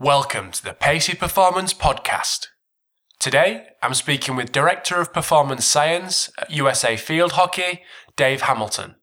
Welcome 0.00 0.52
to 0.52 0.62
the 0.62 0.74
Pacey 0.74 1.16
Performance 1.16 1.74
Podcast. 1.74 2.46
Today, 3.18 3.66
I'm 3.82 3.94
speaking 3.94 4.36
with 4.36 4.52
Director 4.52 5.00
of 5.00 5.12
Performance 5.12 5.64
Science 5.64 6.30
at 6.38 6.52
USA 6.52 6.96
Field 6.96 7.32
Hockey, 7.32 7.82
Dave 8.14 8.42
Hamilton. 8.42 8.94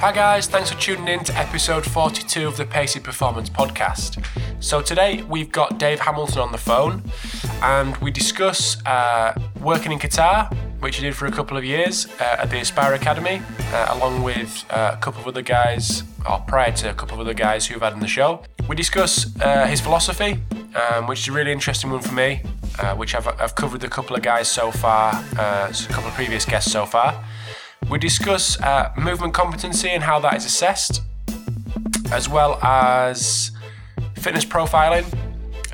Hi 0.00 0.12
guys, 0.12 0.46
thanks 0.46 0.70
for 0.70 0.78
tuning 0.78 1.08
in 1.08 1.24
to 1.24 1.36
episode 1.36 1.84
42 1.84 2.46
of 2.46 2.56
the 2.56 2.64
Pacey 2.64 3.00
Performance 3.00 3.50
Podcast. 3.50 4.24
So 4.62 4.80
today 4.80 5.24
we've 5.24 5.50
got 5.50 5.78
Dave 5.78 5.98
Hamilton 5.98 6.38
on 6.38 6.52
the 6.52 6.58
phone 6.58 7.02
and 7.62 7.96
we 7.96 8.12
discuss 8.12 8.80
uh, 8.86 9.34
working 9.60 9.90
in 9.90 9.98
Qatar, 9.98 10.54
which 10.78 10.98
he 10.98 11.02
did 11.02 11.16
for 11.16 11.26
a 11.26 11.32
couple 11.32 11.56
of 11.56 11.64
years 11.64 12.06
uh, 12.20 12.36
at 12.38 12.48
the 12.48 12.60
Aspire 12.60 12.94
Academy, 12.94 13.42
uh, 13.72 13.88
along 13.90 14.22
with 14.22 14.64
uh, 14.70 14.92
a 14.94 14.96
couple 14.98 15.20
of 15.20 15.26
other 15.26 15.42
guys, 15.42 16.04
or 16.30 16.38
prior 16.46 16.70
to 16.70 16.90
a 16.90 16.94
couple 16.94 17.14
of 17.16 17.20
other 17.20 17.34
guys 17.34 17.66
who've 17.66 17.82
had 17.82 17.92
in 17.92 17.98
the 17.98 18.06
show. 18.06 18.44
We 18.68 18.76
discuss 18.76 19.36
uh, 19.40 19.66
his 19.66 19.80
philosophy, 19.80 20.40
um, 20.76 21.08
which 21.08 21.22
is 21.22 21.28
a 21.28 21.32
really 21.32 21.50
interesting 21.50 21.90
one 21.90 22.02
for 22.02 22.14
me, 22.14 22.42
uh, 22.78 22.94
which 22.94 23.16
I've, 23.16 23.26
I've 23.26 23.56
covered 23.56 23.82
a 23.82 23.88
couple 23.88 24.14
of 24.14 24.22
guys 24.22 24.48
so 24.48 24.70
far, 24.70 25.12
a 25.32 25.72
couple 25.88 26.06
of 26.06 26.14
previous 26.14 26.44
guests 26.44 26.70
so 26.70 26.86
far. 26.86 27.24
We 27.90 27.98
discuss 27.98 28.60
uh, 28.60 28.92
movement 28.98 29.32
competency 29.32 29.88
and 29.88 30.02
how 30.02 30.18
that 30.20 30.34
is 30.36 30.44
assessed, 30.44 31.02
as 32.12 32.28
well 32.28 32.58
as 32.62 33.50
fitness 34.14 34.44
profiling 34.44 35.06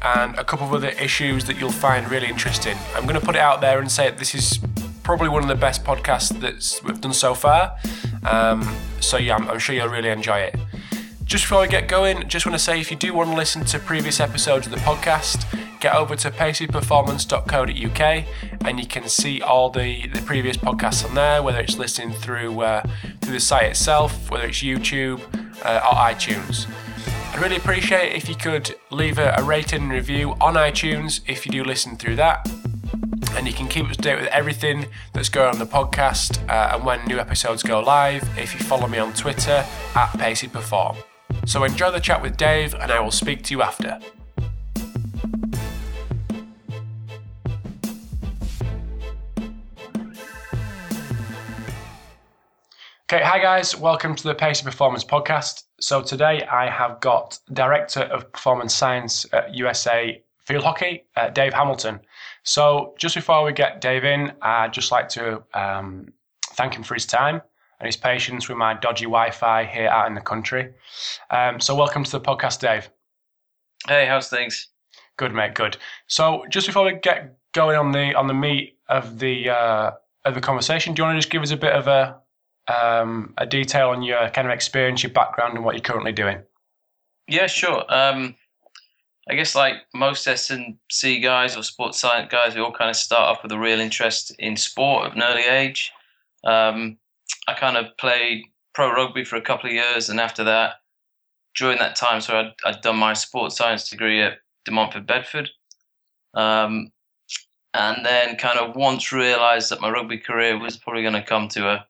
and 0.02 0.36
a 0.36 0.44
couple 0.44 0.66
of 0.66 0.72
other 0.72 0.90
issues 0.90 1.44
that 1.46 1.58
you'll 1.58 1.72
find 1.72 2.08
really 2.10 2.28
interesting. 2.28 2.76
I'm 2.94 3.04
going 3.04 3.18
to 3.18 3.24
put 3.24 3.34
it 3.34 3.40
out 3.40 3.60
there 3.60 3.80
and 3.80 3.90
say 3.90 4.10
this 4.10 4.34
is 4.34 4.60
probably 5.02 5.28
one 5.28 5.42
of 5.42 5.48
the 5.48 5.54
best 5.56 5.82
podcasts 5.82 6.38
that 6.40 6.80
we've 6.84 7.00
done 7.00 7.12
so 7.12 7.34
far. 7.34 7.76
Um, 8.24 8.76
so, 9.00 9.16
yeah, 9.16 9.36
I'm, 9.36 9.48
I'm 9.48 9.58
sure 9.58 9.74
you'll 9.74 9.88
really 9.88 10.10
enjoy 10.10 10.38
it. 10.38 10.56
Just 11.24 11.44
before 11.44 11.62
we 11.62 11.68
get 11.68 11.88
going, 11.88 12.28
just 12.28 12.46
want 12.46 12.54
to 12.54 12.62
say 12.62 12.80
if 12.80 12.90
you 12.90 12.96
do 12.96 13.12
want 13.12 13.30
to 13.30 13.36
listen 13.36 13.64
to 13.64 13.78
previous 13.78 14.20
episodes 14.20 14.66
of 14.66 14.72
the 14.72 14.78
podcast, 14.78 15.46
get 15.84 15.94
over 15.96 16.16
to 16.16 16.30
paceyperformance.co.uk 16.30 18.24
and 18.64 18.80
you 18.80 18.86
can 18.86 19.06
see 19.06 19.42
all 19.42 19.68
the, 19.68 20.06
the 20.08 20.22
previous 20.22 20.56
podcasts 20.56 21.06
on 21.06 21.14
there, 21.14 21.42
whether 21.42 21.60
it's 21.60 21.76
listening 21.76 22.10
through 22.10 22.58
uh, 22.62 22.82
through 23.20 23.34
the 23.34 23.40
site 23.40 23.64
itself, 23.64 24.30
whether 24.30 24.46
it's 24.46 24.62
YouTube 24.62 25.20
uh, 25.62 25.82
or 25.84 25.94
iTunes. 25.94 26.66
I'd 27.34 27.38
really 27.42 27.56
appreciate 27.56 28.14
if 28.16 28.30
you 28.30 28.34
could 28.34 28.74
leave 28.90 29.18
a, 29.18 29.34
a 29.36 29.42
rating 29.42 29.82
and 29.82 29.92
review 29.92 30.34
on 30.40 30.54
iTunes 30.54 31.20
if 31.26 31.44
you 31.44 31.52
do 31.52 31.62
listen 31.62 31.96
through 31.96 32.16
that. 32.16 32.50
And 33.32 33.46
you 33.46 33.52
can 33.52 33.68
keep 33.68 33.84
up 33.84 33.92
to 33.92 34.00
date 34.00 34.18
with 34.18 34.28
everything 34.28 34.86
that's 35.12 35.28
going 35.28 35.50
on 35.50 35.58
the 35.58 35.66
podcast 35.66 36.38
uh, 36.48 36.76
and 36.76 36.86
when 36.86 37.04
new 37.04 37.18
episodes 37.18 37.62
go 37.62 37.80
live 37.80 38.26
if 38.38 38.54
you 38.54 38.60
follow 38.60 38.86
me 38.86 38.96
on 38.96 39.12
Twitter 39.12 39.66
at 39.94 40.08
PaceyPerform. 40.12 40.96
So 41.44 41.62
enjoy 41.62 41.90
the 41.90 42.00
chat 42.00 42.22
with 42.22 42.38
Dave, 42.38 42.72
and 42.72 42.90
I 42.90 43.00
will 43.00 43.10
speak 43.10 43.42
to 43.42 43.54
you 43.54 43.60
after. 43.60 44.00
Okay, 53.12 53.22
hi 53.22 53.38
guys, 53.38 53.76
welcome 53.76 54.14
to 54.14 54.22
the 54.22 54.34
Pacey 54.34 54.64
Performance 54.64 55.04
Podcast. 55.04 55.64
So 55.78 56.00
today 56.00 56.40
I 56.50 56.70
have 56.70 57.00
got 57.00 57.38
Director 57.52 58.00
of 58.00 58.32
Performance 58.32 58.74
Science 58.74 59.26
at 59.34 59.54
USA 59.54 60.22
Field 60.46 60.64
Hockey, 60.64 61.04
uh, 61.14 61.28
Dave 61.28 61.52
Hamilton. 61.52 62.00
So 62.44 62.94
just 62.98 63.14
before 63.14 63.44
we 63.44 63.52
get 63.52 63.82
Dave 63.82 64.04
in, 64.04 64.32
I'd 64.40 64.72
just 64.72 64.90
like 64.90 65.10
to 65.10 65.42
um, 65.52 66.14
thank 66.52 66.74
him 66.74 66.82
for 66.82 66.94
his 66.94 67.04
time 67.04 67.42
and 67.78 67.86
his 67.86 67.94
patience 67.94 68.48
with 68.48 68.56
my 68.56 68.72
dodgy 68.72 69.04
Wi-Fi 69.04 69.66
here 69.66 69.88
out 69.88 70.06
in 70.06 70.14
the 70.14 70.22
country. 70.22 70.72
Um, 71.28 71.60
so 71.60 71.74
welcome 71.74 72.04
to 72.04 72.10
the 72.10 72.22
podcast, 72.22 72.60
Dave. 72.60 72.88
Hey, 73.86 74.06
how's 74.06 74.30
things? 74.30 74.68
Good, 75.18 75.34
mate. 75.34 75.52
Good. 75.52 75.76
So 76.06 76.46
just 76.48 76.66
before 76.66 76.86
we 76.86 76.94
get 76.94 77.36
going 77.52 77.76
on 77.76 77.92
the 77.92 78.14
on 78.14 78.28
the 78.28 78.34
meat 78.34 78.78
of 78.88 79.18
the 79.18 79.50
uh, 79.50 79.90
of 80.24 80.34
the 80.34 80.40
conversation, 80.40 80.94
do 80.94 81.02
you 81.02 81.04
want 81.04 81.16
to 81.16 81.20
just 81.20 81.30
give 81.30 81.42
us 81.42 81.50
a 81.50 81.56
bit 81.58 81.74
of 81.74 81.86
a 81.86 82.18
um, 82.68 83.34
a 83.38 83.46
detail 83.46 83.90
on 83.90 84.02
your 84.02 84.28
kind 84.30 84.46
of 84.46 84.52
experience, 84.52 85.02
your 85.02 85.12
background, 85.12 85.54
and 85.54 85.64
what 85.64 85.74
you're 85.74 85.82
currently 85.82 86.12
doing? 86.12 86.38
Yeah, 87.28 87.46
sure. 87.46 87.84
Um, 87.88 88.36
I 89.28 89.34
guess 89.34 89.54
like 89.54 89.76
most 89.94 90.26
S 90.26 90.50
and 90.50 90.76
C 90.90 91.18
guys 91.20 91.56
or 91.56 91.62
sports 91.62 91.98
science 91.98 92.30
guys, 92.30 92.54
we 92.54 92.60
all 92.60 92.72
kind 92.72 92.90
of 92.90 92.96
start 92.96 93.30
off 93.30 93.42
with 93.42 93.52
a 93.52 93.58
real 93.58 93.80
interest 93.80 94.34
in 94.38 94.56
sport 94.56 95.06
at 95.06 95.16
an 95.16 95.22
early 95.22 95.44
age. 95.44 95.92
Um, 96.44 96.98
I 97.48 97.54
kind 97.54 97.76
of 97.76 97.96
played 97.96 98.44
pro 98.74 98.92
rugby 98.92 99.24
for 99.24 99.36
a 99.36 99.42
couple 99.42 99.68
of 99.70 99.74
years, 99.74 100.10
and 100.10 100.20
after 100.20 100.44
that, 100.44 100.74
during 101.56 101.78
that 101.78 101.96
time, 101.96 102.20
so 102.20 102.36
I'd, 102.36 102.52
I'd 102.64 102.80
done 102.82 102.96
my 102.96 103.14
sports 103.14 103.56
science 103.56 103.88
degree 103.88 104.20
at 104.20 104.38
De 104.64 104.72
Montfort 104.72 105.06
Bedford. 105.06 105.50
Um, 106.34 106.90
and 107.74 108.04
then 108.04 108.36
kind 108.36 108.58
of 108.58 108.76
once 108.76 109.12
realized 109.12 109.70
that 109.70 109.80
my 109.80 109.90
rugby 109.90 110.18
career 110.18 110.58
was 110.58 110.76
probably 110.76 111.02
going 111.02 111.14
to 111.14 111.22
come 111.22 111.48
to 111.48 111.68
a 111.68 111.86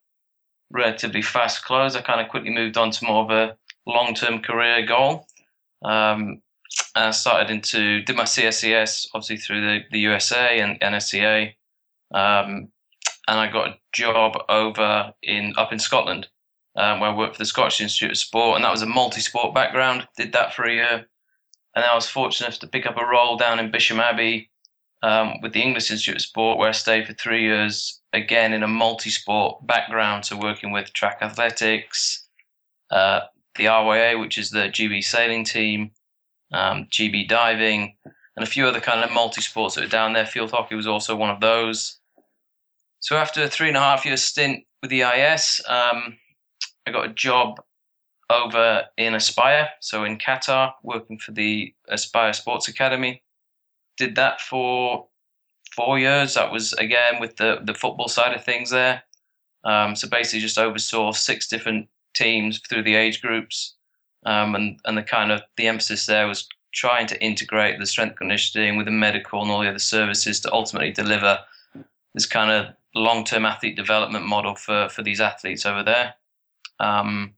relatively 0.74 1.22
fast 1.22 1.64
close. 1.64 1.96
I 1.96 2.02
kind 2.02 2.20
of 2.20 2.28
quickly 2.28 2.50
moved 2.50 2.76
on 2.76 2.90
to 2.90 3.04
more 3.06 3.24
of 3.24 3.30
a 3.30 3.56
long-term 3.86 4.42
career 4.42 4.84
goal. 4.84 5.26
Um, 5.82 6.42
I 6.96 7.12
started 7.12 7.50
into 7.50 8.02
did 8.02 8.16
my 8.16 8.24
CSCS 8.24 9.08
obviously 9.14 9.36
through 9.36 9.60
the, 9.60 9.80
the 9.92 10.00
USA 10.00 10.58
and 10.58 10.80
NSCA, 10.80 11.54
um, 12.12 12.68
and 13.28 13.40
I 13.40 13.50
got 13.50 13.68
a 13.68 13.78
job 13.92 14.36
over 14.48 15.12
in 15.22 15.54
up 15.56 15.72
in 15.72 15.78
Scotland 15.78 16.28
um, 16.76 17.00
where 17.00 17.10
I 17.10 17.16
worked 17.16 17.36
for 17.36 17.42
the 17.42 17.46
Scottish 17.46 17.80
Institute 17.80 18.12
of 18.12 18.18
Sport, 18.18 18.56
and 18.56 18.64
that 18.64 18.72
was 18.72 18.82
a 18.82 18.86
multi-sport 18.86 19.54
background. 19.54 20.08
Did 20.16 20.32
that 20.32 20.54
for 20.54 20.64
a 20.64 20.72
year, 20.72 21.06
and 21.76 21.84
I 21.84 21.94
was 21.94 22.08
fortunate 22.08 22.48
enough 22.48 22.60
to 22.60 22.66
pick 22.66 22.86
up 22.86 22.96
a 22.96 23.06
role 23.06 23.36
down 23.36 23.60
in 23.60 23.70
Bisham 23.70 24.00
Abbey 24.00 24.50
um, 25.02 25.40
with 25.42 25.52
the 25.52 25.62
English 25.62 25.90
Institute 25.90 26.16
of 26.16 26.22
Sport, 26.22 26.58
where 26.58 26.70
I 26.70 26.72
stayed 26.72 27.06
for 27.06 27.12
three 27.12 27.42
years, 27.42 28.00
again 28.14 28.52
in 28.52 28.62
a 28.62 28.69
multi 28.69 29.10
sport 29.10 29.66
background. 29.66 30.25
So, 30.25 30.38
working 30.38 30.72
with 30.72 30.92
track 30.92 31.19
athletics, 31.20 32.26
uh, 32.91 33.20
the 33.56 33.64
RYA, 33.66 34.20
which 34.20 34.38
is 34.38 34.50
the 34.50 34.69
GB 34.69 35.04
sailing 35.04 35.44
team, 35.44 35.91
um, 36.52 36.86
GB 36.91 37.28
diving, 37.28 37.97
and 38.36 38.44
a 38.47 38.50
few 38.50 38.66
other 38.66 38.80
kind 38.80 39.04
of 39.04 39.12
multi 39.12 39.42
sports 39.42 39.75
that 39.75 39.82
were 39.82 39.88
down 39.88 40.12
there. 40.12 40.26
Field 40.26 40.50
hockey 40.50 40.75
was 40.75 40.86
also 40.86 41.14
one 41.16 41.30
of 41.30 41.41
those. 41.41 41.98
So, 43.00 43.16
after 43.16 43.42
a 43.42 43.48
three 43.48 43.69
and 43.69 43.76
a 43.76 43.80
half 43.80 44.06
year 44.06 44.16
stint 44.16 44.64
with 44.81 44.91
the 44.91 45.02
IS, 45.02 45.60
um, 45.69 46.16
I 46.86 46.92
got 46.92 47.10
a 47.10 47.12
job 47.12 47.60
over 48.31 48.84
in 48.96 49.14
Aspire, 49.14 49.69
so 49.81 50.04
in 50.04 50.16
Qatar, 50.16 50.72
working 50.82 51.19
for 51.19 51.32
the 51.32 51.75
Aspire 51.88 52.32
Sports 52.32 52.69
Academy 52.69 53.22
did 53.96 54.16
that 54.16 54.41
for 54.41 55.08
four 55.74 55.98
years. 55.98 56.34
That 56.34 56.52
was 56.52 56.72
again 56.74 57.20
with 57.20 57.36
the 57.36 57.60
the 57.64 57.74
football 57.74 58.08
side 58.08 58.34
of 58.34 58.44
things 58.44 58.70
there. 58.70 59.02
Um, 59.64 59.96
so 59.96 60.08
basically, 60.08 60.40
just 60.40 60.58
oversaw 60.58 61.12
six 61.12 61.48
different 61.48 61.88
teams 62.14 62.60
through 62.68 62.82
the 62.82 62.94
age 62.94 63.20
groups, 63.20 63.74
um, 64.26 64.54
and 64.54 64.78
and 64.84 64.96
the 64.96 65.02
kind 65.02 65.32
of 65.32 65.42
the 65.56 65.66
emphasis 65.66 66.06
there 66.06 66.26
was 66.26 66.48
trying 66.72 67.06
to 67.06 67.22
integrate 67.22 67.78
the 67.78 67.86
strength 67.86 68.16
conditioning 68.16 68.76
with 68.76 68.86
the 68.86 68.92
medical 68.92 69.40
and 69.40 69.50
all 69.50 69.60
the 69.60 69.68
other 69.68 69.78
services 69.78 70.40
to 70.40 70.52
ultimately 70.52 70.90
deliver 70.90 71.38
this 72.14 72.26
kind 72.26 72.50
of 72.50 72.74
long-term 72.96 73.44
athlete 73.44 73.76
development 73.76 74.26
model 74.26 74.54
for 74.54 74.88
for 74.88 75.02
these 75.02 75.20
athletes 75.20 75.66
over 75.66 75.82
there. 75.82 76.14
Um, 76.80 77.34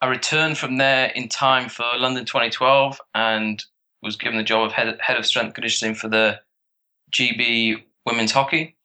I 0.00 0.06
returned 0.06 0.58
from 0.58 0.76
there 0.76 1.06
in 1.06 1.28
time 1.28 1.68
for 1.68 1.86
London 1.96 2.24
2012 2.24 3.00
and 3.14 3.64
was 4.02 4.16
given 4.16 4.38
the 4.38 4.44
job 4.44 4.64
of 4.64 4.72
head, 4.72 4.96
head 5.00 5.16
of 5.16 5.26
strength 5.26 5.54
conditioning 5.54 5.94
for 5.94 6.08
the 6.08 6.40
GB 7.10 7.82
women's 8.06 8.32
hockey 8.32 8.76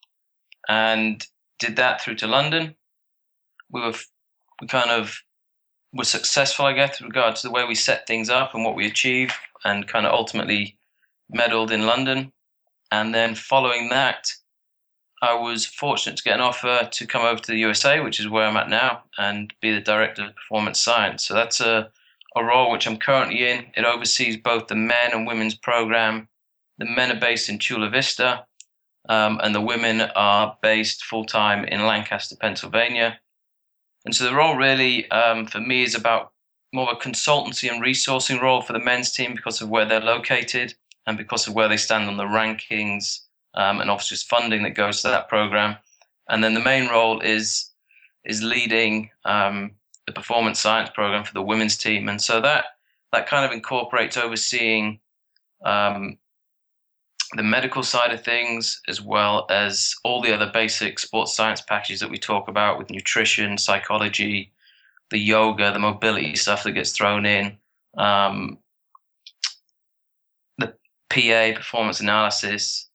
and 0.67 1.25
did 1.59 1.75
that 1.77 2.01
through 2.01 2.15
to 2.15 2.27
London. 2.27 2.75
We 3.71 3.81
were 3.81 3.93
we 4.61 4.67
kind 4.67 4.91
of 4.91 5.17
were 5.93 6.03
successful, 6.03 6.65
I 6.65 6.73
guess, 6.73 6.99
with 6.99 7.09
regard 7.09 7.35
to 7.37 7.43
the 7.43 7.51
way 7.51 7.65
we 7.65 7.75
set 7.75 8.07
things 8.07 8.29
up 8.29 8.53
and 8.53 8.63
what 8.63 8.75
we 8.75 8.87
achieved, 8.87 9.33
and 9.63 9.87
kind 9.87 10.05
of 10.05 10.13
ultimately 10.13 10.77
medaled 11.35 11.71
in 11.71 11.85
London. 11.85 12.31
And 12.91 13.13
then 13.13 13.35
following 13.35 13.89
that, 13.89 14.31
I 15.21 15.33
was 15.33 15.65
fortunate 15.65 16.17
to 16.17 16.23
get 16.23 16.35
an 16.35 16.41
offer 16.41 16.87
to 16.91 17.07
come 17.07 17.23
over 17.23 17.41
to 17.41 17.51
the 17.51 17.59
USA, 17.59 17.99
which 17.99 18.19
is 18.19 18.29
where 18.29 18.45
I'm 18.47 18.57
at 18.57 18.69
now, 18.69 19.03
and 19.17 19.53
be 19.61 19.73
the 19.73 19.81
director 19.81 20.25
of 20.25 20.35
performance 20.35 20.79
science. 20.79 21.25
So 21.25 21.33
that's 21.33 21.59
a 21.59 21.91
a 22.35 22.43
role 22.43 22.71
which 22.71 22.87
I'm 22.87 22.97
currently 22.97 23.47
in. 23.47 23.67
It 23.75 23.85
oversees 23.85 24.37
both 24.37 24.67
the 24.67 24.75
men 24.75 25.11
and 25.13 25.27
women's 25.27 25.55
program. 25.55 26.27
The 26.77 26.85
men 26.85 27.11
are 27.11 27.19
based 27.19 27.49
in 27.49 27.59
Chula 27.59 27.89
Vista, 27.89 28.45
um, 29.09 29.39
and 29.43 29.53
the 29.53 29.61
women 29.61 30.01
are 30.15 30.57
based 30.61 31.03
full 31.03 31.25
time 31.25 31.65
in 31.65 31.85
Lancaster, 31.85 32.35
Pennsylvania. 32.35 33.19
And 34.05 34.15
so 34.15 34.25
the 34.25 34.35
role 34.35 34.55
really 34.55 35.09
um, 35.11 35.45
for 35.45 35.59
me 35.59 35.83
is 35.83 35.95
about 35.95 36.31
more 36.73 36.89
of 36.89 36.97
a 36.97 36.99
consultancy 36.99 37.71
and 37.71 37.83
resourcing 37.83 38.41
role 38.41 38.61
for 38.61 38.73
the 38.73 38.79
men's 38.79 39.11
team 39.11 39.33
because 39.35 39.61
of 39.61 39.69
where 39.69 39.85
they're 39.85 40.01
located 40.01 40.73
and 41.05 41.17
because 41.17 41.47
of 41.47 41.53
where 41.53 41.67
they 41.67 41.77
stand 41.77 42.09
on 42.09 42.17
the 42.17 42.23
rankings 42.23 43.19
um, 43.55 43.79
and 43.79 43.89
obviously 43.89 44.17
funding 44.17 44.63
that 44.63 44.71
goes 44.71 45.01
to 45.01 45.07
that 45.09 45.29
program. 45.29 45.75
And 46.29 46.43
then 46.43 46.53
the 46.53 46.59
main 46.59 46.89
role 46.89 47.19
is 47.19 47.69
is 48.25 48.41
leading 48.41 49.09
um, 49.25 49.71
the 50.07 50.13
performance 50.13 50.59
science 50.59 50.89
program 50.93 51.25
for 51.25 51.33
the 51.33 51.41
women's 51.41 51.77
team, 51.77 52.07
and 52.07 52.21
so 52.21 52.39
that 52.39 52.65
that 53.11 53.27
kind 53.27 53.45
of 53.45 53.51
incorporates 53.51 54.15
overseeing 54.15 54.99
um, 55.65 56.17
the 57.35 57.43
medical 57.43 57.83
side 57.83 58.11
of 58.11 58.23
things 58.23 58.81
as 58.87 59.01
well 59.01 59.45
as 59.49 59.95
all 60.03 60.21
the 60.21 60.33
other 60.33 60.49
basic 60.53 60.99
sports 60.99 61.35
science 61.35 61.61
packages 61.61 61.99
that 61.99 62.09
we 62.09 62.17
talk 62.17 62.47
about 62.47 62.77
with 62.77 62.89
nutrition, 62.89 63.57
psychology, 63.57 64.51
the 65.09 65.17
yoga, 65.17 65.71
the 65.71 65.79
mobility 65.79 66.35
stuff 66.35 66.63
that 66.63 66.73
gets 66.73 66.91
thrown 66.91 67.25
in, 67.25 67.57
um, 67.97 68.57
the 70.57 70.73
PA 71.09 71.57
performance 71.57 71.99
analysis, 71.99 72.89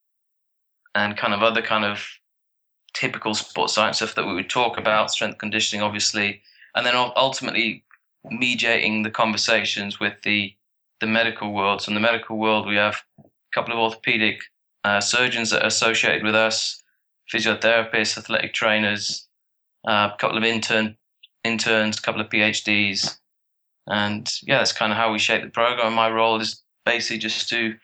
and 0.95 1.17
kind 1.17 1.35
of 1.35 1.43
other 1.43 1.63
kind 1.63 1.85
of 1.85 2.07
typical 2.95 3.35
sports 3.35 3.75
science 3.75 3.99
stuff 3.99 4.15
that 4.15 4.27
we 4.27 4.35
would 4.35 4.51
talk 4.51 4.79
about, 4.79 5.11
strength 5.11 5.39
conditioning, 5.39 5.83
obviously, 5.83 6.43
and 6.75 6.87
then 6.87 6.95
ultimately 6.95 7.85
mediating 8.25 9.03
the 9.03 9.11
conversations 9.11 10.01
with 10.01 10.15
the 10.23 10.55
the 11.01 11.07
medical 11.07 11.53
world. 11.53 11.81
So 11.81 11.91
in 11.91 11.95
the 11.95 12.01
medical 12.01 12.39
world, 12.39 12.67
we 12.67 12.75
have 12.75 13.01
couple 13.59 13.75
of 13.75 13.81
orthopedic 13.81 14.41
uh, 14.85 15.01
surgeons 15.01 15.51
that 15.51 15.65
are 15.65 15.67
associated 15.67 16.23
with 16.23 16.35
us, 16.35 16.81
physiotherapists, 17.33 18.17
athletic 18.17 18.55
trainers, 18.55 19.27
uh, 19.89 20.11
a 20.15 20.17
couple 20.19 20.39
of 20.39 20.45
intern 20.45 20.97
interns, 21.43 21.99
a 21.99 22.03
couple 22.03 22.21
of 22.21 22.29
PhDs, 22.29 23.19
and 23.89 24.33
yeah, 24.43 24.59
that's 24.59 24.73
kind 24.73 24.93
of 24.93 24.99
how 24.99 25.13
we 25.13 25.19
shape 25.19 25.43
the 25.43 25.51
program. 25.51 25.95
My 25.95 26.09
role 26.09 26.41
is 26.41 26.63
basically 26.85 27.19
just 27.19 27.49
to 27.49 27.75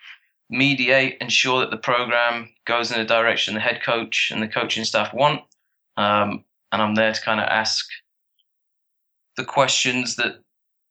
mediate, 0.49 1.17
ensure 1.21 1.61
that 1.61 1.71
the 1.71 1.77
program 1.77 2.50
goes 2.67 2.93
in 2.93 2.99
the 2.99 3.05
direction 3.05 3.55
the 3.55 3.61
head 3.61 3.82
coach 3.82 4.31
and 4.32 4.41
the 4.41 4.49
coaching 4.49 4.85
staff 4.85 5.12
want. 5.12 5.41
Um, 5.97 6.44
and 6.70 6.82
I'm 6.82 6.94
there 6.94 7.12
to 7.12 7.20
kind 7.20 7.41
of 7.41 7.49
ask 7.49 7.85
the 9.37 9.44
questions 9.44 10.17
that 10.17 10.37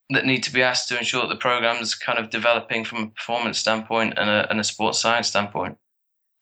that 0.09 0.25
need 0.25 0.43
to 0.43 0.53
be 0.53 0.61
asked 0.61 0.89
to 0.89 0.97
ensure 0.97 1.21
that 1.21 1.29
the 1.29 1.35
program 1.35 1.81
is 1.81 1.95
kind 1.95 2.19
of 2.19 2.29
developing 2.29 2.83
from 2.83 3.03
a 3.03 3.07
performance 3.07 3.57
standpoint 3.57 4.13
and 4.17 4.29
a, 4.29 4.49
and 4.49 4.59
a 4.59 4.63
sports 4.63 4.99
science 4.99 5.27
standpoint. 5.27 5.77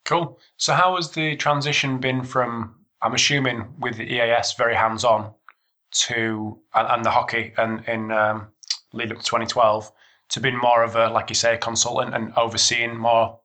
Cool. 0.06 0.40
So, 0.58 0.74
how 0.74 0.96
has 0.96 1.12
the 1.12 1.36
transition 1.36 2.00
been 2.00 2.24
from? 2.24 2.76
I'm 3.04 3.14
assuming 3.14 3.74
with 3.80 3.98
the 3.98 4.22
EIS 4.22 4.54
very 4.54 4.76
hands 4.76 5.04
on 5.04 5.34
to 5.92 6.60
and, 6.74 6.88
and, 6.88 7.06
the 7.06 7.10
hockey 7.10 7.54
and 7.58 7.84
in 7.88 8.12
um, 8.12 8.48
lead 8.94 9.12
up 9.12 9.18
to 9.18 9.26
2012 9.26 9.92
to 10.30 10.40
being 10.40 10.58
more 10.58 10.84
of 10.84 10.96
a, 10.96 11.10
like 11.10 11.30
you 11.30 11.36
say, 11.36 11.56
a 11.56 11.58
consultant 11.58 12.16
and 12.16 12.34
overseeing 12.38 12.98
more? 12.98 13.40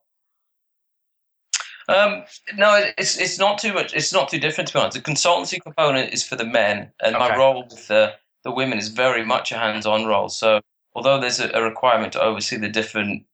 Um, 1.89 2.23
no, 2.55 2.83
it's 2.97 3.17
it's 3.17 3.39
not 3.39 3.59
too 3.59 3.73
much. 3.73 3.93
It's 3.93 4.11
not 4.11 4.29
too 4.29 4.39
different 4.39 4.67
to 4.69 4.73
be 4.73 4.79
honest. 4.79 4.97
The 4.97 5.03
consultancy 5.03 5.61
component 5.61 6.13
is 6.13 6.21
for 6.21 6.35
the 6.35 6.45
men, 6.45 6.91
and 7.01 7.15
okay. 7.15 7.29
my 7.29 7.37
role 7.37 7.63
with 7.63 7.87
the 7.87 8.13
the 8.47 8.53
women 8.53 8.77
is 8.77 8.87
very 8.87 9.25
much 9.25 9.51
a 9.51 9.57
hands-on 9.57 10.05
role. 10.05 10.29
So 10.29 10.61
although 10.95 11.19
there's 11.19 11.41
a, 11.41 11.49
a 11.49 11.61
requirement 11.61 12.13
to 12.13 12.21
oversee 12.21 12.55
the 12.55 12.69
different 12.69 13.25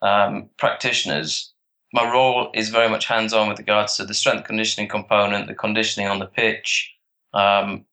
um, 0.00 0.48
practitioners, 0.56 1.52
my 1.92 2.10
role 2.10 2.50
is 2.54 2.70
very 2.70 2.88
much 2.88 3.04
hands-on 3.04 3.46
with 3.46 3.58
regards 3.58 3.94
to 3.96 4.06
the 4.06 4.14
strength 4.14 4.46
conditioning 4.46 4.88
component, 4.88 5.48
the 5.48 5.54
conditioning 5.54 6.08
on 6.08 6.18
the 6.18 6.26
pitch. 6.26 6.90
Um, 7.34 7.84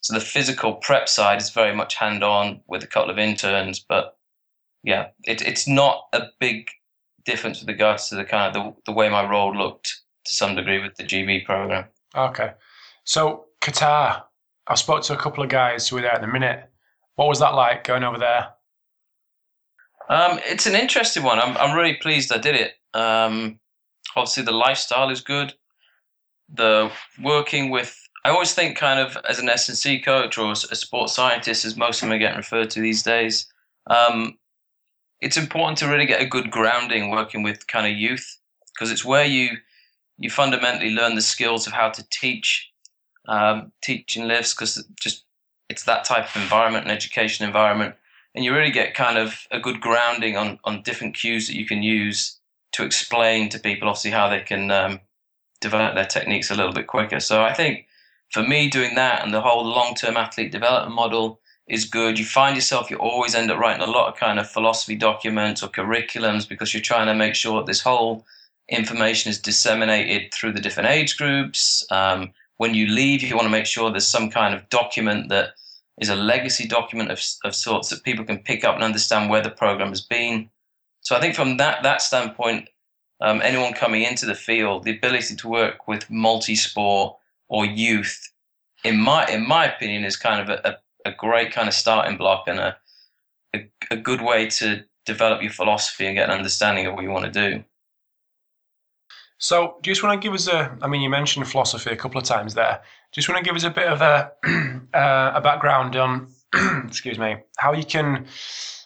so 0.00 0.14
the 0.14 0.24
physical 0.24 0.76
prep 0.76 1.10
side 1.10 1.42
is 1.42 1.50
very 1.50 1.76
much 1.76 1.94
hand-on 1.96 2.62
with 2.66 2.82
a 2.82 2.86
couple 2.86 3.10
of 3.10 3.18
interns, 3.18 3.78
but 3.78 4.16
yeah, 4.82 5.08
it, 5.24 5.46
it's 5.46 5.68
not 5.68 6.06
a 6.14 6.22
big 6.40 6.70
difference 7.26 7.60
with 7.60 7.68
regards 7.68 8.08
to 8.08 8.14
the 8.14 8.24
kind 8.24 8.48
of 8.48 8.54
the, 8.54 8.82
the 8.86 8.96
way 8.96 9.10
my 9.10 9.28
role 9.28 9.54
looked 9.54 10.00
to 10.24 10.34
some 10.34 10.56
degree 10.56 10.82
with 10.82 10.94
the 10.94 11.04
GB 11.04 11.44
program. 11.44 11.84
Okay. 12.16 12.52
So 13.04 13.44
Qatar, 13.60 14.22
I 14.68 14.74
spoke 14.74 15.02
to 15.04 15.14
a 15.14 15.16
couple 15.16 15.42
of 15.42 15.48
guys 15.48 15.88
who 15.88 15.96
were 15.96 16.02
there 16.02 16.12
at 16.12 16.20
the 16.20 16.26
minute. 16.26 16.70
What 17.16 17.28
was 17.28 17.40
that 17.40 17.54
like 17.54 17.84
going 17.84 18.04
over 18.04 18.18
there? 18.18 18.48
Um, 20.10 20.38
it's 20.44 20.66
an 20.66 20.74
interesting 20.74 21.22
one. 21.22 21.38
I'm 21.38 21.56
I'm 21.56 21.76
really 21.76 21.94
pleased 21.94 22.32
I 22.32 22.38
did 22.38 22.54
it. 22.54 22.72
Um, 22.94 23.58
obviously, 24.16 24.42
the 24.42 24.52
lifestyle 24.52 25.10
is 25.10 25.20
good. 25.20 25.54
The 26.52 26.90
working 27.22 27.70
with 27.70 27.96
I 28.24 28.30
always 28.30 28.54
think 28.54 28.76
kind 28.76 29.00
of 29.00 29.16
as 29.28 29.38
an 29.38 29.48
S&C 29.48 30.00
coach 30.00 30.38
or 30.38 30.52
a 30.52 30.56
sports 30.56 31.14
scientist, 31.14 31.64
as 31.64 31.76
most 31.76 32.02
of 32.02 32.08
them 32.08 32.16
are 32.16 32.18
getting 32.18 32.36
referred 32.36 32.70
to 32.70 32.80
these 32.80 33.02
days. 33.02 33.46
Um, 33.86 34.38
it's 35.20 35.36
important 35.36 35.78
to 35.78 35.88
really 35.88 36.06
get 36.06 36.22
a 36.22 36.26
good 36.26 36.50
grounding 36.50 37.10
working 37.10 37.42
with 37.42 37.66
kind 37.66 37.86
of 37.86 37.98
youth 37.98 38.38
because 38.74 38.90
it's 38.90 39.04
where 39.04 39.24
you 39.24 39.56
you 40.18 40.30
fundamentally 40.30 40.90
learn 40.90 41.14
the 41.14 41.22
skills 41.22 41.66
of 41.66 41.72
how 41.72 41.90
to 41.90 42.04
teach 42.10 42.70
um, 43.28 43.72
teaching 43.82 44.26
lifts 44.26 44.54
because 44.54 44.84
just 45.00 45.24
it's 45.68 45.84
that 45.84 46.04
type 46.04 46.24
of 46.24 46.42
environment 46.42 46.84
and 46.84 46.92
education 46.92 47.46
environment 47.46 47.94
and 48.34 48.44
you 48.44 48.54
really 48.54 48.70
get 48.70 48.94
kind 48.94 49.18
of 49.18 49.46
a 49.50 49.60
good 49.60 49.80
grounding 49.80 50.36
on 50.36 50.58
on 50.64 50.82
different 50.82 51.14
cues 51.14 51.46
that 51.46 51.56
you 51.56 51.66
can 51.66 51.82
use 51.82 52.38
to 52.72 52.84
explain 52.84 53.48
to 53.48 53.58
people 53.58 53.88
obviously 53.88 54.10
how 54.10 54.28
they 54.28 54.40
can 54.40 54.70
um, 54.70 55.00
develop 55.60 55.94
their 55.94 56.04
techniques 56.04 56.50
a 56.50 56.54
little 56.54 56.72
bit 56.72 56.86
quicker 56.86 57.20
so 57.20 57.42
i 57.42 57.52
think 57.52 57.86
for 58.30 58.42
me 58.42 58.68
doing 58.68 58.94
that 58.94 59.24
and 59.24 59.32
the 59.32 59.40
whole 59.40 59.64
long-term 59.64 60.16
athlete 60.16 60.52
development 60.52 60.94
model 60.94 61.40
is 61.68 61.84
good. 61.84 62.18
You 62.18 62.24
find 62.24 62.56
yourself, 62.56 62.90
you 62.90 62.96
always 62.96 63.34
end 63.34 63.50
up 63.50 63.58
writing 63.58 63.86
a 63.86 63.90
lot 63.90 64.08
of 64.08 64.18
kind 64.18 64.38
of 64.38 64.50
philosophy 64.50 64.96
documents 64.96 65.62
or 65.62 65.68
curriculums 65.68 66.48
because 66.48 66.72
you're 66.72 66.82
trying 66.82 67.06
to 67.06 67.14
make 67.14 67.34
sure 67.34 67.60
that 67.60 67.66
this 67.66 67.82
whole 67.82 68.24
information 68.68 69.30
is 69.30 69.38
disseminated 69.38 70.32
through 70.32 70.52
the 70.52 70.60
different 70.60 70.88
age 70.88 71.16
groups. 71.16 71.84
Um, 71.90 72.32
when 72.58 72.74
you 72.74 72.86
leave, 72.86 73.22
you 73.22 73.34
want 73.34 73.46
to 73.46 73.50
make 73.50 73.66
sure 73.66 73.90
there's 73.90 74.06
some 74.06 74.30
kind 74.30 74.54
of 74.54 74.68
document 74.68 75.28
that 75.30 75.50
is 76.00 76.10
a 76.10 76.16
legacy 76.16 76.68
document 76.68 77.10
of, 77.10 77.20
of 77.44 77.54
sorts 77.54 77.88
that 77.88 78.04
people 78.04 78.24
can 78.24 78.38
pick 78.38 78.64
up 78.64 78.74
and 78.74 78.84
understand 78.84 79.30
where 79.30 79.42
the 79.42 79.50
program 79.50 79.88
has 79.88 80.00
been. 80.00 80.48
So 81.00 81.16
I 81.16 81.20
think 81.20 81.34
from 81.34 81.56
that 81.56 81.82
that 81.82 82.02
standpoint, 82.02 82.68
um, 83.20 83.40
anyone 83.42 83.72
coming 83.72 84.02
into 84.02 84.26
the 84.26 84.34
field, 84.34 84.84
the 84.84 84.96
ability 84.96 85.34
to 85.36 85.48
work 85.48 85.88
with 85.88 86.10
multi-sport 86.10 87.16
or 87.48 87.64
youth, 87.64 88.30
in 88.84 89.00
my 89.00 89.26
in 89.26 89.46
my 89.46 89.64
opinion, 89.64 90.04
is 90.04 90.16
kind 90.16 90.40
of 90.40 90.48
a, 90.48 90.68
a 90.68 90.76
a 91.08 91.12
great 91.12 91.52
kind 91.52 91.68
of 91.68 91.74
starting 91.74 92.16
block 92.16 92.44
and 92.46 92.58
a, 92.58 92.76
a, 93.54 93.68
a 93.90 93.96
good 93.96 94.20
way 94.20 94.46
to 94.50 94.84
develop 95.06 95.42
your 95.42 95.52
philosophy 95.52 96.06
and 96.06 96.16
get 96.16 96.28
an 96.28 96.36
understanding 96.36 96.86
of 96.86 96.94
what 96.94 97.02
you 97.02 97.10
want 97.10 97.24
to 97.24 97.50
do. 97.50 97.64
So, 99.38 99.76
do 99.82 99.90
you 99.90 99.94
just 99.94 100.02
want 100.02 100.20
to 100.20 100.26
give 100.26 100.34
us 100.34 100.48
a? 100.48 100.76
I 100.82 100.88
mean, 100.88 101.00
you 101.00 101.08
mentioned 101.08 101.48
philosophy 101.48 101.90
a 101.90 101.96
couple 101.96 102.18
of 102.20 102.24
times 102.24 102.54
there. 102.54 102.80
Do 103.12 103.18
you 103.18 103.22
just 103.22 103.28
want 103.28 103.38
to 103.38 103.48
give 103.48 103.56
us 103.56 103.64
a 103.64 103.70
bit 103.70 103.86
of 103.86 104.02
a 104.02 104.32
uh, 104.94 105.32
a 105.34 105.40
background 105.40 105.94
on, 105.96 106.28
excuse 106.86 107.18
me, 107.18 107.36
how 107.58 107.72
you 107.72 107.84
can, 107.84 108.26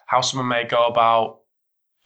how 0.06 0.20
someone 0.20 0.48
may 0.48 0.64
go 0.64 0.86
about, 0.86 1.40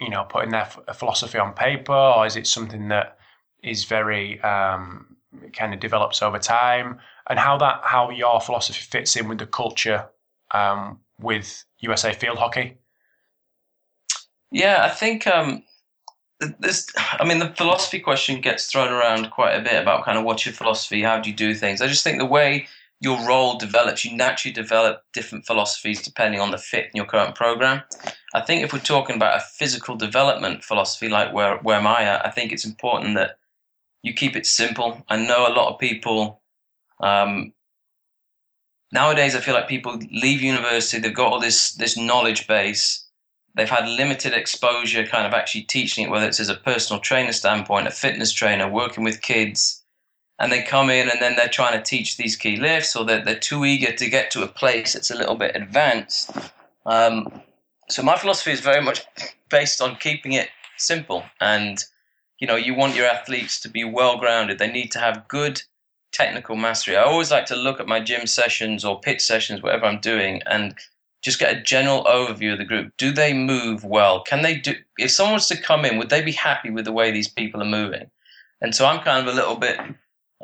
you 0.01 0.11
know, 0.11 0.25
putting 0.25 0.51
their 0.51 0.67
philosophy 0.95 1.39
on 1.39 1.55
paper, 1.55 1.93
or 1.93 2.25
is 2.25 2.37
it 2.37 2.47
something 2.47 2.89
that 2.89 3.19
is 3.65 3.85
very 3.85 4.41
um, 4.43 5.17
kind 5.53 5.75
of 5.75 5.81
develops 5.81 6.23
over 6.23 6.39
time, 6.39 7.01
and 7.29 7.39
how 7.39 7.57
that 7.59 7.81
how 7.83 8.11
your 8.11 8.41
philosophy 8.41 8.81
fits 8.81 9.17
in 9.17 9.29
with 9.29 9.39
the 9.39 9.47
culture 9.47 10.09
um, 10.53 11.01
with 11.21 11.65
USA 11.81 12.13
field 12.13 12.39
hockey. 12.39 12.79
Yeah, 14.53 14.85
I 14.85 14.91
think 14.91 15.27
um, 15.27 15.65
this. 16.59 16.87
I 16.97 17.25
mean, 17.25 17.39
the 17.39 17.51
philosophy 17.51 18.01
question 18.01 18.41
gets 18.41 18.67
thrown 18.67 18.93
around 18.93 19.31
quite 19.31 19.55
a 19.55 19.63
bit 19.63 19.81
about 19.81 20.05
kind 20.05 20.19
of 20.19 20.25
what's 20.25 20.45
your 20.45 20.55
philosophy, 20.55 21.03
how 21.03 21.21
do 21.21 21.31
you 21.31 21.37
do 21.37 21.55
things. 21.55 21.81
I 21.81 21.87
just 21.87 22.05
think 22.05 22.19
the 22.19 22.27
way 22.27 22.67
your 23.01 23.27
role 23.27 23.59
develops, 23.59 24.05
you 24.05 24.17
naturally 24.17 24.53
develop 24.53 25.03
different 25.13 25.47
philosophies 25.47 26.03
depending 26.03 26.41
on 26.41 26.51
the 26.51 26.59
fit 26.59 26.87
in 26.87 26.93
your 26.95 27.05
current 27.05 27.35
program. 27.35 27.83
I 28.35 28.41
think 28.41 28.63
if 28.63 28.73
we're 28.73 28.79
talking 28.79 29.17
about 29.17 29.37
a 29.37 29.45
physical 29.45 29.97
development 29.97 30.65
philosophy, 30.65 31.09
like 31.09 31.33
where 31.33 31.59
where 31.59 31.77
am 31.77 31.87
I 31.87 32.03
at, 32.03 32.27
I 32.27 32.31
think 32.31 32.53
it's 32.53 32.65
important 32.65 33.17
that 33.17 33.39
you 34.03 34.15
keep 34.15 34.37
it 34.37 34.47
simple. 34.47 35.05
I 35.09 35.17
know 35.17 35.47
a 35.47 35.53
lot 35.53 35.73
of 35.73 35.79
people 35.79 36.41
um, 37.01 37.53
nowadays, 38.93 39.35
I 39.35 39.41
feel 39.41 39.55
like 39.55 39.69
people 39.69 39.99
leave 40.11 40.43
university, 40.43 41.01
they've 41.01 41.15
got 41.15 41.33
all 41.33 41.41
this 41.41 41.73
this 41.73 41.97
knowledge 41.97 42.47
base, 42.47 43.06
they've 43.57 43.69
had 43.69 43.89
limited 43.89 44.33
exposure, 44.33 45.07
kind 45.07 45.27
of 45.27 45.33
actually 45.33 45.63
teaching 45.63 46.05
it, 46.05 46.11
whether 46.11 46.27
it's 46.27 46.41
as 46.41 46.49
a 46.49 46.55
personal 46.55 47.01
trainer 47.01 47.33
standpoint, 47.33 47.87
a 47.87 47.91
fitness 47.91 48.33
trainer, 48.33 48.69
working 48.69 49.05
with 49.05 49.23
kids, 49.23 49.83
and 50.39 50.53
they 50.53 50.63
come 50.63 50.91
in 50.91 51.09
and 51.09 51.21
then 51.21 51.35
they're 51.37 51.49
trying 51.49 51.77
to 51.77 51.83
teach 51.83 52.17
these 52.17 52.37
key 52.37 52.57
lifts, 52.57 52.95
or 52.95 53.05
they're, 53.05 53.25
they're 53.25 53.39
too 53.39 53.65
eager 53.65 53.93
to 53.93 54.11
get 54.11 54.31
to 54.31 54.43
a 54.43 54.49
place 54.49 54.93
that's 54.93 55.11
a 55.11 55.17
little 55.17 55.37
bit 55.37 55.57
advanced. 55.57 56.31
Um, 56.85 57.43
so 57.89 58.03
my 58.03 58.17
philosophy 58.17 58.53
is 58.53 58.61
very 58.61 58.83
much 58.83 59.05
based 59.51 59.81
on 59.81 59.97
keeping 59.97 60.33
it 60.33 60.51
simple 60.77 61.25
and 61.41 61.83
you 62.39 62.47
know, 62.47 62.57
you 62.57 62.75
want 62.75 62.95
your 62.95 63.07
athletes 63.07 63.61
to 63.61 63.69
be 63.69 63.85
well 63.85 64.19
grounded. 64.19 64.59
They 64.59 64.71
need 64.71 64.93
to 64.93 64.99
have 64.99 65.29
good 65.29 65.63
technical 66.13 66.57
mastery. 66.57 66.97
I 66.97 67.03
always 67.03 67.31
like 67.31 67.47
to 67.47 67.57
look 67.57 67.81
at 67.81 67.87
my 67.87 68.01
gym 68.01 68.27
sessions 68.27 68.85
or 68.85 69.01
pitch 69.01 69.21
sessions, 69.21 69.63
whatever 69.63 69.87
I'm 69.87 70.01
doing, 70.01 70.43
and 70.47 70.75
just 71.27 71.41
get 71.41 71.57
a 71.57 71.61
general 71.61 72.05
overview 72.05 72.53
of 72.53 72.59
the 72.59 72.65
group. 72.65 72.93
Do 72.99 73.11
they 73.11 73.33
move 73.33 73.83
well? 73.83 74.23
Can 74.23 74.43
they 74.43 74.55
do? 74.55 74.77
If 74.97 75.11
someone 75.11 75.35
was 75.35 75.49
to 75.49 75.61
come 75.61 75.85
in, 75.85 75.99
would 75.99 76.09
they 76.09 76.23
be 76.23 76.31
happy 76.31 76.71
with 76.71 76.85
the 76.85 76.93
way 76.93 77.11
these 77.11 77.27
people 77.27 77.61
are 77.61 77.67
moving? 77.67 78.09
And 78.61 78.77
so 78.77 78.87
I'm 78.87 79.03
kind 79.03 79.27
of 79.27 79.35
a 79.35 79.37
little 79.37 79.57
bit 79.57 79.77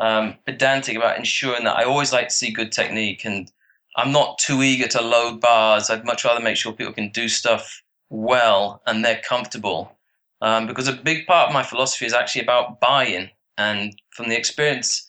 um, 0.00 0.34
pedantic 0.44 0.96
about 0.96 1.18
ensuring 1.18 1.62
that 1.64 1.76
I 1.76 1.84
always 1.84 2.12
like 2.12 2.28
to 2.28 2.34
see 2.34 2.50
good 2.50 2.72
technique, 2.72 3.24
and 3.24 3.50
I'm 3.96 4.10
not 4.10 4.38
too 4.38 4.60
eager 4.60 4.88
to 4.88 5.00
load 5.00 5.40
bars. 5.40 5.88
I'd 5.88 6.04
much 6.04 6.24
rather 6.24 6.42
make 6.42 6.56
sure 6.56 6.72
people 6.72 6.92
can 6.92 7.10
do 7.10 7.28
stuff 7.28 7.80
well 8.10 8.82
and 8.84 9.04
they're 9.04 9.22
comfortable. 9.22 9.96
Um, 10.40 10.66
because 10.66 10.88
a 10.88 10.92
big 10.92 11.28
part 11.28 11.46
of 11.46 11.54
my 11.54 11.62
philosophy 11.62 12.06
is 12.06 12.12
actually 12.12 12.42
about 12.42 12.80
buy-in, 12.80 13.30
and 13.56 13.94
from 14.10 14.28
the 14.28 14.36
experience 14.36 15.08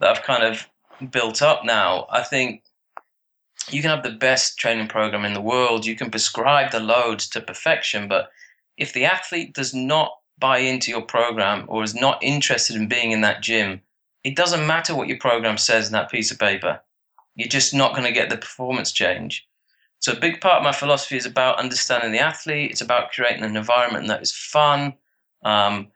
that 0.00 0.10
I've 0.10 0.24
kind 0.24 0.42
of 0.42 0.68
built 1.12 1.42
up 1.42 1.64
now, 1.64 2.08
I 2.10 2.24
think 2.24 2.61
you 3.70 3.80
can 3.82 3.90
have 3.90 4.02
the 4.02 4.10
best 4.10 4.58
training 4.58 4.88
program 4.88 5.24
in 5.24 5.34
the 5.34 5.40
world, 5.40 5.86
you 5.86 5.96
can 5.96 6.10
prescribe 6.10 6.72
the 6.72 6.80
loads 6.80 7.28
to 7.28 7.40
perfection, 7.40 8.08
but 8.08 8.30
if 8.76 8.92
the 8.92 9.04
athlete 9.04 9.54
does 9.54 9.74
not 9.74 10.12
buy 10.38 10.58
into 10.58 10.90
your 10.90 11.02
program 11.02 11.64
or 11.68 11.82
is 11.82 11.94
not 11.94 12.22
interested 12.22 12.76
in 12.76 12.88
being 12.88 13.12
in 13.12 13.20
that 13.20 13.42
gym, 13.42 13.80
it 14.24 14.36
doesn't 14.36 14.66
matter 14.66 14.94
what 14.94 15.08
your 15.08 15.18
program 15.18 15.58
says 15.58 15.86
in 15.86 15.92
that 15.92 16.10
piece 16.10 16.30
of 16.30 16.38
paper. 16.38 16.80
You're 17.34 17.48
just 17.48 17.74
not 17.74 17.92
going 17.92 18.04
to 18.04 18.12
get 18.12 18.30
the 18.30 18.36
performance 18.36 18.92
change. 18.92 19.46
So, 20.00 20.12
a 20.12 20.20
big 20.20 20.40
part 20.40 20.56
of 20.56 20.64
my 20.64 20.72
philosophy 20.72 21.16
is 21.16 21.26
about 21.26 21.58
understanding 21.58 22.12
the 22.12 22.18
athlete. 22.18 22.72
It's 22.72 22.80
about 22.80 23.12
creating 23.12 23.44
an 23.44 23.56
environment 23.56 24.08
that 24.08 24.22
is 24.22 24.32
fun. 24.32 24.94
Um, 25.44 25.88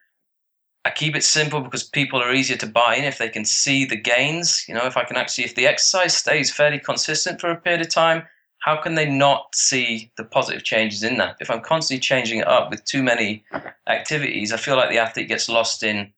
I 0.87 0.90
keep 0.90 1.16
it 1.16 1.25
simple 1.25 1.61
because 1.62 1.83
people 1.83 2.23
are 2.23 2.33
easier 2.33 2.57
to 2.59 2.66
buy 2.66 2.95
in 2.95 3.02
if 3.02 3.19
they 3.19 3.28
can 3.28 3.45
see 3.45 3.85
the 3.85 3.97
gains. 3.97 4.64
You 4.69 4.75
know, 4.75 4.87
if 4.87 4.97
I 4.97 5.02
can 5.02 5.16
actually, 5.16 5.43
if 5.43 5.57
the 5.57 5.66
exercise 5.66 6.16
stays 6.16 6.52
fairly 6.52 6.78
consistent 6.78 7.40
for 7.40 7.50
a 7.50 7.57
period 7.57 7.81
of 7.81 7.88
time, 7.88 8.23
how 8.61 8.81
can 8.81 8.95
they 8.95 9.11
not 9.11 9.52
see 9.52 10.12
the 10.16 10.23
positive 10.23 10.62
changes 10.62 11.02
in 11.02 11.16
that? 11.16 11.38
If 11.40 11.50
I'm 11.50 11.61
constantly 11.61 12.00
changing 12.00 12.38
it 12.38 12.47
up 12.47 12.71
with 12.71 12.85
too 12.85 13.02
many 13.02 13.45
activities, 13.88 14.52
I 14.52 14.59
feel 14.59 14.76
like 14.76 14.90
the 14.90 14.99
athlete 14.99 15.26
gets 15.26 15.49
lost 15.49 15.83
in 15.83 16.12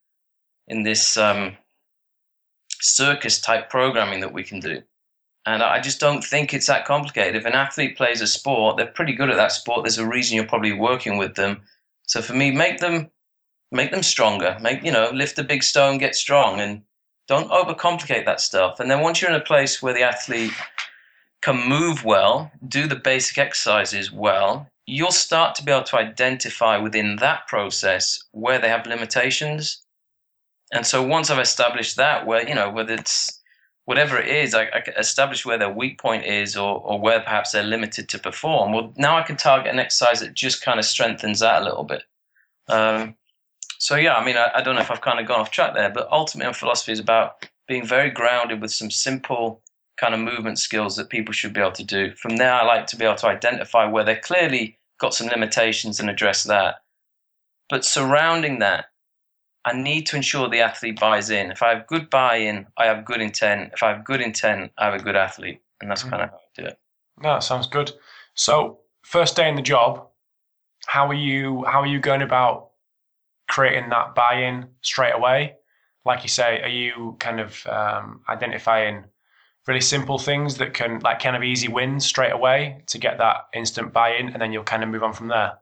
in 0.66 0.82
this 0.82 1.16
um, 1.16 1.56
circus 2.78 3.40
type 3.40 3.70
programming 3.70 4.20
that 4.20 4.34
we 4.34 4.44
can 4.44 4.60
do. 4.60 4.82
And 5.46 5.62
I 5.62 5.80
just 5.80 5.98
don't 5.98 6.22
think 6.22 6.52
it's 6.52 6.66
that 6.66 6.84
complicated. 6.84 7.36
If 7.36 7.46
an 7.46 7.54
athlete 7.54 7.96
plays 7.96 8.20
a 8.20 8.26
sport, 8.26 8.76
they're 8.76 8.86
pretty 8.98 9.14
good 9.14 9.30
at 9.30 9.36
that 9.36 9.52
sport. 9.52 9.84
There's 9.84 9.96
a 9.96 10.06
reason 10.06 10.36
you're 10.36 10.44
probably 10.44 10.74
working 10.74 11.16
with 11.16 11.36
them. 11.36 11.62
So 12.02 12.20
for 12.20 12.34
me, 12.34 12.50
make 12.50 12.80
them 12.80 13.10
make 13.70 13.90
them 13.90 14.02
stronger. 14.02 14.56
Make 14.60 14.82
you 14.84 14.92
know, 14.92 15.10
lift 15.12 15.38
a 15.38 15.44
big 15.44 15.62
stone, 15.62 15.98
get 15.98 16.14
strong, 16.14 16.60
and 16.60 16.82
don't 17.26 17.50
overcomplicate 17.50 18.24
that 18.24 18.40
stuff. 18.40 18.80
And 18.80 18.90
then 18.90 19.00
once 19.00 19.20
you're 19.20 19.30
in 19.30 19.36
a 19.36 19.44
place 19.44 19.82
where 19.82 19.94
the 19.94 20.02
athlete 20.02 20.52
can 21.42 21.68
move 21.68 22.04
well, 22.04 22.50
do 22.66 22.86
the 22.86 22.96
basic 22.96 23.38
exercises 23.38 24.10
well, 24.10 24.68
you'll 24.86 25.12
start 25.12 25.54
to 25.54 25.64
be 25.64 25.70
able 25.70 25.84
to 25.84 25.98
identify 25.98 26.78
within 26.78 27.16
that 27.16 27.46
process 27.46 28.22
where 28.32 28.58
they 28.58 28.68
have 28.68 28.86
limitations. 28.86 29.82
And 30.72 30.86
so 30.86 31.02
once 31.02 31.30
I've 31.30 31.38
established 31.38 31.96
that, 31.96 32.26
where 32.26 32.46
you 32.48 32.54
know 32.54 32.70
whether 32.70 32.94
it's 32.94 33.40
whatever 33.84 34.18
it 34.18 34.28
is, 34.28 34.54
I, 34.54 34.64
I 34.64 34.82
establish 34.98 35.46
where 35.46 35.58
their 35.58 35.72
weak 35.72 35.98
point 35.98 36.24
is 36.24 36.56
or, 36.56 36.78
or 36.80 37.00
where 37.00 37.20
perhaps 37.20 37.52
they're 37.52 37.62
limited 37.62 38.08
to 38.10 38.18
perform. 38.18 38.72
Well, 38.72 38.92
now 38.96 39.16
I 39.16 39.22
can 39.22 39.36
target 39.36 39.72
an 39.72 39.78
exercise 39.78 40.20
that 40.20 40.34
just 40.34 40.62
kind 40.62 40.78
of 40.78 40.84
strengthens 40.84 41.40
that 41.40 41.62
a 41.62 41.64
little 41.64 41.84
bit. 41.84 42.02
Um, 42.68 43.14
so 43.78 43.96
yeah, 43.96 44.16
I 44.16 44.24
mean, 44.24 44.36
I, 44.36 44.50
I, 44.56 44.62
don't 44.62 44.74
know 44.74 44.80
if 44.80 44.90
I've 44.90 45.00
kind 45.00 45.20
of 45.20 45.26
gone 45.26 45.40
off 45.40 45.50
track 45.50 45.74
there, 45.74 45.88
but 45.88 46.08
ultimately, 46.10 46.52
philosophy 46.52 46.92
is 46.92 46.98
about 46.98 47.46
being 47.68 47.86
very 47.86 48.10
grounded 48.10 48.60
with 48.60 48.72
some 48.72 48.90
simple 48.90 49.62
kind 49.98 50.14
of 50.14 50.20
movement 50.20 50.58
skills 50.58 50.96
that 50.96 51.10
people 51.10 51.32
should 51.32 51.52
be 51.52 51.60
able 51.60 51.72
to 51.72 51.84
do. 51.84 52.12
From 52.14 52.36
there, 52.36 52.52
I 52.52 52.64
like 52.64 52.86
to 52.88 52.96
be 52.96 53.04
able 53.04 53.16
to 53.16 53.28
identify 53.28 53.86
where 53.86 54.04
they're 54.04 54.20
clearly 54.20 54.78
got 54.98 55.14
some 55.14 55.28
limitations 55.28 56.00
and 56.00 56.10
address 56.10 56.44
that. 56.44 56.76
But 57.68 57.84
surrounding 57.84 58.58
that, 58.60 58.86
I 59.64 59.74
need 59.74 60.06
to 60.06 60.16
ensure 60.16 60.48
the 60.48 60.60
athlete 60.60 60.98
buys 60.98 61.30
in. 61.30 61.50
If 61.50 61.62
I 61.62 61.74
have 61.74 61.86
good 61.86 62.10
buy-in, 62.10 62.66
I 62.76 62.86
have 62.86 63.04
good 63.04 63.20
intent. 63.20 63.72
If 63.74 63.82
I 63.82 63.88
have 63.88 64.04
good 64.04 64.20
intent, 64.20 64.72
I 64.78 64.86
have 64.86 64.94
a 64.94 65.02
good 65.02 65.16
athlete, 65.16 65.60
and 65.80 65.90
that's 65.90 66.02
mm-hmm. 66.02 66.10
kind 66.10 66.22
of 66.22 66.30
how 66.30 66.36
I 66.36 66.62
do 66.62 66.66
it. 66.66 66.78
No, 67.22 67.34
that 67.34 67.42
sounds 67.42 67.66
good. 67.66 67.92
So, 68.34 68.78
first 69.02 69.36
day 69.36 69.48
in 69.48 69.56
the 69.56 69.62
job, 69.62 70.06
how 70.86 71.06
are 71.06 71.14
you? 71.14 71.64
How 71.64 71.80
are 71.82 71.86
you 71.86 72.00
going 72.00 72.22
about 72.22 72.67
creating 73.58 73.90
that 73.90 74.14
buy-in 74.14 74.68
straight 74.82 75.16
away. 75.16 75.52
Like 76.04 76.22
you 76.22 76.28
say, 76.28 76.62
are 76.62 76.68
you 76.68 77.16
kind 77.18 77.40
of 77.40 77.66
um, 77.66 78.20
identifying 78.28 79.02
really 79.66 79.80
simple 79.80 80.16
things 80.16 80.58
that 80.58 80.74
can 80.74 81.00
like 81.00 81.18
kind 81.18 81.34
of 81.34 81.42
easy 81.42 81.66
wins 81.66 82.06
straight 82.06 82.30
away 82.30 82.84
to 82.86 82.98
get 82.98 83.18
that 83.18 83.46
instant 83.52 83.92
buy-in, 83.92 84.28
and 84.28 84.40
then 84.40 84.52
you'll 84.52 84.62
kind 84.62 84.84
of 84.84 84.88
move 84.88 85.02
on 85.02 85.12
from 85.12 85.26
there? 85.26 85.54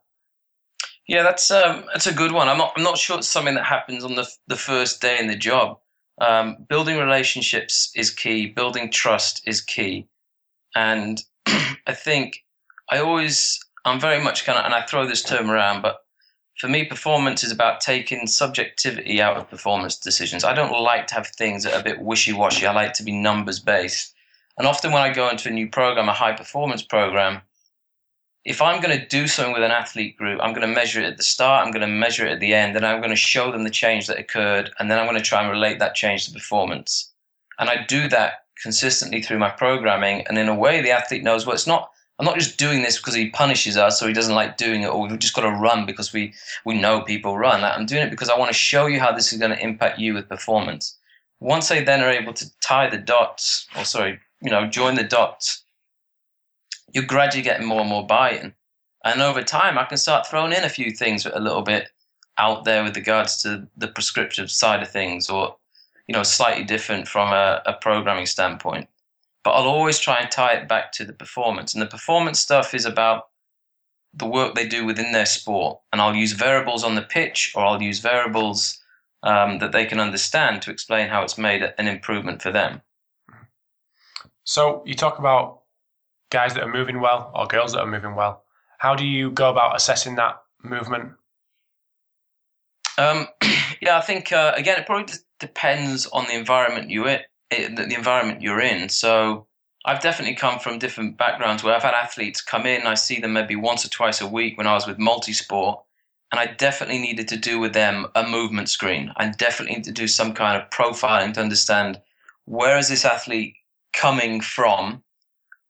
Yeah, 1.09 1.23
that's 1.23 1.51
um, 1.51 1.85
that's 1.91 2.07
a 2.07 2.13
good 2.13 2.33
one. 2.33 2.51
I'm 2.51 2.59
not 2.59 2.75
I'm 2.77 2.83
not 2.83 2.99
sure 2.99 3.17
it's 3.17 3.31
something 3.31 3.55
that 3.55 3.65
happens 3.65 4.05
on 4.05 4.15
the 4.15 4.29
the 4.47 4.57
first 4.57 5.01
day 5.01 5.19
in 5.19 5.27
the 5.27 5.35
job. 5.35 5.79
Um, 6.21 6.67
building 6.69 6.99
relationships 6.99 7.91
is 7.97 8.11
key. 8.11 8.49
Building 8.49 8.91
trust 8.93 9.41
is 9.47 9.63
key, 9.63 10.07
and 10.75 11.23
I 11.47 11.95
think 11.95 12.45
I 12.91 12.99
always 12.99 13.59
I'm 13.87 13.99
very 13.99 14.23
much 14.23 14.45
kind 14.45 14.59
of 14.59 14.67
and 14.67 14.75
I 14.75 14.83
throw 14.83 15.07
this 15.07 15.23
term 15.23 15.51
around, 15.51 15.81
but 15.81 15.97
for 16.57 16.69
me, 16.69 16.85
performance 16.85 17.45
is 17.45 17.53
about 17.53 17.81
taking 17.81 18.27
subjectivity 18.27 19.21
out 19.21 19.37
of 19.37 19.51
performance 19.51 19.97
decisions. 19.97 20.43
I 20.43 20.55
don't 20.55 20.73
like 20.73 21.07
to 21.09 21.15
have 21.15 21.27
things 21.29 21.65
that 21.65 21.75
are 21.75 21.81
a 21.81 21.85
bit 21.85 22.01
wishy 22.01 22.33
washy. 22.33 22.67
I 22.67 22.73
like 22.73 22.95
to 22.95 23.03
be 23.03 23.13
numbers 23.13 23.61
based. 23.61 24.15
And 24.59 24.67
often 24.67 24.91
when 24.91 25.03
I 25.03 25.13
go 25.13 25.29
into 25.29 25.51
a 25.51 25.53
new 25.53 25.69
program, 25.69 26.09
a 26.09 26.15
high 26.15 26.33
performance 26.33 26.83
program, 26.83 27.43
if 28.47 28.63
I'm 28.63 28.81
going 28.81 28.99
to 28.99 29.07
do 29.07 29.27
something 29.27 29.53
with 29.53 29.65
an 29.65 29.71
athlete 29.71 30.17
group, 30.17 30.41
I'm 30.43 30.55
going 30.55 30.67
to 30.67 30.75
measure 30.75 31.01
it 31.01 31.07
at 31.07 31.17
the 31.19 31.23
start, 31.23 31.67
I'm 31.67 31.73
going 31.73 31.87
to 31.87 31.93
measure 31.93 32.25
it 32.25 32.33
at 32.33 32.41
the 32.41 32.55
end, 32.55 32.77
and 32.77 32.87
I'm 32.87 33.01
going 33.01 33.11
to 33.11 33.17
show 33.17 33.53
them 33.53 33.65
the 33.65 33.71
change 33.71 34.07
that 34.07 34.19
occurred, 34.19 34.71
and 34.79 34.91
then 34.91 34.99
I'm 34.99 35.07
going 35.07 35.19
to 35.19 35.23
try 35.23 35.43
and 35.43 35.51
relate 35.51 35.79
that 35.81 35.95
change 35.95 36.27
to 36.27 36.33
performance. 36.33 37.13
And 37.59 37.69
I 37.69 37.85
do 37.85 38.09
that 38.09 38.45
consistently 38.63 39.21
through 39.21 39.39
my 39.39 39.51
programming. 39.51 40.25
And 40.29 40.39
in 40.39 40.49
a 40.49 40.55
way, 40.55 40.81
the 40.81 40.93
athlete 40.93 41.25
knows 41.25 41.45
well, 41.45 41.55
it's 41.55 41.67
not 41.67 41.91
I'm 42.19 42.25
not 42.25 42.39
just 42.39 42.59
doing 42.59 42.83
this 42.83 42.97
because 42.97 43.15
he 43.15 43.31
punishes 43.31 43.77
us 43.77 44.03
or 44.03 44.09
he 44.09 44.15
doesn't 44.15 44.35
like 44.35 44.57
doing 44.57 44.83
it 44.83 44.89
or 44.89 45.01
we've 45.01 45.19
just 45.19 45.35
got 45.35 45.43
to 45.43 45.51
run 45.51 45.85
because 45.85 46.13
we, 46.13 46.33
we 46.65 46.79
know 46.79 47.03
people 47.03 47.37
run. 47.37 47.63
I'm 47.63 47.85
doing 47.85 48.07
it 48.07 48.11
because 48.11 48.31
I 48.31 48.39
want 48.39 48.51
to 48.51 48.57
show 48.57 48.87
you 48.87 49.01
how 49.01 49.13
this 49.13 49.33
is 49.33 49.39
going 49.39 49.51
to 49.51 49.63
impact 49.63 49.99
you 49.99 50.15
with 50.15 50.29
performance. 50.29 50.97
Once 51.41 51.69
they 51.69 51.85
then 51.85 52.01
are 52.01 52.11
able 52.11 52.33
to 52.33 52.51
tie 52.61 52.89
the 52.89 52.97
dots, 52.97 53.67
or 53.77 53.85
sorry, 53.85 54.19
you 54.41 54.51
know, 54.51 54.67
join 54.67 54.95
the 54.95 55.05
dots, 55.05 55.63
you're 56.93 57.05
gradually 57.05 57.43
getting 57.43 57.67
more 57.67 57.81
and 57.81 57.91
more 57.91 58.07
buy-in. 58.07 58.55
And 59.05 59.21
over 59.21 59.43
time, 59.43 59.77
I 59.77 59.85
can 59.85 59.99
start 59.99 60.27
throwing 60.27 60.53
in 60.53 60.65
a 60.65 60.71
few 60.71 60.93
things 60.93 61.27
a 61.27 61.39
little 61.39 61.63
bit 61.63 61.91
out 62.39 62.65
there 62.65 62.83
with 62.83 62.97
regards 62.97 63.43
to 63.43 63.69
the 63.77 63.89
prescriptive 63.89 64.51
side 64.51 64.83
of 64.83 64.91
things 64.91 65.29
or, 65.29 65.57
you 66.09 66.15
know, 66.15 66.23
slightly 66.23 66.65
different 66.65 67.09
from 67.09 67.33
a, 67.33 67.63
a 67.67 67.75
programming 67.75 68.27
standpoint 68.27 68.89
but 69.47 69.53
I'll 69.53 69.69
always 69.69 70.01
try 70.01 70.19
and 70.19 70.29
tie 70.29 70.55
it 70.55 70.67
back 70.67 70.91
to 70.95 71.05
the 71.05 71.13
performance. 71.13 71.73
And 71.73 71.81
the 71.81 71.87
performance 71.87 72.41
stuff 72.41 72.75
is 72.75 72.85
about 72.85 73.29
the 74.13 74.27
work 74.27 74.57
they 74.57 74.67
do 74.67 74.85
within 74.85 75.13
their 75.13 75.25
sport. 75.25 75.79
And 75.93 76.01
I'll 76.01 76.17
use 76.17 76.33
variables 76.33 76.83
on 76.83 76.97
the 76.97 77.03
pitch 77.03 77.53
or 77.55 77.65
I'll 77.65 77.81
use 77.81 78.01
variables 78.01 78.77
um, 79.23 79.61
that 79.61 79.71
they 79.71 79.85
can 79.85 80.01
understand 80.01 80.63
to 80.63 80.73
explain 80.73 81.09
how 81.09 81.23
it's 81.23 81.39
made 81.39 81.63
an 81.79 81.87
improvement 81.87 82.43
for 82.43 82.51
them. 82.51 82.83
So 84.43 84.83
you 84.85 84.95
talk 84.95 85.21
about 85.21 85.61
guys 86.31 86.55
that 86.55 86.65
are 86.65 86.73
moving 86.73 87.01
well 87.01 87.31
or 87.33 87.47
girls 87.47 87.73
that 87.75 87.83
are 87.83 87.87
moving 87.87 88.17
well. 88.17 88.43
How 88.79 88.97
do 88.97 89.07
you 89.07 89.31
go 89.31 89.49
about 89.49 89.77
assessing 89.77 90.17
that 90.17 90.43
movement? 90.65 91.13
Um, 92.99 93.29
yeah, 93.81 93.97
I 93.97 94.01
think 94.01 94.33
uh, 94.33 94.55
again 94.57 94.81
it 94.81 94.87
probably 94.87 95.15
depends 95.39 96.07
on 96.07 96.25
the 96.25 96.35
environment 96.35 96.91
you're 96.91 97.07
in 97.07 97.21
it, 97.51 97.77
the 97.77 97.95
environment 97.95 98.43
you're 98.43 98.61
in. 98.61 98.89
So 98.89 99.47
I've 99.85 100.01
definitely 100.03 100.35
come 100.35 100.59
from 100.59 100.79
different 100.79 101.17
backgrounds 101.17 101.63
where 101.63 101.75
I've 101.75 101.83
had 101.83 101.95
athletes 101.95 102.41
come 102.41 102.67
in. 102.67 102.87
I 102.87 102.95
see 102.95 103.21
them 103.21 103.33
maybe 103.33 103.57
once 103.57 103.85
or 103.85 103.89
twice 103.89 104.21
a 104.21 104.27
week 104.27 104.59
when 104.59 104.67
I 104.67 104.75
was 104.75 104.87
with 104.87 104.99
multisport, 104.99 105.83
and 106.33 106.41
I 106.41 106.47
definitely 106.47 106.99
needed 106.99 107.29
to 107.29 107.37
do 107.37 107.59
with 107.61 107.73
them 107.73 108.07
a 108.15 108.27
movement 108.27 108.69
screen. 108.69 109.13
I 109.17 109.29
definitely 109.29 109.77
need 109.77 109.85
to 109.85 109.93
do 109.93 110.09
some 110.09 110.33
kind 110.33 110.61
of 110.61 110.69
profiling 110.71 111.35
to 111.35 111.41
understand 111.41 112.01
where 112.47 112.79
is 112.79 112.89
this 112.89 113.05
athlete 113.05 113.55
coming 113.93 114.41
from, 114.41 115.05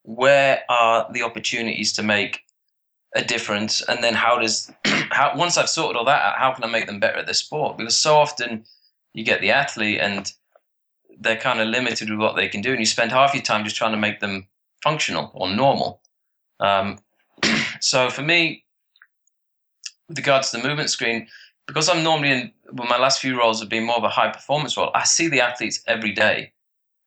where 0.01 0.63
are 0.69 1.07
the 1.11 1.23
opportunities 1.23 1.93
to 1.93 2.03
make 2.03 2.41
a 3.15 3.23
difference, 3.23 3.81
and 3.83 4.03
then 4.03 4.15
how 4.15 4.39
does 4.39 4.71
how 4.85 5.33
once 5.35 5.57
I've 5.57 5.69
sorted 5.69 5.95
all 5.95 6.05
that 6.05 6.21
out, 6.21 6.39
how 6.39 6.53
can 6.53 6.63
I 6.63 6.67
make 6.67 6.87
them 6.87 6.99
better 6.99 7.19
at 7.19 7.27
the 7.27 7.35
sport? 7.35 7.77
Because 7.77 7.97
so 7.97 8.17
often 8.17 8.65
you 9.13 9.23
get 9.23 9.41
the 9.41 9.51
athlete 9.51 9.99
and 9.99 10.31
they're 11.19 11.37
kind 11.37 11.59
of 11.59 11.67
limited 11.67 12.09
with 12.09 12.19
what 12.19 12.35
they 12.35 12.47
can 12.47 12.61
do, 12.61 12.71
and 12.71 12.79
you 12.79 12.85
spend 12.85 13.11
half 13.11 13.33
your 13.33 13.43
time 13.43 13.63
just 13.63 13.75
trying 13.75 13.91
to 13.91 13.97
make 13.97 14.19
them 14.19 14.47
functional 14.83 15.31
or 15.33 15.49
normal. 15.49 16.01
Um, 16.59 16.99
so 17.81 18.09
for 18.09 18.21
me, 18.21 18.65
with 20.07 20.17
regards 20.17 20.51
to 20.51 20.57
the 20.57 20.67
movement 20.67 20.89
screen, 20.89 21.27
because 21.65 21.89
I'm 21.89 22.03
normally 22.03 22.31
in, 22.31 22.51
well, 22.71 22.87
my 22.87 22.97
last 22.97 23.19
few 23.19 23.37
roles 23.37 23.59
have 23.59 23.69
been 23.69 23.85
more 23.85 23.97
of 23.97 24.03
a 24.03 24.09
high 24.09 24.29
performance 24.29 24.77
role, 24.77 24.91
I 24.95 25.03
see 25.03 25.27
the 25.27 25.41
athletes 25.41 25.81
every 25.87 26.13
day. 26.13 26.53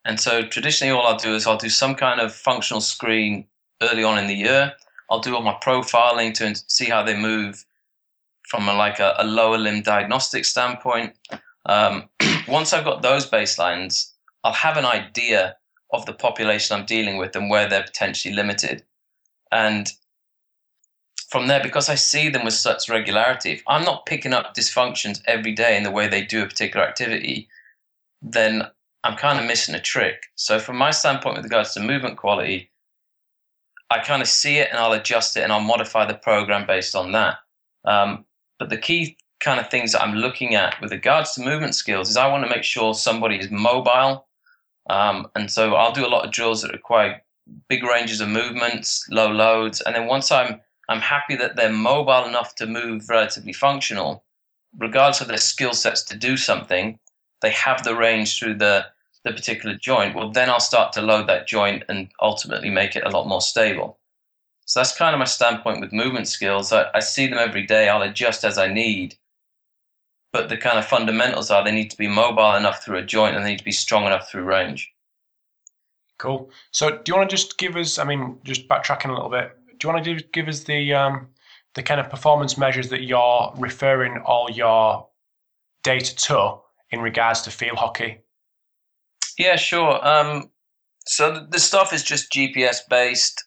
And 0.05 0.19
so 0.19 0.43
traditionally, 0.43 0.93
all 0.93 1.07
I'll 1.07 1.17
do 1.17 1.35
is 1.35 1.47
I'll 1.47 1.57
do 1.57 1.69
some 1.69 1.95
kind 1.95 2.21
of 2.21 2.35
functional 2.35 2.81
screen 2.81 3.47
early 3.83 4.05
on 4.05 4.19
in 4.19 4.27
the 4.27 4.35
year. 4.35 4.73
I'll 5.11 5.21
do 5.21 5.35
all 5.35 5.43
my 5.43 5.57
profiling 5.63 6.33
to 6.35 6.55
see 6.69 6.87
how 6.87 7.03
they 7.03 7.17
move 7.17 7.65
from 8.49 8.69
a, 8.69 8.75
like 8.75 8.99
a, 8.99 9.15
a, 9.19 9.25
lower 9.25 9.59
limb 9.59 9.83
diagnostic 9.83 10.45
standpoint. 10.45 11.15
Um, 11.67 12.09
once 12.51 12.73
I've 12.73 12.85
got 12.85 13.03
those 13.03 13.29
baselines, 13.29 14.13
I'll 14.45 14.53
have 14.53 14.77
an 14.77 14.85
idea 14.85 15.57
of 15.93 16.07
the 16.07 16.13
population 16.13 16.77
I'm 16.77 16.87
dealing 16.87 17.17
with 17.17 17.35
and 17.37 17.51
where 17.51 17.69
they're 17.69 17.83
potentially 17.83 18.35
limited. 18.35 18.85
And 19.51 19.91
from 21.29 21.47
there, 21.47 21.63
because 21.63 21.89
I 21.89 21.95
see 21.95 22.29
them 22.29 22.45
with 22.45 22.55
such 22.55 22.89
regularity, 22.89 23.53
if 23.53 23.63
I'm 23.69 23.85
not 23.85 24.07
picking 24.07 24.33
up 24.33 24.55
dysfunctions 24.55 25.23
every 25.27 25.53
day 25.53 25.77
in 25.77 25.83
the 25.83 25.91
way 25.91 26.09
they 26.09 26.25
do 26.25 26.43
a 26.43 26.47
particular 26.47 26.85
activity, 26.87 27.49
then 28.21 28.65
I'm 29.05 29.17
kind 29.17 29.39
of 29.39 29.47
missing 29.47 29.75
a 29.75 29.81
trick. 29.81 30.25
So, 30.35 30.59
from 30.59 30.77
my 30.77 30.91
standpoint, 30.91 31.37
with 31.37 31.45
regards 31.45 31.73
to 31.75 31.81
movement 31.81 32.17
quality, 32.17 32.71
I 33.91 34.01
kind 34.01 34.23
of 34.23 34.29
see 34.29 34.59
it 34.59 34.69
and 34.71 34.79
I'll 34.79 34.93
adjust 34.93 35.37
it 35.37 35.43
and 35.43 35.53
I'll 35.53 35.61
modify 35.61 36.07
the 36.07 36.15
program 36.15 36.67
based 36.67 36.95
on 36.95 37.13
that. 37.13 37.39
Um, 37.85 38.25
but 38.59 38.69
the 38.69 38.77
key 38.77 39.17
kind 39.41 39.59
of 39.59 39.71
things 39.71 39.93
that 39.93 40.03
I'm 40.03 40.15
looking 40.15 40.55
at 40.55 40.81
with 40.81 40.93
regards 40.93 41.35
to 41.35 41.43
movement 41.43 41.75
skills 41.75 42.11
is 42.11 42.17
I 42.17 42.29
want 42.29 42.45
to 42.45 42.51
make 42.51 42.65
sure 42.65 42.95
somebody 42.95 43.39
is 43.39 43.51
mobile. 43.51 44.27
Um, 44.89 45.29
and 45.35 45.51
so 45.51 45.75
I'll 45.75 45.93
do 45.93 46.07
a 46.07 46.09
lot 46.09 46.25
of 46.25 46.33
drills 46.33 46.63
that 46.63 46.73
require 46.73 47.23
big 47.69 47.83
ranges 47.83 48.21
of 48.21 48.29
movements, 48.29 49.07
low 49.11 49.29
loads, 49.31 49.81
and 49.81 49.95
then 49.95 50.07
once 50.07 50.31
I'm 50.31 50.61
I'm 50.89 51.01
happy 51.01 51.37
that 51.37 51.55
they're 51.55 51.73
mobile 51.73 52.25
enough 52.25 52.57
to 52.57 52.67
move 52.67 53.09
relatively 53.09 53.53
functional, 53.53 54.25
regardless 54.77 55.21
of 55.21 55.29
their 55.29 55.37
skill 55.37 55.73
sets 55.73 56.03
to 56.05 56.17
do 56.17 56.37
something, 56.37 56.99
they 57.43 57.51
have 57.51 57.85
the 57.85 57.95
range 57.95 58.39
through 58.39 58.55
the 58.55 58.87
the 59.25 59.33
particular 59.33 59.77
joint. 59.77 60.17
Well, 60.17 60.31
then 60.31 60.51
I'll 60.51 60.61
start 60.61 60.93
to 60.95 61.03
load 61.03 61.29
that 61.29 61.47
joint 61.47 61.85
and 61.89 62.09
ultimately 62.21 62.71
make 62.71 62.97
it 62.97 63.05
a 63.05 63.11
lot 63.11 63.29
more 63.29 63.43
stable. 63.43 63.99
So 64.65 64.81
that's 64.81 64.97
kind 64.97 65.15
of 65.15 65.19
my 65.19 65.27
standpoint 65.27 65.81
with 65.81 65.93
movement 65.93 66.29
skills. 66.29 66.73
I, 66.73 66.87
I 66.95 67.01
see 67.01 67.27
them 67.27 67.39
every 67.39 67.67
day. 67.67 67.89
I'll 67.89 68.03
adjust 68.03 68.45
as 68.45 68.57
I 68.57 68.73
need. 68.73 69.17
But 70.33 70.49
the 70.49 70.57
kind 70.57 70.79
of 70.79 70.87
fundamentals 70.87 71.51
are 71.51 71.65
they 71.65 71.73
need 71.73 71.91
to 71.91 71.97
be 71.97 72.07
mobile 72.07 72.55
enough 72.55 72.85
through 72.85 72.99
a 72.99 73.03
joint 73.03 73.35
and 73.35 73.45
they 73.45 73.51
need 73.51 73.59
to 73.59 73.65
be 73.65 73.73
strong 73.73 74.07
enough 74.07 74.31
through 74.31 74.45
range. 74.45 74.93
Cool. 76.19 76.51
So, 76.71 76.91
do 76.91 77.03
you 77.07 77.17
want 77.17 77.31
to 77.31 77.37
just 77.37 77.59
give 77.59 77.77
us? 77.77 77.99
I 77.99 78.05
mean, 78.05 78.39
just 78.45 78.69
backtracking 78.69 79.09
a 79.09 79.15
little 79.15 79.31
bit. 79.31 79.57
Do 79.79 79.89
you 79.89 79.95
want 79.95 80.05
to 80.05 80.23
give 80.33 80.49
us 80.49 80.65
the 80.65 80.93
um, 80.93 81.29
the 81.75 81.83
kind 81.83 82.01
of 82.01 82.11
performance 82.11 82.59
measures 82.59 82.89
that 82.91 83.03
you're 83.03 83.53
referring 83.57 84.19
all 84.25 84.51
your 84.51 85.09
data 85.83 86.15
to 86.15 86.59
in 86.91 87.01
regards 87.01 87.43
to 87.43 87.51
field 87.51 87.79
hockey? 87.79 88.19
Yeah, 89.39 89.57
sure. 89.57 90.07
Um, 90.07 90.51
so 91.07 91.47
the, 91.49 91.59
stuff 91.59 91.93
is 91.93 92.03
just 92.03 92.31
GPS 92.33 92.81
based. 92.89 93.43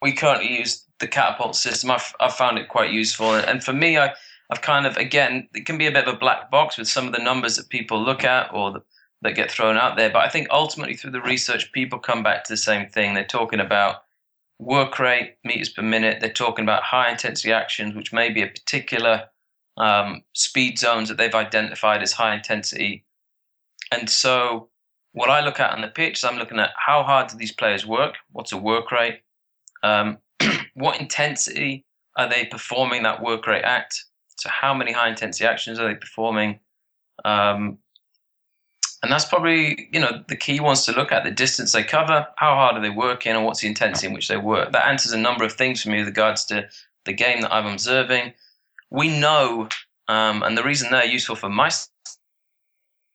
We 0.00 0.12
currently 0.12 0.58
use 0.58 0.84
the 1.00 1.08
catapult 1.08 1.56
system. 1.56 1.90
I've, 1.90 2.14
I've 2.20 2.34
found 2.34 2.58
it 2.58 2.68
quite 2.68 2.92
useful, 2.92 3.34
and 3.34 3.64
for 3.64 3.72
me, 3.72 3.98
I 3.98 4.12
I've 4.50 4.62
kind 4.62 4.86
of 4.86 4.96
again 4.96 5.48
it 5.54 5.66
can 5.66 5.78
be 5.78 5.86
a 5.86 5.92
bit 5.92 6.06
of 6.06 6.14
a 6.14 6.18
black 6.18 6.50
box 6.50 6.78
with 6.78 6.88
some 6.88 7.06
of 7.06 7.12
the 7.12 7.22
numbers 7.22 7.56
that 7.56 7.68
people 7.68 8.02
look 8.02 8.24
at 8.24 8.52
or 8.52 8.72
the, 8.72 8.82
that 9.22 9.34
get 9.34 9.50
thrown 9.50 9.76
out 9.76 9.96
there. 9.96 10.10
But 10.10 10.24
I 10.24 10.28
think 10.28 10.48
ultimately 10.50 10.94
through 10.94 11.12
the 11.12 11.22
research, 11.22 11.72
people 11.72 11.98
come 11.98 12.22
back 12.22 12.44
to 12.44 12.52
the 12.52 12.56
same 12.56 12.88
thing. 12.88 13.14
They're 13.14 13.24
talking 13.24 13.60
about 13.60 14.02
work 14.58 14.98
rate, 14.98 15.36
meters 15.44 15.68
per 15.68 15.82
minute. 15.82 16.18
They're 16.20 16.30
talking 16.32 16.64
about 16.64 16.82
high 16.82 17.10
intensity 17.10 17.52
actions, 17.52 17.94
which 17.94 18.12
may 18.12 18.30
be 18.30 18.42
a 18.42 18.46
particular 18.46 19.24
um, 19.76 20.22
speed 20.32 20.78
zones 20.78 21.08
that 21.08 21.18
they've 21.18 21.34
identified 21.34 22.02
as 22.02 22.12
high 22.12 22.34
intensity. 22.34 23.04
And 23.92 24.08
so, 24.08 24.68
what 25.12 25.30
I 25.30 25.40
look 25.40 25.60
at 25.60 25.72
on 25.72 25.80
the 25.80 25.88
pitch 25.88 26.18
is 26.18 26.24
I'm 26.24 26.38
looking 26.38 26.58
at 26.58 26.70
how 26.76 27.02
hard 27.02 27.28
do 27.28 27.36
these 27.36 27.52
players 27.52 27.86
work? 27.86 28.16
What's 28.32 28.52
a 28.52 28.56
work 28.56 28.90
rate? 28.92 29.20
Um, 29.82 30.18
what 30.74 31.00
intensity 31.00 31.84
are 32.16 32.28
they 32.28 32.46
performing 32.46 33.02
that 33.04 33.22
work 33.22 33.46
rate 33.46 33.64
at? 33.64 33.92
So, 34.38 34.50
how 34.50 34.74
many 34.74 34.92
high 34.92 35.08
intensity 35.08 35.46
actions 35.46 35.78
are 35.78 35.88
they 35.88 35.94
performing? 35.94 36.60
Um, 37.24 37.78
and 39.02 39.12
that's 39.12 39.24
probably 39.24 39.88
you 39.92 40.00
know 40.00 40.24
the 40.28 40.36
key 40.36 40.60
ones 40.60 40.84
to 40.84 40.92
look 40.92 41.12
at 41.12 41.24
the 41.24 41.30
distance 41.30 41.72
they 41.72 41.84
cover 41.84 42.26
how 42.36 42.54
hard 42.54 42.76
are 42.76 42.82
they 42.82 42.90
working 42.90 43.32
and 43.32 43.44
what's 43.44 43.60
the 43.60 43.68
intensity 43.68 44.08
in 44.08 44.12
which 44.12 44.28
they 44.28 44.36
work. 44.36 44.72
That 44.72 44.88
answers 44.88 45.12
a 45.12 45.18
number 45.18 45.44
of 45.44 45.52
things 45.52 45.82
for 45.82 45.90
me 45.90 45.98
with 45.98 46.08
regards 46.08 46.44
to 46.46 46.68
the 47.04 47.12
game 47.12 47.40
that 47.42 47.52
i'm 47.52 47.66
observing. 47.66 48.32
We 48.90 49.08
know 49.08 49.68
um, 50.08 50.42
and 50.42 50.56
the 50.56 50.64
reason 50.64 50.90
they're 50.90 51.04
useful 51.04 51.36
from 51.36 51.54
my 51.54 51.70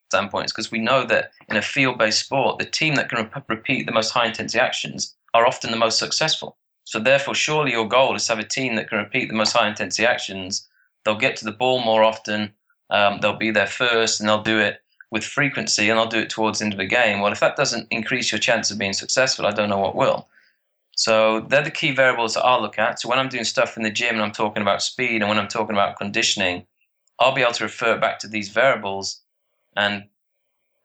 standpoint 0.10 0.46
is 0.46 0.52
because 0.52 0.72
we 0.72 0.80
know 0.80 1.06
that 1.06 1.32
in 1.50 1.58
a 1.58 1.62
field-based 1.62 2.20
sport 2.20 2.60
the 2.60 2.66
team 2.66 2.96
that 2.96 3.10
can 3.10 3.26
re- 3.26 3.44
repeat 3.50 3.86
the 3.86 3.92
most 3.92 4.12
high 4.12 4.28
intensity 4.28 4.60
actions 4.60 5.16
are 5.34 5.46
often 5.46 5.72
the 5.72 5.78
most 5.78 6.00
successful. 6.00 6.58
So 6.86 7.00
therefore 7.00 7.36
surely 7.36 7.72
your 7.72 7.88
goal 7.88 8.16
is 8.16 8.26
to 8.28 8.36
have 8.36 8.44
a 8.44 8.48
team 8.48 8.76
that 8.76 8.90
can 8.90 8.98
repeat 8.98 9.28
the 9.28 9.36
most 9.36 9.54
high 9.54 9.68
intensity 9.68 10.06
actions 10.06 10.70
they'll 11.04 11.16
get 11.16 11.36
to 11.38 11.46
the 11.46 11.52
ball 11.52 11.84
more 11.84 12.04
often 12.04 12.54
um, 12.92 13.20
they'll 13.22 13.38
be 13.38 13.52
there 13.52 13.68
first 13.68 14.20
and 14.20 14.30
they'll 14.30 14.44
do 14.44 14.60
it 14.60 14.82
with 15.10 15.24
frequency 15.24 15.90
and 15.90 15.98
I'll 15.98 16.08
do 16.08 16.20
it 16.20 16.30
towards 16.30 16.60
the 16.60 16.66
end 16.66 16.74
of 16.74 16.78
the 16.78 16.86
game. 16.86 17.22
Well, 17.22 17.32
if 17.32 17.40
that 17.40 17.56
doesn't 17.56 17.88
increase 17.90 18.32
your 18.32 18.40
chance 18.40 18.70
of 18.70 18.78
being 18.78 18.94
successful, 18.94 19.48
I 19.48 19.52
don't 19.52 19.70
know 19.70 19.80
what 19.80 19.96
will. 19.96 20.28
So 20.96 21.40
they're 21.40 21.64
the 21.64 21.72
key 21.72 21.92
variables 21.92 22.34
that 22.34 22.44
I'll 22.44 22.62
look 22.62 22.78
at. 22.78 23.00
So 23.00 23.10
when 23.10 23.18
I'm 23.18 23.30
doing 23.30 23.46
stuff 23.46 23.78
in 23.78 23.84
the 23.84 23.90
gym 23.90 24.16
and 24.16 24.24
I'm 24.24 24.34
talking 24.34 24.62
about 24.62 24.82
speed 24.84 25.22
and 25.22 25.30
when 25.30 25.40
I'm 25.40 25.48
talking 25.48 25.76
about 25.76 25.98
conditioning, 25.98 26.66
I'll 27.20 27.34
be 27.34 27.42
able 27.42 27.54
to 27.54 27.64
refer 27.64 27.98
back 27.98 28.20
to 28.20 28.28
these 28.28 28.50
variables 28.50 29.22
and 29.76 30.06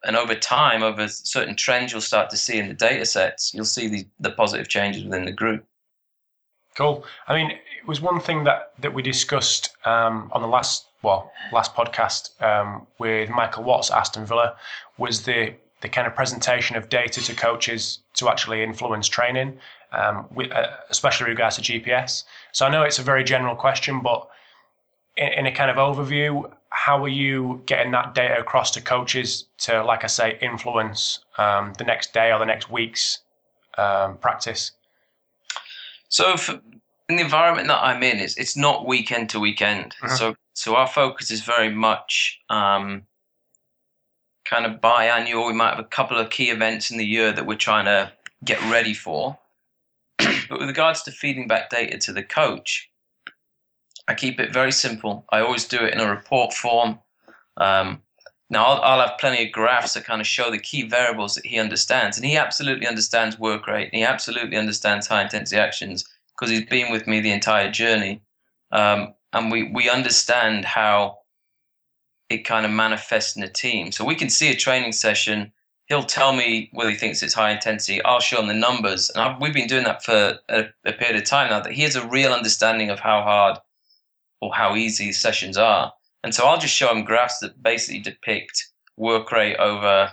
and 0.05 0.15
over 0.15 0.37
time, 0.37 0.85
over 0.85 1.09
certain 1.09 1.57
trends 1.57 1.91
you'll 1.91 2.01
start 2.01 2.31
to 2.31 2.37
see 2.37 2.59
in 2.59 2.69
the 2.69 2.75
data 2.75 3.05
sets, 3.05 3.53
you'll 3.53 3.65
see 3.65 3.89
the, 3.89 4.07
the 4.21 4.31
positive 4.31 4.69
changes 4.69 5.03
within 5.03 5.25
the 5.25 5.33
group. 5.33 5.67
Cool. 6.77 7.05
I 7.27 7.35
mean, 7.35 7.51
it 7.53 7.87
was 7.87 8.03
one 8.03 8.21
thing 8.21 8.45
that, 8.45 8.73
that 8.81 8.93
we 8.93 9.03
discussed 9.03 9.75
um, 9.87 10.31
on 10.33 10.43
the 10.43 10.49
last 10.49 10.87
well 11.03 11.33
last 11.53 11.75
podcast 11.75 12.41
um, 12.43 12.87
with 12.99 13.31
Michael 13.31 13.65
Watts 13.65 13.91
at 13.91 13.99
Aston 13.99 14.27
Villa 14.27 14.57
was 14.99 15.23
the 15.23 15.55
the 15.81 15.89
kind 15.89 16.07
of 16.07 16.15
presentation 16.15 16.77
of 16.77 16.89
data 16.89 17.23
to 17.23 17.35
coaches 17.35 18.01
to 18.15 18.29
actually 18.29 18.63
influence 18.63 19.09
training, 19.09 19.59
um, 19.93 20.27
with, 20.35 20.51
uh, 20.51 20.69
especially 20.91 21.29
regards 21.29 21.57
to 21.57 21.63
GPS. 21.63 22.25
So 22.53 22.67
I 22.67 22.71
know 22.71 22.83
it's 22.83 22.99
a 22.99 23.03
very 23.03 23.25
general 23.25 23.55
question, 23.55 24.01
but 24.01 24.27
in, 25.17 25.29
in, 25.29 25.47
a 25.47 25.53
kind 25.53 25.71
of 25.71 25.77
overview, 25.77 26.51
how 26.71 27.05
are 27.05 27.09
you 27.09 27.63
getting 27.67 27.93
that 27.93 28.15
data 28.15 28.41
across 28.41 28.71
to 28.73 28.81
coaches 28.81 29.45
to, 29.59 29.85
like 29.85 30.03
I 30.03 30.07
say, 30.07 30.39
influence 30.41 31.21
um, 31.37 31.75
the 31.77 31.85
next 31.85 32.15
day 32.15 32.33
or 32.33 32.39
the 32.39 32.47
next 32.47 32.71
week's 32.71 33.21
um, 33.77 34.17
practice? 34.17 34.73
So, 36.09 36.37
for, 36.37 36.61
in 37.09 37.17
the 37.17 37.23
environment 37.23 37.69
that 37.69 37.83
I'm 37.83 38.03
in, 38.03 38.19
it's 38.19 38.37
it's 38.37 38.57
not 38.57 38.87
weekend 38.87 39.31
to 39.31 39.41
weekend. 39.41 39.95
Uh-huh. 40.03 40.17
So 40.17 40.37
so 40.55 40.77
our 40.77 40.89
focus 40.89 41.31
is 41.31 41.43
very 41.43 41.71
much 41.71 42.41
um, 42.51 43.03
kind 44.45 44.67
of 44.67 44.81
biannual. 44.81 45.47
We 45.47 45.53
might 45.53 45.71
have 45.71 45.79
a 45.79 45.85
couple 45.85 46.19
of 46.19 46.31
key 46.31 46.51
events 46.51 46.91
in 46.91 46.99
the 46.99 47.07
year 47.07 47.33
that 47.33 47.47
we're 47.47 47.57
trying 47.57 47.85
to 47.85 48.13
get 48.45 48.61
ready 48.71 48.95
for. 48.95 49.39
but 50.19 50.59
with 50.59 50.69
regards 50.69 51.03
to 51.03 51.13
feeding 51.13 51.47
back 51.47 51.71
data 51.71 51.99
to 51.99 52.13
the 52.13 52.23
coach, 52.23 52.91
I 54.09 54.15
keep 54.15 54.41
it 54.41 54.53
very 54.53 54.73
simple. 54.73 55.25
I 55.31 55.41
always 55.41 55.67
do 55.67 55.79
it 55.79 55.95
in 55.95 56.01
a 56.01 56.11
report 56.11 56.53
form. 56.53 56.99
Um, 57.57 58.03
now, 58.49 58.65
I'll, 58.65 58.83
I'll, 58.83 59.09
have 59.09 59.19
plenty 59.19 59.45
of 59.45 59.53
graphs 59.53 59.95
that 59.95 60.05
kind 60.05 60.21
of 60.21 60.27
show 60.27 60.51
the 60.51 60.59
key 60.59 60.89
variables 60.89 61.35
that 61.35 61.45
he 61.45 61.59
understands. 61.59 62.17
And 62.17 62.25
he 62.25 62.37
absolutely 62.37 62.87
understands 62.87 63.39
work 63.39 63.67
rate. 63.67 63.89
And 63.93 63.95
he 63.95 64.05
absolutely 64.05 64.57
understands 64.57 65.09
high 65.09 65.23
intensity 65.23 65.61
actions 65.61 66.05
because 66.35 66.51
he's 66.51 66.67
been 66.67 66.93
with 66.93 67.09
me 67.09 67.21
the 67.21 67.33
entire 67.33 67.71
journey. 67.71 68.23
Um, 68.71 69.15
and 69.33 69.51
we 69.51 69.71
we 69.73 69.91
understand 69.91 70.65
how 70.65 71.19
it 72.29 72.45
kind 72.45 72.65
of 72.65 72.73
manifests 72.73 73.37
in 73.37 73.43
a 73.43 73.49
team. 73.49 73.93
So 73.93 74.05
we 74.05 74.15
can 74.15 74.31
see 74.31 74.51
a 74.51 74.57
training 74.57 74.93
session. 74.93 75.53
He'll 75.87 76.05
tell 76.05 76.33
me 76.33 76.71
whether 76.73 76.91
he 76.91 76.97
thinks 76.97 77.23
it's 77.23 77.35
high 77.35 77.53
intensity. 77.53 78.03
I'll 78.05 78.21
show 78.21 78.41
him 78.41 78.49
the 78.49 78.55
numbers, 78.55 79.11
and 79.11 79.23
I've, 79.23 79.41
we've 79.41 79.55
been 79.55 79.69
doing 79.69 79.85
that 79.85 80.05
for 80.05 80.39
a, 80.49 80.65
a, 80.85 80.93
period 80.93 81.17
of 81.17 81.25
time 81.25 81.51
now. 81.51 81.61
That 81.61 81.73
he 81.73 81.83
has 81.83 81.95
a 81.95 82.07
real 82.09 82.33
understanding 82.33 82.91
of 82.91 82.99
how 82.99 83.23
hard 83.23 83.59
or 84.41 84.53
how 84.53 84.75
easy 84.75 85.13
sessions 85.13 85.57
are, 85.57 85.93
and 86.27 86.35
so 86.35 86.45
I'll 86.45 86.59
just 86.59 86.75
show 86.75 86.91
him 86.91 87.05
graphs 87.05 87.39
that 87.39 87.63
basically 87.63 88.01
depict 88.01 88.67
work 88.97 89.31
rate 89.31 89.55
over 89.59 90.13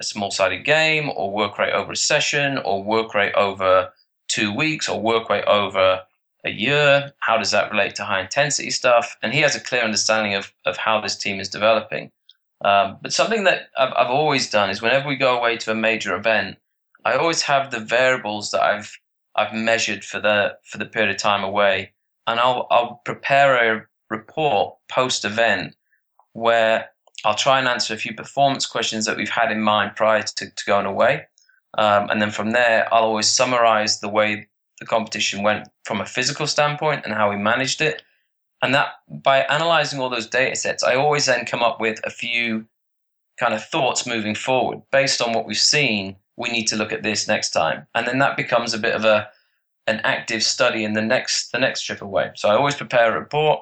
a 0.00 0.02
small-sided 0.02 0.64
game, 0.64 1.08
or 1.14 1.32
work 1.32 1.56
rate 1.56 1.72
over 1.72 1.92
a 1.92 1.96
session, 1.96 2.58
or 2.58 2.82
work 2.82 3.14
rate 3.14 3.32
over 3.34 3.92
two 4.26 4.52
weeks, 4.52 4.88
or 4.88 5.00
work 5.00 5.30
rate 5.30 5.44
over 5.44 6.00
a 6.44 6.50
year? 6.50 7.12
How 7.20 7.38
does 7.38 7.52
that 7.52 7.70
relate 7.70 7.94
to 7.94 8.04
high 8.04 8.22
intensity 8.22 8.70
stuff? 8.70 9.16
And 9.22 9.32
he 9.32 9.38
has 9.42 9.54
a 9.54 9.60
clear 9.60 9.82
understanding 9.82 10.34
of, 10.34 10.52
of 10.66 10.78
how 10.78 11.00
this 11.00 11.16
team 11.16 11.38
is 11.38 11.48
developing. 11.48 12.10
Um, 12.64 12.98
but 13.00 13.12
something 13.12 13.44
that 13.44 13.68
I've, 13.78 13.92
I've 13.96 14.10
always 14.10 14.50
done 14.50 14.68
is 14.68 14.82
whenever 14.82 15.08
we 15.08 15.14
go 15.14 15.38
away 15.38 15.58
to 15.58 15.70
a 15.70 15.76
major 15.76 16.16
event, 16.16 16.56
I 17.04 17.14
always 17.14 17.42
have 17.42 17.70
the 17.70 17.78
variables 17.78 18.50
that 18.50 18.62
I've 18.62 18.98
I've 19.36 19.54
measured 19.54 20.04
for 20.04 20.18
the 20.18 20.58
for 20.64 20.78
the 20.78 20.86
period 20.86 21.12
of 21.12 21.18
time 21.18 21.44
away, 21.44 21.92
and 22.26 22.40
I'll 22.40 22.66
I'll 22.68 23.00
prepare 23.04 23.76
a 23.76 23.86
report 24.18 24.76
post 24.88 25.24
event 25.24 25.74
where 26.34 26.90
I'll 27.24 27.34
try 27.34 27.58
and 27.58 27.68
answer 27.68 27.94
a 27.94 27.98
few 28.04 28.14
performance 28.14 28.66
questions 28.66 29.04
that 29.06 29.16
we've 29.16 29.28
had 29.40 29.52
in 29.52 29.60
mind 29.60 29.96
prior 29.96 30.22
to, 30.22 30.44
to 30.50 30.64
going 30.66 30.86
away, 30.86 31.26
um, 31.78 32.10
and 32.10 32.20
then 32.20 32.30
from 32.30 32.50
there 32.52 32.92
I'll 32.92 33.04
always 33.04 33.28
summarize 33.28 34.00
the 34.00 34.08
way 34.08 34.48
the 34.78 34.86
competition 34.86 35.42
went 35.42 35.68
from 35.84 36.00
a 36.00 36.06
physical 36.06 36.46
standpoint 36.46 37.02
and 37.04 37.14
how 37.14 37.30
we 37.30 37.36
managed 37.36 37.80
it. 37.80 38.02
And 38.62 38.74
that 38.74 38.88
by 39.08 39.38
analyzing 39.42 40.00
all 40.00 40.10
those 40.10 40.28
data 40.28 40.56
sets, 40.56 40.84
I 40.84 40.94
always 40.94 41.26
then 41.26 41.44
come 41.46 41.62
up 41.62 41.80
with 41.80 41.98
a 42.04 42.10
few 42.10 42.66
kind 43.38 43.54
of 43.54 43.64
thoughts 43.64 44.06
moving 44.06 44.34
forward 44.36 44.82
based 44.92 45.20
on 45.20 45.32
what 45.32 45.46
we've 45.46 45.56
seen. 45.56 46.16
We 46.36 46.50
need 46.50 46.66
to 46.68 46.76
look 46.76 46.92
at 46.92 47.02
this 47.02 47.28
next 47.28 47.50
time, 47.50 47.86
and 47.94 48.06
then 48.06 48.18
that 48.18 48.36
becomes 48.36 48.72
a 48.72 48.78
bit 48.78 48.94
of 48.94 49.04
a 49.04 49.28
an 49.86 50.00
active 50.04 50.42
study 50.42 50.84
in 50.84 50.92
the 50.92 51.02
next 51.02 51.50
the 51.52 51.58
next 51.58 51.82
trip 51.82 52.02
away. 52.02 52.30
So 52.34 52.48
I 52.48 52.54
always 52.54 52.74
prepare 52.74 53.14
a 53.14 53.20
report. 53.20 53.60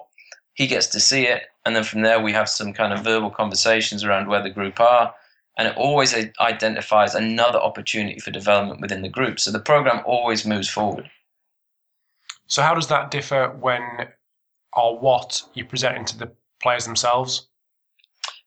He 0.61 0.67
gets 0.67 0.89
to 0.89 1.01
see 1.01 1.27
it, 1.27 1.45
and 1.65 1.75
then 1.75 1.85
from 1.85 2.03
there 2.03 2.21
we 2.21 2.35
have 2.35 2.47
some 2.47 2.75
kind 2.75 2.93
of 2.93 3.03
verbal 3.03 3.31
conversations 3.31 4.05
around 4.05 4.29
where 4.29 4.43
the 4.43 4.51
group 4.51 4.79
are, 4.79 5.15
and 5.57 5.67
it 5.67 5.75
always 5.75 6.15
identifies 6.39 7.15
another 7.15 7.59
opportunity 7.59 8.21
for 8.21 8.31
development 8.31 8.83
within 8.83 9.01
the 9.01 9.09
group. 9.09 9.41
So 9.41 9.51
the 9.51 9.59
program 9.59 10.03
always 10.05 10.45
moves 10.45 10.69
forward. 10.69 11.11
So 12.47 12.61
how 12.61 12.75
does 12.75 12.89
that 12.89 13.11
differ 13.11 13.57
when 13.59 13.81
or 14.75 14.99
what 14.99 15.41
you 15.55 15.65
present 15.65 15.97
into 15.97 16.19
the 16.19 16.31
players 16.63 16.85
themselves? 16.85 17.49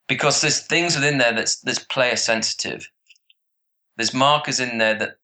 Because 0.08 0.40
there's 0.40 0.60
things 0.60 0.94
within 0.94 1.18
there 1.18 1.34
that's 1.34 1.62
that's 1.62 1.80
player 1.80 2.16
sensitive. 2.16 2.88
There's 3.98 4.14
markers 4.14 4.60
in 4.60 4.78
there 4.78 5.00
that 5.00 5.18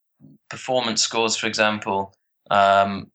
performance 0.49 1.03
scores, 1.03 1.35
for 1.35 1.45
example, 1.45 2.15
um, 2.49 3.11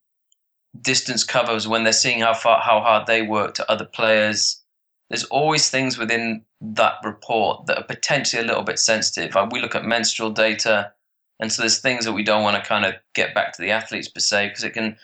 distance 0.80 1.24
covers 1.24 1.68
when 1.68 1.84
they're 1.84 1.92
seeing 1.92 2.20
how 2.20 2.34
far 2.34 2.60
how 2.60 2.80
hard 2.80 3.06
they 3.06 3.22
work 3.22 3.54
to 3.54 3.70
other 3.70 3.84
players. 3.84 4.60
There's 5.08 5.24
always 5.24 5.70
things 5.70 5.98
within 5.98 6.42
that 6.60 6.94
report 7.04 7.66
that 7.66 7.78
are 7.78 7.84
potentially 7.84 8.42
a 8.42 8.46
little 8.46 8.62
bit 8.62 8.78
sensitive. 8.78 9.36
We 9.52 9.60
look 9.60 9.74
at 9.74 9.84
menstrual 9.84 10.30
data, 10.30 10.92
and 11.40 11.52
so 11.52 11.62
there's 11.62 11.78
things 11.78 12.04
that 12.04 12.12
we 12.12 12.22
don't 12.22 12.42
want 12.42 12.56
to 12.56 12.68
kind 12.68 12.84
of 12.84 12.94
get 13.14 13.34
back 13.34 13.52
to 13.54 13.62
the 13.62 13.70
athletes 13.70 14.08
per 14.08 14.20
se 14.20 14.48
because 14.48 14.64
it 14.64 14.72
can 14.72 14.96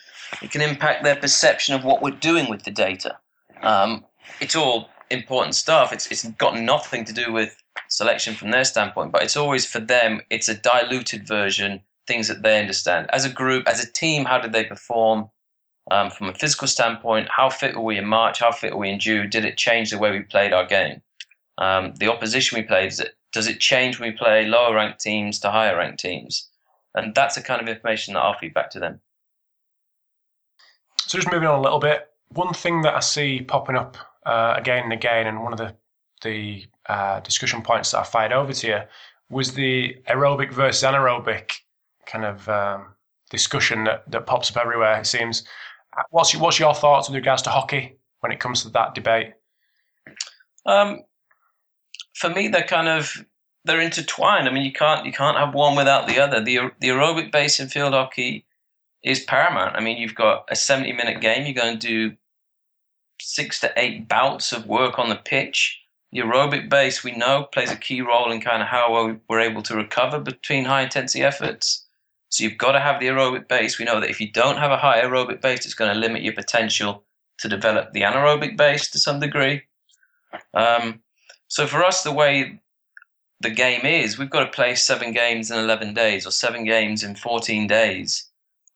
it 0.42 0.50
can 0.50 0.62
impact 0.62 1.04
their 1.04 1.16
perception 1.16 1.74
of 1.74 1.84
what 1.84 2.02
we're 2.02 2.10
doing 2.10 2.48
with 2.48 2.64
the 2.64 2.70
data. 2.70 3.18
Um, 3.62 4.04
it's 4.40 4.56
all 4.56 4.88
important 5.10 5.54
stuff. 5.54 5.92
It's 5.92 6.10
it's 6.10 6.26
got 6.30 6.58
nothing 6.58 7.04
to 7.04 7.12
do 7.12 7.32
with 7.32 7.56
selection 7.88 8.34
from 8.34 8.50
their 8.50 8.64
standpoint, 8.64 9.12
but 9.12 9.22
it's 9.22 9.36
always 9.36 9.66
for 9.66 9.80
them. 9.80 10.20
It's 10.30 10.48
a 10.48 10.54
diluted 10.54 11.26
version, 11.26 11.80
things 12.06 12.28
that 12.28 12.42
they 12.42 12.58
understand 12.58 13.08
as 13.12 13.24
a 13.24 13.30
group, 13.30 13.68
as 13.68 13.84
a 13.84 13.90
team. 13.90 14.24
How 14.24 14.38
did 14.38 14.52
they 14.52 14.64
perform? 14.64 15.30
Um, 15.90 16.10
from 16.10 16.28
a 16.28 16.34
physical 16.34 16.68
standpoint, 16.68 17.28
how 17.34 17.50
fit 17.50 17.74
were 17.74 17.82
we 17.82 17.98
in 17.98 18.06
March? 18.06 18.40
How 18.40 18.52
fit 18.52 18.72
were 18.72 18.80
we 18.80 18.90
in 18.90 19.00
June? 19.00 19.28
Did 19.28 19.44
it 19.44 19.56
change 19.56 19.90
the 19.90 19.98
way 19.98 20.10
we 20.10 20.20
played 20.20 20.52
our 20.52 20.66
game? 20.66 21.02
Um, 21.58 21.94
the 21.96 22.10
opposition 22.10 22.58
we 22.58 22.62
played, 22.62 22.92
it, 22.98 23.16
does 23.32 23.48
it 23.48 23.60
change 23.60 23.98
when 23.98 24.10
we 24.10 24.16
play 24.16 24.46
lower 24.46 24.74
ranked 24.74 25.00
teams 25.00 25.38
to 25.40 25.50
higher 25.50 25.76
ranked 25.76 26.00
teams? 26.00 26.48
And 26.94 27.14
that's 27.14 27.34
the 27.34 27.42
kind 27.42 27.60
of 27.60 27.68
information 27.68 28.14
that 28.14 28.20
I'll 28.20 28.38
feed 28.38 28.54
back 28.54 28.70
to 28.70 28.80
them. 28.80 29.00
So 31.06 31.18
just 31.18 31.30
moving 31.30 31.48
on 31.48 31.58
a 31.58 31.62
little 31.62 31.80
bit, 31.80 32.08
one 32.28 32.54
thing 32.54 32.82
that 32.82 32.94
I 32.94 33.00
see 33.00 33.40
popping 33.40 33.76
up 33.76 33.96
uh, 34.26 34.54
again 34.56 34.84
and 34.84 34.92
again, 34.92 35.26
and 35.26 35.42
one 35.42 35.52
of 35.52 35.58
the 35.58 35.74
the 36.22 36.66
uh, 36.86 37.20
discussion 37.20 37.62
points 37.62 37.92
that 37.92 38.00
I 38.00 38.04
fired 38.04 38.32
over 38.32 38.52
to 38.52 38.66
you 38.66 38.80
was 39.30 39.54
the 39.54 39.96
aerobic 40.08 40.52
versus 40.52 40.82
anaerobic 40.82 41.52
kind 42.06 42.24
of 42.24 42.48
um, 42.48 42.86
discussion 43.30 43.84
that, 43.84 44.10
that 44.10 44.26
pops 44.26 44.50
up 44.50 44.58
everywhere. 44.58 45.00
It 45.00 45.06
seems. 45.06 45.44
Uh, 45.96 46.02
what's 46.10 46.32
your, 46.32 46.42
what's 46.42 46.58
your 46.58 46.74
thoughts 46.74 47.08
with 47.08 47.16
regards 47.16 47.42
to 47.42 47.50
hockey 47.50 47.96
when 48.20 48.32
it 48.32 48.40
comes 48.40 48.62
to 48.62 48.68
that 48.70 48.94
debate? 48.94 49.32
Um, 50.66 51.00
for 52.14 52.30
me, 52.30 52.48
they're 52.48 52.62
kind 52.62 52.88
of 52.88 53.24
they're 53.64 53.80
intertwined. 53.80 54.48
I 54.48 54.52
mean, 54.52 54.64
you 54.64 54.72
can't 54.72 55.06
you 55.06 55.12
can't 55.12 55.36
have 55.36 55.54
one 55.54 55.76
without 55.76 56.06
the 56.06 56.20
other. 56.20 56.42
The 56.42 56.70
the 56.80 56.88
aerobic 56.88 57.32
base 57.32 57.60
in 57.60 57.68
field 57.68 57.94
hockey 57.94 58.44
is 59.02 59.20
paramount. 59.20 59.76
I 59.76 59.80
mean, 59.80 59.96
you've 59.96 60.14
got 60.14 60.44
a 60.50 60.56
70 60.56 60.92
minute 60.92 61.20
game, 61.20 61.44
you're 61.44 61.54
going 61.54 61.78
to 61.78 61.86
do 61.86 62.16
six 63.20 63.60
to 63.60 63.72
eight 63.76 64.08
bouts 64.08 64.52
of 64.52 64.66
work 64.66 64.98
on 64.98 65.08
the 65.08 65.16
pitch. 65.16 65.78
The 66.12 66.20
aerobic 66.20 66.68
base, 66.68 67.04
we 67.04 67.12
know, 67.12 67.44
plays 67.44 67.70
a 67.70 67.76
key 67.76 68.00
role 68.00 68.32
in 68.32 68.40
kind 68.40 68.62
of 68.62 68.68
how 68.68 69.16
we're 69.28 69.40
able 69.40 69.62
to 69.62 69.76
recover 69.76 70.18
between 70.18 70.64
high 70.64 70.82
intensity 70.82 71.22
efforts. 71.22 71.86
So 72.30 72.44
you've 72.44 72.58
got 72.58 72.72
to 72.72 72.80
have 72.80 73.00
the 73.00 73.08
aerobic 73.08 73.48
base. 73.48 73.78
We 73.78 73.84
know 73.84 74.00
that 74.00 74.08
if 74.08 74.20
you 74.20 74.30
don't 74.30 74.56
have 74.56 74.70
a 74.70 74.76
high 74.76 75.02
aerobic 75.02 75.40
base, 75.42 75.64
it's 75.64 75.74
going 75.74 75.92
to 75.92 75.98
limit 75.98 76.22
your 76.22 76.32
potential 76.32 77.04
to 77.38 77.48
develop 77.48 77.92
the 77.92 78.02
anaerobic 78.02 78.56
base 78.56 78.88
to 78.90 78.98
some 78.98 79.18
degree. 79.18 79.62
Um, 80.54 81.00
so 81.48 81.66
for 81.66 81.82
us, 81.84 82.02
the 82.02 82.12
way 82.12 82.60
the 83.40 83.50
game 83.50 83.84
is, 83.84 84.16
we've 84.16 84.30
got 84.30 84.44
to 84.44 84.50
play 84.50 84.76
seven 84.76 85.12
games 85.12 85.50
in 85.50 85.58
11 85.58 85.94
days 85.94 86.26
or 86.26 86.30
seven 86.30 86.64
games 86.64 87.02
in 87.02 87.16
14 87.16 87.66
days. 87.66 88.28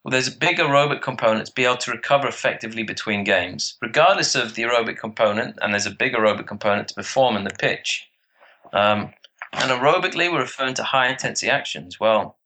Well, 0.02 0.10
there's 0.10 0.28
a 0.28 0.36
big 0.36 0.58
aerobic 0.58 1.00
component 1.00 1.46
to 1.46 1.52
be 1.52 1.64
able 1.64 1.76
to 1.78 1.92
recover 1.92 2.26
effectively 2.26 2.82
between 2.82 3.24
games, 3.24 3.76
regardless 3.80 4.34
of 4.34 4.54
the 4.54 4.64
aerobic 4.64 4.98
component, 4.98 5.58
and 5.62 5.72
there's 5.72 5.86
a 5.86 5.90
big 5.90 6.14
aerobic 6.14 6.46
component 6.46 6.88
to 6.88 6.94
perform 6.94 7.36
in 7.36 7.44
the 7.44 7.50
pitch. 7.50 8.06
Um, 8.72 9.14
and 9.52 9.70
aerobically, 9.70 10.30
we're 10.30 10.40
referring 10.40 10.74
to 10.74 10.82
high 10.82 11.08
intensity 11.08 11.50
actions. 11.50 12.00
Well, 12.00 12.36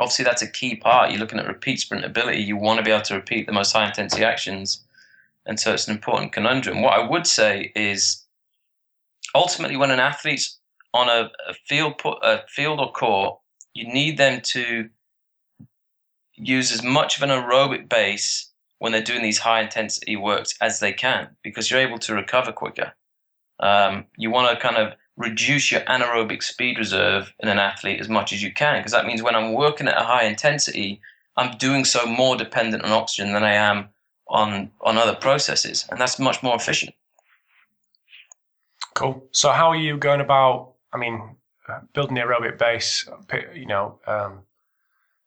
obviously, 0.00 0.24
that's 0.24 0.42
a 0.42 0.50
key 0.50 0.76
part. 0.76 1.10
You're 1.10 1.20
looking 1.20 1.38
at 1.38 1.46
repeat 1.46 1.80
sprint 1.80 2.04
ability. 2.04 2.42
You 2.42 2.56
want 2.56 2.78
to 2.78 2.84
be 2.84 2.90
able 2.90 3.02
to 3.04 3.14
repeat 3.14 3.46
the 3.46 3.52
most 3.52 3.72
high 3.72 3.86
intensity 3.86 4.24
actions. 4.24 4.84
And 5.46 5.60
so 5.60 5.72
it's 5.72 5.86
an 5.88 5.94
important 5.94 6.32
conundrum. 6.32 6.82
What 6.82 6.98
I 6.98 7.06
would 7.06 7.26
say 7.26 7.72
is 7.76 8.24
ultimately, 9.34 9.76
when 9.76 9.90
an 9.90 10.00
athlete's 10.00 10.58
on 10.92 11.08
a, 11.08 11.30
a 11.48 11.54
field, 11.66 12.00
a 12.22 12.40
field 12.48 12.80
or 12.80 12.92
court, 12.92 13.38
you 13.74 13.92
need 13.92 14.16
them 14.16 14.40
to 14.40 14.88
use 16.36 16.72
as 16.72 16.82
much 16.82 17.16
of 17.16 17.22
an 17.22 17.30
aerobic 17.30 17.88
base 17.88 18.50
when 18.78 18.92
they're 18.92 19.02
doing 19.02 19.22
these 19.22 19.38
high 19.38 19.60
intensity 19.60 20.16
works 20.16 20.54
as 20.60 20.80
they 20.80 20.92
can 20.92 21.28
because 21.42 21.70
you're 21.70 21.80
able 21.80 21.98
to 21.98 22.14
recover 22.14 22.52
quicker. 22.52 22.92
Um, 23.60 24.06
you 24.16 24.30
want 24.30 24.50
to 24.50 24.60
kind 24.60 24.76
of 24.76 24.94
reduce 25.16 25.70
your 25.70 25.80
anaerobic 25.82 26.42
speed 26.42 26.78
reserve 26.78 27.32
in 27.40 27.48
an 27.48 27.58
athlete 27.58 28.00
as 28.00 28.08
much 28.08 28.32
as 28.32 28.42
you 28.42 28.52
can 28.52 28.78
because 28.78 28.92
that 28.92 29.06
means 29.06 29.22
when 29.22 29.36
I'm 29.36 29.52
working 29.52 29.86
at 29.86 30.00
a 30.00 30.04
high 30.04 30.24
intensity, 30.24 31.00
I'm 31.36 31.56
doing 31.58 31.84
so 31.84 32.04
more 32.06 32.36
dependent 32.36 32.84
on 32.84 32.92
oxygen 32.92 33.32
than 33.32 33.44
I 33.44 33.52
am 33.52 33.88
on 34.28 34.70
on 34.80 34.96
other 34.96 35.14
processes, 35.14 35.86
and 35.90 36.00
that's 36.00 36.18
much 36.18 36.42
more 36.42 36.56
efficient. 36.56 36.94
Cool. 38.94 39.26
So, 39.32 39.50
how 39.50 39.68
are 39.68 39.76
you 39.76 39.96
going 39.96 40.20
about? 40.20 40.74
I 40.92 40.98
mean, 40.98 41.36
uh, 41.68 41.80
building 41.92 42.14
the 42.14 42.20
aerobic 42.20 42.58
base. 42.58 43.08
You 43.54 43.66
know, 43.66 43.98
um, 44.06 44.40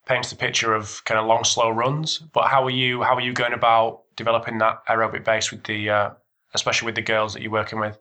paints 0.06 0.30
the 0.30 0.36
picture 0.36 0.74
of 0.74 1.04
kind 1.04 1.20
of 1.20 1.26
long, 1.26 1.44
slow 1.44 1.70
runs. 1.70 2.20
But 2.20 2.48
how 2.48 2.64
are 2.64 2.72
you? 2.72 3.04
How 3.04 3.16
are 3.16 3.22
you 3.22 3.34
going 3.34 3.54
about 3.54 4.04
developing 4.16 4.58
that 4.60 4.86
aerobic 4.88 5.24
base 5.24 5.52
with 5.52 5.64
the, 5.66 5.90
uh, 5.90 6.10
especially 6.54 6.88
with 6.88 6.96
the 6.96 7.02
girls 7.02 7.34
that 7.34 7.42
you're 7.42 7.52
working 7.52 7.80
with? 7.80 8.00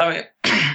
I 0.00 0.10
mean, 0.10 0.24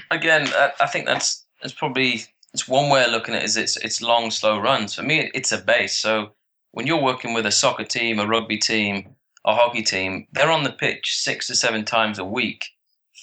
again, 0.11 0.47
I 0.79 0.87
think 0.87 1.05
that's 1.07 1.45
that's 1.61 1.73
probably 1.73 2.25
it's 2.53 2.67
one 2.67 2.89
way 2.89 3.03
of 3.03 3.11
looking 3.11 3.35
at 3.35 3.41
it 3.41 3.45
is 3.45 3.57
it's 3.57 3.77
it's 3.77 4.01
long, 4.01 4.31
slow 4.31 4.59
runs. 4.59 4.95
For 4.95 5.03
me, 5.03 5.31
it's 5.33 5.51
a 5.51 5.57
base. 5.57 5.95
So 5.95 6.31
when 6.71 6.87
you're 6.87 7.01
working 7.01 7.33
with 7.33 7.45
a 7.45 7.51
soccer 7.51 7.83
team, 7.85 8.19
a 8.19 8.27
rugby 8.27 8.57
team, 8.57 9.15
a 9.45 9.55
hockey 9.55 9.81
team, 9.81 10.27
they're 10.33 10.51
on 10.51 10.63
the 10.63 10.71
pitch 10.71 11.17
six 11.17 11.47
to 11.47 11.55
seven 11.55 11.85
times 11.85 12.19
a 12.19 12.25
week 12.25 12.67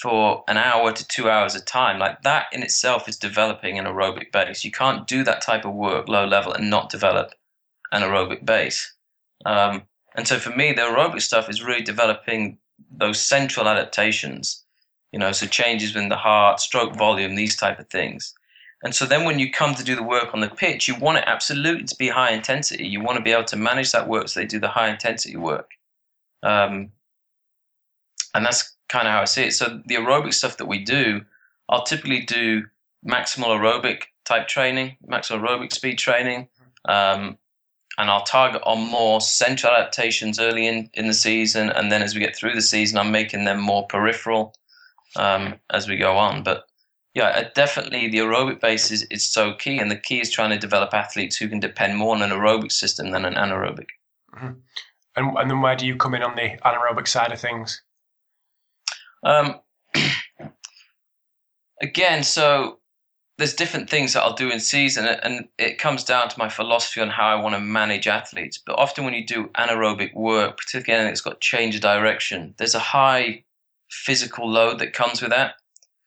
for 0.00 0.42
an 0.48 0.56
hour 0.56 0.90
to 0.92 1.06
two 1.06 1.30
hours 1.30 1.54
of 1.54 1.64
time. 1.66 1.98
Like 1.98 2.22
that 2.22 2.46
in 2.52 2.62
itself 2.62 3.08
is 3.08 3.16
developing 3.16 3.78
an 3.78 3.84
aerobic 3.84 4.32
base. 4.32 4.64
You 4.64 4.72
can't 4.72 5.06
do 5.06 5.22
that 5.24 5.40
type 5.42 5.64
of 5.64 5.74
work 5.74 6.08
low 6.08 6.26
level 6.26 6.52
and 6.52 6.68
not 6.68 6.90
develop 6.90 7.32
an 7.92 8.02
aerobic 8.02 8.44
base. 8.44 8.92
Um, 9.44 9.82
and 10.16 10.26
so 10.26 10.38
for 10.38 10.50
me, 10.50 10.72
the 10.72 10.82
aerobic 10.82 11.22
stuff 11.22 11.48
is 11.48 11.62
really 11.62 11.82
developing 11.82 12.58
those 12.90 13.20
central 13.20 13.68
adaptations, 13.68 14.61
you 15.12 15.18
know, 15.18 15.32
so 15.32 15.46
changes 15.46 15.94
in 15.94 16.08
the 16.08 16.16
heart, 16.16 16.60
stroke 16.60 16.96
volume, 16.96 17.34
these 17.34 17.56
type 17.56 17.78
of 17.78 17.88
things. 17.88 18.34
And 18.82 18.94
so 18.94 19.06
then 19.06 19.24
when 19.24 19.38
you 19.38 19.50
come 19.50 19.74
to 19.74 19.84
do 19.84 19.94
the 19.94 20.02
work 20.02 20.34
on 20.34 20.40
the 20.40 20.48
pitch, 20.48 20.88
you 20.88 20.96
want 20.96 21.18
it 21.18 21.24
absolutely 21.26 21.84
to 21.84 21.96
be 21.96 22.08
high 22.08 22.32
intensity. 22.32 22.86
You 22.86 23.00
want 23.00 23.16
to 23.16 23.22
be 23.22 23.30
able 23.30 23.44
to 23.44 23.56
manage 23.56 23.92
that 23.92 24.08
work 24.08 24.28
so 24.28 24.40
they 24.40 24.46
do 24.46 24.58
the 24.58 24.68
high 24.68 24.88
intensity 24.88 25.36
work. 25.36 25.70
Um, 26.42 26.90
and 28.34 28.44
that's 28.44 28.74
kind 28.88 29.06
of 29.06 29.12
how 29.12 29.20
I 29.20 29.26
see 29.26 29.44
it. 29.44 29.52
So 29.52 29.80
the 29.86 29.96
aerobic 29.96 30.34
stuff 30.34 30.56
that 30.56 30.66
we 30.66 30.78
do, 30.82 31.20
I'll 31.68 31.84
typically 31.84 32.20
do 32.22 32.64
maximal 33.06 33.48
aerobic 33.48 34.04
type 34.24 34.48
training, 34.48 34.96
maximal 35.06 35.40
aerobic 35.42 35.72
speed 35.72 35.98
training, 35.98 36.48
um, 36.86 37.38
and 37.98 38.10
I'll 38.10 38.24
target 38.24 38.62
on 38.64 38.90
more 38.90 39.20
central 39.20 39.72
adaptations 39.72 40.40
early 40.40 40.66
in, 40.66 40.90
in 40.94 41.06
the 41.06 41.14
season, 41.14 41.70
and 41.70 41.92
then 41.92 42.02
as 42.02 42.14
we 42.14 42.20
get 42.20 42.34
through 42.34 42.54
the 42.54 42.62
season, 42.62 42.98
I'm 42.98 43.12
making 43.12 43.44
them 43.44 43.60
more 43.60 43.86
peripheral 43.86 44.54
um, 45.16 45.54
as 45.70 45.88
we 45.88 45.96
go 45.96 46.16
on. 46.16 46.42
But 46.42 46.64
yeah, 47.14 47.48
definitely 47.54 48.08
the 48.08 48.18
aerobic 48.18 48.60
base 48.60 48.90
is, 48.90 49.02
is 49.10 49.24
so 49.24 49.54
key, 49.54 49.78
and 49.78 49.90
the 49.90 49.96
key 49.96 50.20
is 50.20 50.30
trying 50.30 50.50
to 50.50 50.58
develop 50.58 50.94
athletes 50.94 51.36
who 51.36 51.48
can 51.48 51.60
depend 51.60 51.96
more 51.96 52.14
on 52.14 52.22
an 52.22 52.30
aerobic 52.30 52.72
system 52.72 53.10
than 53.10 53.24
an 53.24 53.34
anaerobic. 53.34 53.88
Mm-hmm. 54.34 54.52
And, 55.16 55.36
and 55.36 55.50
then 55.50 55.60
where 55.60 55.76
do 55.76 55.86
you 55.86 55.96
come 55.96 56.14
in 56.14 56.22
on 56.22 56.36
the 56.36 56.58
anaerobic 56.64 57.06
side 57.06 57.32
of 57.32 57.40
things? 57.40 57.82
Um, 59.22 59.60
again, 61.82 62.24
so 62.24 62.78
there's 63.36 63.54
different 63.54 63.90
things 63.90 64.12
that 64.12 64.22
I'll 64.22 64.34
do 64.34 64.50
in 64.50 64.60
season, 64.60 65.04
and 65.06 65.48
it 65.58 65.78
comes 65.78 66.04
down 66.04 66.28
to 66.28 66.38
my 66.38 66.48
philosophy 66.48 67.00
on 67.00 67.10
how 67.10 67.26
I 67.26 67.40
want 67.42 67.54
to 67.54 67.60
manage 67.60 68.06
athletes. 68.06 68.58
But 68.64 68.78
often 68.78 69.04
when 69.04 69.14
you 69.14 69.26
do 69.26 69.48
anaerobic 69.48 70.14
work, 70.14 70.56
particularly 70.56 71.00
anything 71.00 71.12
that's 71.12 71.20
got 71.20 71.40
change 71.40 71.74
of 71.74 71.80
direction, 71.82 72.54
there's 72.56 72.74
a 72.74 72.78
high 72.78 73.44
physical 73.92 74.50
load 74.50 74.78
that 74.78 74.92
comes 74.92 75.20
with 75.20 75.30
that. 75.30 75.54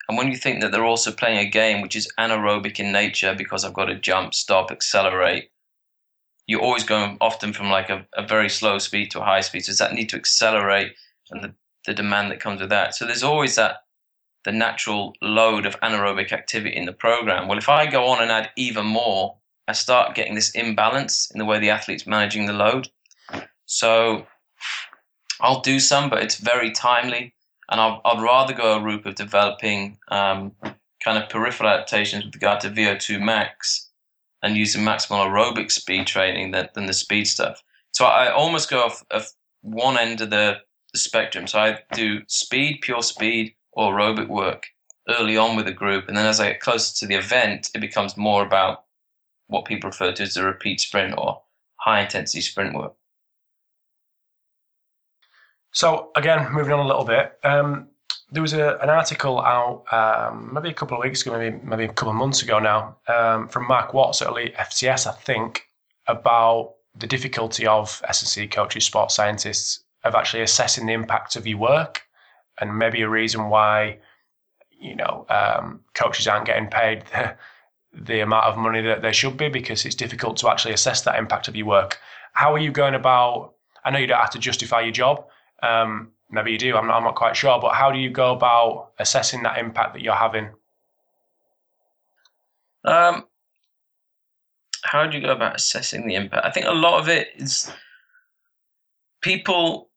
And 0.08 0.18
when 0.18 0.28
you 0.28 0.38
think 0.38 0.62
that 0.62 0.72
they're 0.72 0.86
also 0.86 1.12
playing 1.12 1.40
a 1.40 1.50
game 1.50 1.82
which 1.82 1.96
is 1.96 2.12
anaerobic 2.20 2.80
in 2.80 2.92
nature 2.92 3.34
because 3.36 3.64
I've 3.64 3.74
got 3.74 3.86
to 3.86 3.96
jump, 3.96 4.34
stop, 4.34 4.72
accelerate, 4.72 5.50
you're 6.48 6.62
always 6.62 6.84
going 6.84 7.18
often 7.22 7.54
from 7.54 7.70
like 7.70 7.90
a, 7.90 8.06
a 8.16 8.26
very 8.26 8.50
slow 8.50 8.78
speed 8.78 9.12
to 9.12 9.22
a 9.22 9.26
high 9.26 9.42
speed. 9.42 9.62
So 9.62 9.72
does 9.72 9.80
that 9.80 9.94
need 9.94 10.10
to 10.10 10.16
accelerate 10.16 10.94
and 11.32 11.44
the, 11.44 11.54
the 11.86 11.94
demand 11.94 12.32
that 12.32 12.40
comes 12.40 12.62
with 12.62 12.70
that? 12.70 12.96
So 12.96 13.06
there's 13.06 13.24
always 13.24 13.56
that 13.56 13.78
the 14.44 14.52
natural 14.52 15.14
load 15.22 15.66
of 15.66 15.80
anaerobic 15.82 16.32
activity 16.32 16.76
in 16.76 16.86
the 16.86 16.94
program. 16.94 17.48
Well, 17.48 17.58
if 17.58 17.70
I 17.70 17.88
go 17.88 18.06
on 18.06 18.22
and 18.22 18.32
add 18.32 18.52
even 18.56 18.86
more, 18.86 19.38
I 19.68 19.74
start 19.74 20.16
getting 20.16 20.36
this 20.36 20.52
imbalance 20.52 21.32
in 21.34 21.40
the 21.40 21.46
way 21.46 21.60
the 21.60 21.72
athlete's 21.72 22.06
managing 22.06 22.46
the 22.46 22.54
load. 22.54 22.90
So 23.66 24.28
I'll 25.42 25.62
do 25.62 25.80
some, 25.80 26.10
but 26.10 26.22
it's 26.22 26.38
very 26.38 26.72
timely. 26.72 27.34
And 27.70 27.82
i 27.82 28.00
would 28.14 28.24
rather 28.24 28.54
go 28.54 28.78
a 28.78 28.82
route 28.82 29.06
of 29.06 29.16
developing 29.16 29.98
um, 30.10 30.52
kind 31.04 31.22
of 31.22 31.30
peripheral 31.30 31.70
adaptations 31.70 32.26
with 32.26 32.36
regard 32.36 32.60
to 32.62 32.70
VO2 32.70 33.22
max 33.22 33.90
and 34.42 34.56
using 34.56 34.84
maximal 34.84 35.26
aerobic 35.26 35.72
speed 35.72 36.08
training 36.08 36.52
than, 36.52 36.70
than 36.74 36.86
the 36.86 36.94
speed 36.94 37.26
stuff. 37.26 37.64
So 37.92 38.06
I 38.06 38.32
almost 38.32 38.70
go 38.70 38.84
off 38.84 39.04
of 39.12 39.28
one 39.62 39.98
end 39.98 40.22
of 40.22 40.30
the, 40.30 40.58
the 40.94 41.00
spectrum. 41.00 41.48
So 41.48 41.60
I 41.60 41.80
do 41.94 42.22
speed, 42.28 42.80
pure 42.82 43.02
speed, 43.02 43.56
or 43.72 43.94
aerobic 43.94 44.28
work 44.28 44.68
early 45.10 45.38
on 45.38 45.56
with 45.56 45.66
the 45.66 45.72
group. 45.72 46.08
And 46.08 46.18
then 46.18 46.26
as 46.26 46.40
I 46.40 46.52
get 46.52 46.60
closer 46.60 46.96
to 47.00 47.08
the 47.08 47.16
event, 47.16 47.70
it 47.74 47.80
becomes 47.80 48.18
more 48.18 48.44
about 48.46 48.84
what 49.48 49.66
people 49.66 49.90
refer 49.90 50.12
to 50.12 50.24
as 50.24 50.34
the 50.34 50.44
repeat 50.44 50.80
sprint 50.80 51.16
or 51.18 51.42
high 51.78 52.02
intensity 52.02 52.42
sprint 52.42 52.76
work. 52.76 52.94
So 55.76 56.10
again, 56.16 56.54
moving 56.54 56.72
on 56.72 56.80
a 56.80 56.88
little 56.88 57.04
bit, 57.04 57.38
um, 57.44 57.90
there 58.32 58.42
was 58.42 58.54
a, 58.54 58.78
an 58.78 58.90
article 58.90 59.42
out 59.42 59.84
um, 59.92 60.52
maybe 60.54 60.70
a 60.70 60.74
couple 60.74 60.98
of 60.98 61.04
weeks 61.04 61.22
ago, 61.22 61.38
maybe 61.38 61.60
maybe 61.64 61.84
a 61.84 61.90
couple 61.90 62.12
of 62.12 62.16
months 62.16 62.42
ago 62.42 62.60
now, 62.60 62.96
um, 63.10 63.50
from 63.50 63.68
Mark 63.68 63.94
Watts 63.94 64.22
at 64.22 64.30
Elite 64.30 64.56
FTS, 64.56 65.06
I 65.06 65.12
think, 65.12 65.68
about 66.08 66.76
the 66.98 67.06
difficulty 67.08 67.68
of 67.68 68.02
S&C 68.08 68.48
coaches, 68.48 68.86
sports 68.86 69.16
scientists, 69.16 69.84
of 70.06 70.16
actually 70.16 70.44
assessing 70.44 70.86
the 70.86 70.94
impact 70.94 71.36
of 71.36 71.46
your 71.46 71.58
work 71.58 72.04
and 72.62 72.80
maybe 72.80 73.02
a 73.02 73.10
reason 73.10 73.50
why 73.50 73.98
you 74.72 74.96
know 74.96 75.26
um, 75.30 75.82
coaches 75.94 76.26
aren't 76.26 76.46
getting 76.46 76.68
paid 76.68 77.04
the, 77.12 77.36
the 77.94 78.22
amount 78.22 78.46
of 78.46 78.58
money 78.58 78.82
that 78.82 79.02
they 79.02 79.12
should 79.12 79.36
be 79.36 79.50
because 79.50 79.86
it's 79.86 79.96
difficult 79.96 80.38
to 80.38 80.50
actually 80.50 80.74
assess 80.74 81.02
that 81.02 81.20
impact 81.20 81.50
of 81.50 81.56
your 81.58 81.68
work. 81.68 82.00
How 82.32 82.54
are 82.54 82.60
you 82.60 82.72
going 82.72 82.96
about? 82.96 83.56
I 83.84 83.92
know 83.92 84.00
you 84.00 84.08
don't 84.08 84.22
have 84.22 84.30
to 84.32 84.40
justify 84.40 84.80
your 84.80 84.94
job. 84.94 85.28
Um, 85.64 86.12
maybe 86.30 86.52
you 86.52 86.58
do. 86.58 86.76
I'm 86.76 86.88
not, 86.88 86.98
I'm 86.98 87.04
not 87.04 87.16
quite 87.16 87.36
sure. 87.36 87.60
But 87.60 87.74
how 87.74 87.92
do 87.92 88.00
you 88.00 88.10
go 88.10 88.34
about 88.34 88.92
assessing 89.00 89.44
that 89.44 89.58
impact 89.58 89.94
that 89.94 90.02
you're 90.02 90.14
having? 90.14 90.50
Um, 92.84 93.26
how 94.84 95.08
do 95.08 95.18
you 95.18 95.24
go 95.26 95.34
about 95.34 95.56
assessing 95.56 96.08
the 96.08 96.16
impact? 96.16 96.46
I 96.46 96.52
think 96.52 96.68
a 96.68 96.72
lot 96.72 97.00
of 97.00 97.10
it 97.10 97.30
is 97.36 97.72
people 99.22 99.90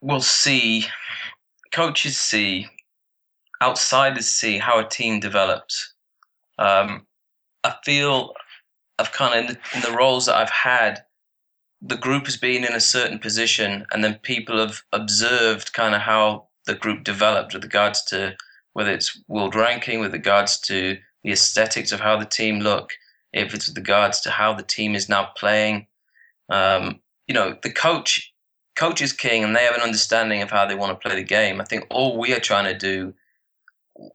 will 0.00 0.20
see 0.20 0.86
coaches 1.72 2.16
see, 2.16 2.68
outsiders 3.60 4.26
see 4.26 4.58
how 4.58 4.78
a 4.78 4.88
team 4.88 5.18
develops. 5.18 5.94
Um, 6.58 7.06
I 7.64 7.74
feel 7.84 8.34
I've 8.98 9.12
kind 9.12 9.34
of 9.34 9.40
in 9.40 9.46
the, 9.46 9.76
in 9.76 9.92
the 9.92 9.98
roles 9.98 10.26
that 10.26 10.36
I've 10.36 10.50
had, 10.50 11.02
the 11.82 11.96
group 11.96 12.26
has 12.26 12.36
been 12.36 12.64
in 12.64 12.74
a 12.74 12.80
certain 12.80 13.18
position, 13.18 13.84
and 13.92 14.04
then 14.04 14.14
people 14.22 14.58
have 14.58 14.82
observed 14.92 15.72
kind 15.72 15.94
of 15.94 16.00
how 16.00 16.46
the 16.66 16.74
group 16.74 17.02
developed 17.02 17.54
with 17.54 17.64
regards 17.64 18.04
to 18.04 18.36
whether 18.72 18.92
it's 18.92 19.20
world 19.26 19.54
ranking, 19.56 19.98
with 20.00 20.12
regards 20.12 20.58
to 20.60 20.96
the 21.24 21.32
aesthetics 21.32 21.92
of 21.92 22.00
how 22.00 22.16
the 22.16 22.24
team 22.24 22.60
look, 22.60 22.92
if 23.32 23.52
it's 23.52 23.68
with 23.68 23.76
regards 23.76 24.20
to 24.20 24.30
how 24.30 24.54
the 24.54 24.62
team 24.62 24.94
is 24.94 25.08
now 25.08 25.30
playing. 25.36 25.86
Um, 26.48 27.00
you 27.26 27.34
know, 27.34 27.56
the 27.62 27.72
coach 27.72 28.32
coach 28.74 29.02
is 29.02 29.12
king 29.12 29.44
and 29.44 29.54
they 29.54 29.64
have 29.64 29.74
an 29.74 29.82
understanding 29.82 30.40
of 30.40 30.50
how 30.50 30.66
they 30.66 30.74
want 30.74 30.98
to 30.98 31.08
play 31.08 31.16
the 31.16 31.24
game. 31.24 31.60
I 31.60 31.64
think 31.64 31.86
all 31.90 32.18
we 32.18 32.32
are 32.32 32.40
trying 32.40 32.64
to 32.64 32.78
do, 32.78 33.12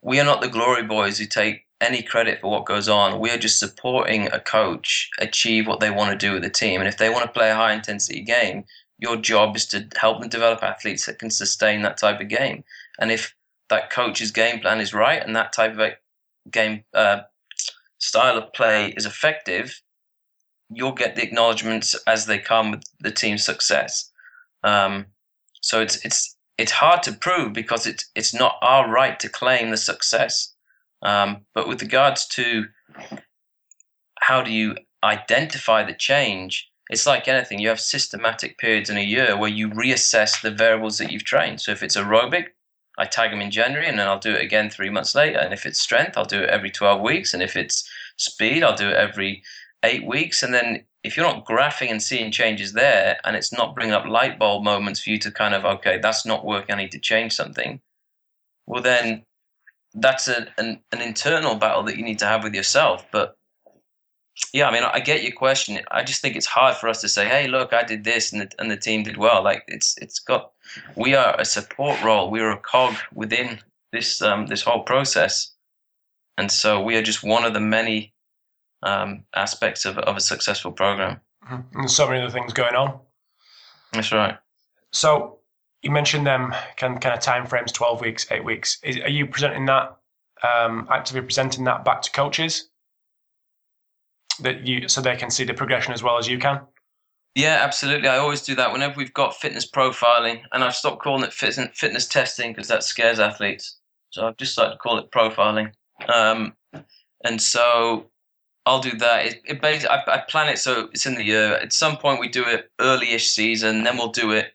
we 0.01 0.19
are 0.19 0.25
not 0.25 0.41
the 0.41 0.47
glory 0.47 0.83
boys 0.83 1.19
who 1.19 1.25
take 1.25 1.66
any 1.81 2.01
credit 2.01 2.41
for 2.41 2.49
what 2.49 2.65
goes 2.65 2.89
on. 2.89 3.19
We 3.19 3.29
are 3.31 3.37
just 3.37 3.59
supporting 3.59 4.27
a 4.27 4.39
coach 4.39 5.09
achieve 5.19 5.67
what 5.67 5.79
they 5.79 5.91
want 5.91 6.11
to 6.11 6.17
do 6.17 6.33
with 6.33 6.43
the 6.43 6.49
team. 6.49 6.79
And 6.79 6.87
if 6.87 6.97
they 6.97 7.09
want 7.09 7.25
to 7.25 7.31
play 7.31 7.51
a 7.51 7.55
high 7.55 7.73
intensity 7.73 8.21
game, 8.21 8.65
your 8.99 9.15
job 9.15 9.55
is 9.55 9.65
to 9.67 9.87
help 9.95 10.19
them 10.19 10.29
develop 10.29 10.63
athletes 10.63 11.05
that 11.05 11.19
can 11.19 11.29
sustain 11.29 11.81
that 11.83 11.97
type 11.97 12.19
of 12.19 12.29
game. 12.29 12.63
And 12.99 13.11
if 13.11 13.35
that 13.69 13.91
coach's 13.91 14.31
game 14.31 14.59
plan 14.59 14.79
is 14.79 14.93
right 14.93 15.21
and 15.23 15.35
that 15.35 15.53
type 15.53 15.77
of 15.77 15.91
game 16.49 16.83
uh, 16.93 17.21
style 17.99 18.37
of 18.37 18.53
play 18.53 18.93
is 18.97 19.05
effective, 19.05 19.81
you'll 20.69 20.93
get 20.93 21.15
the 21.15 21.23
acknowledgements 21.23 21.95
as 22.07 22.25
they 22.25 22.39
come 22.39 22.71
with 22.71 22.83
the 22.99 23.11
team's 23.11 23.43
success. 23.43 24.11
Um, 24.63 25.07
so 25.61 25.81
it's 25.81 26.03
it's 26.05 26.35
it's 26.57 26.71
hard 26.71 27.03
to 27.03 27.13
prove 27.13 27.53
because 27.53 27.85
it's 27.85 28.09
it's 28.15 28.33
not 28.33 28.57
our 28.61 28.89
right 28.89 29.19
to 29.19 29.29
claim 29.29 29.69
the 29.69 29.77
success. 29.77 30.53
Um, 31.01 31.45
but 31.53 31.67
with 31.67 31.81
regards 31.81 32.27
to 32.29 32.65
how 34.19 34.41
do 34.41 34.51
you 34.51 34.75
identify 35.03 35.83
the 35.83 35.93
change, 35.93 36.69
it's 36.89 37.05
like 37.05 37.27
anything. 37.27 37.59
You 37.59 37.69
have 37.69 37.79
systematic 37.79 38.57
periods 38.57 38.89
in 38.89 38.97
a 38.97 39.01
year 39.01 39.37
where 39.37 39.49
you 39.49 39.69
reassess 39.69 40.41
the 40.41 40.51
variables 40.51 40.97
that 40.97 41.11
you've 41.11 41.23
trained. 41.23 41.61
So 41.61 41.71
if 41.71 41.83
it's 41.83 41.97
aerobic, 41.97 42.47
I 42.97 43.05
tag 43.05 43.31
them 43.31 43.41
in 43.41 43.51
January 43.51 43.87
and 43.87 43.99
then 43.99 44.07
I'll 44.07 44.19
do 44.19 44.33
it 44.33 44.41
again 44.41 44.69
three 44.69 44.89
months 44.89 45.13
later. 45.13 45.37
And 45.37 45.53
if 45.53 45.65
it's 45.65 45.79
strength, 45.79 46.17
I'll 46.17 46.25
do 46.25 46.41
it 46.41 46.49
every 46.49 46.71
12 46.71 47.01
weeks. 47.01 47.33
And 47.33 47.43
if 47.43 47.55
it's 47.55 47.87
speed, 48.15 48.63
I'll 48.63 48.75
do 48.75 48.89
it 48.89 48.95
every 48.95 49.43
eight 49.83 50.07
weeks. 50.07 50.41
And 50.41 50.53
then 50.53 50.85
if 51.07 51.15
you're 51.15 51.25
not 51.25 51.45
graphing 51.45 51.89
and 51.89 52.03
seeing 52.03 52.31
changes 52.31 52.73
there 52.73 53.17
and 53.23 53.35
it's 53.35 53.53
not 53.53 53.73
bringing 53.73 53.93
up 53.93 54.05
light 54.05 54.37
bulb 54.37 54.63
moments 54.63 54.99
for 54.99 55.09
you 55.09 55.17
to 55.17 55.31
kind 55.31 55.53
of 55.53 55.63
okay 55.63 55.97
that's 55.97 56.25
not 56.25 56.45
working 56.45 56.75
i 56.75 56.77
need 56.77 56.91
to 56.91 56.99
change 56.99 57.31
something 57.33 57.79
well 58.65 58.83
then 58.83 59.23
that's 59.99 60.27
a, 60.27 60.47
an, 60.57 60.79
an 60.91 61.01
internal 61.01 61.55
battle 61.55 61.83
that 61.83 61.97
you 61.97 62.03
need 62.03 62.19
to 62.19 62.25
have 62.25 62.43
with 62.43 62.53
yourself 62.53 63.05
but 63.11 63.37
yeah 64.53 64.67
i 64.67 64.71
mean 64.71 64.83
i 64.83 64.99
get 64.99 65.23
your 65.23 65.31
question 65.31 65.79
i 65.91 66.03
just 66.03 66.21
think 66.21 66.35
it's 66.35 66.45
hard 66.45 66.75
for 66.75 66.87
us 66.87 67.01
to 67.01 67.09
say 67.09 67.27
hey 67.27 67.47
look 67.47 67.73
i 67.73 67.83
did 67.83 68.03
this 68.03 68.31
and 68.31 68.41
the, 68.41 68.49
and 68.59 68.69
the 68.69 68.77
team 68.77 69.03
did 69.03 69.17
well 69.17 69.43
like 69.43 69.63
it's 69.67 69.95
it's 69.99 70.19
got 70.19 70.51
we 70.95 71.15
are 71.15 71.35
a 71.39 71.45
support 71.45 72.01
role 72.03 72.29
we're 72.29 72.51
a 72.51 72.57
cog 72.59 72.95
within 73.13 73.59
this 73.91 74.21
um, 74.21 74.47
this 74.47 74.61
whole 74.61 74.83
process 74.83 75.53
and 76.37 76.51
so 76.51 76.81
we 76.81 76.95
are 76.95 77.01
just 77.01 77.23
one 77.23 77.45
of 77.45 77.53
the 77.53 77.59
many 77.59 78.13
um, 78.83 79.23
aspects 79.35 79.85
of, 79.85 79.97
of 79.97 80.17
a 80.17 80.21
successful 80.21 80.71
program. 80.71 81.19
Mm-hmm. 81.49 81.79
And 81.79 81.91
so 81.91 82.07
many 82.07 82.21
other 82.21 82.31
things 82.31 82.53
going 82.53 82.75
on. 82.75 82.99
That's 83.93 84.11
right. 84.11 84.37
So 84.91 85.36
you 85.81 85.91
mentioned 85.91 86.25
them 86.25 86.53
kind 86.77 86.99
kind 86.99 87.15
of 87.15 87.21
time 87.21 87.45
frames, 87.45 87.71
twelve 87.71 88.01
weeks, 88.01 88.25
eight 88.31 88.43
weeks. 88.43 88.77
Is, 88.83 88.97
are 88.97 89.09
you 89.09 89.27
presenting 89.27 89.65
that 89.65 89.95
um, 90.43 90.87
actively 90.91 91.21
presenting 91.21 91.63
that 91.65 91.85
back 91.85 92.01
to 92.03 92.11
coaches 92.11 92.69
that 94.39 94.67
you 94.67 94.87
so 94.87 95.01
they 95.01 95.15
can 95.15 95.29
see 95.29 95.43
the 95.43 95.53
progression 95.53 95.93
as 95.93 96.03
well 96.03 96.17
as 96.17 96.27
you 96.27 96.37
can? 96.37 96.61
Yeah, 97.35 97.59
absolutely. 97.61 98.09
I 98.09 98.17
always 98.17 98.41
do 98.41 98.55
that 98.55 98.71
whenever 98.71 98.95
we've 98.97 99.13
got 99.13 99.35
fitness 99.35 99.69
profiling, 99.69 100.41
and 100.51 100.63
I've 100.63 100.75
stopped 100.75 101.03
calling 101.03 101.23
it 101.23 101.33
fitness 101.33 102.07
testing 102.07 102.51
because 102.51 102.67
that 102.67 102.83
scares 102.83 103.19
athletes. 103.19 103.77
So 104.09 104.27
I've 104.27 104.37
just 104.37 104.53
started 104.53 104.71
to 104.71 104.77
call 104.77 104.97
it 104.97 105.11
profiling. 105.11 105.71
Um, 106.09 106.55
and 107.23 107.39
so 107.39 108.09
I'll 108.65 108.81
do 108.81 108.97
that. 108.97 109.25
It, 109.25 109.41
it 109.45 109.61
basically, 109.61 109.89
I, 109.89 110.15
I, 110.15 110.17
plan 110.19 110.49
it 110.49 110.57
so 110.57 110.89
it's 110.91 111.05
in 111.05 111.15
the 111.15 111.23
year. 111.23 111.53
At 111.53 111.73
some 111.73 111.97
point, 111.97 112.19
we 112.19 112.27
do 112.27 112.43
it 112.43 112.71
early-ish 112.79 113.29
season, 113.29 113.83
then 113.83 113.97
we'll 113.97 114.11
do 114.11 114.31
it 114.31 114.53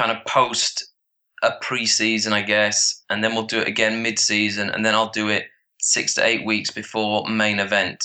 kind 0.00 0.16
of 0.16 0.24
post 0.24 0.92
a 1.42 1.52
pre-season, 1.60 2.32
I 2.32 2.42
guess, 2.42 3.02
and 3.10 3.22
then 3.22 3.34
we'll 3.34 3.44
do 3.44 3.60
it 3.60 3.68
again 3.68 4.02
mid-season, 4.02 4.70
and 4.70 4.84
then 4.84 4.94
I'll 4.94 5.10
do 5.10 5.28
it 5.28 5.46
six 5.80 6.14
to 6.14 6.24
eight 6.24 6.44
weeks 6.44 6.70
before 6.70 7.28
main 7.28 7.58
event. 7.58 8.04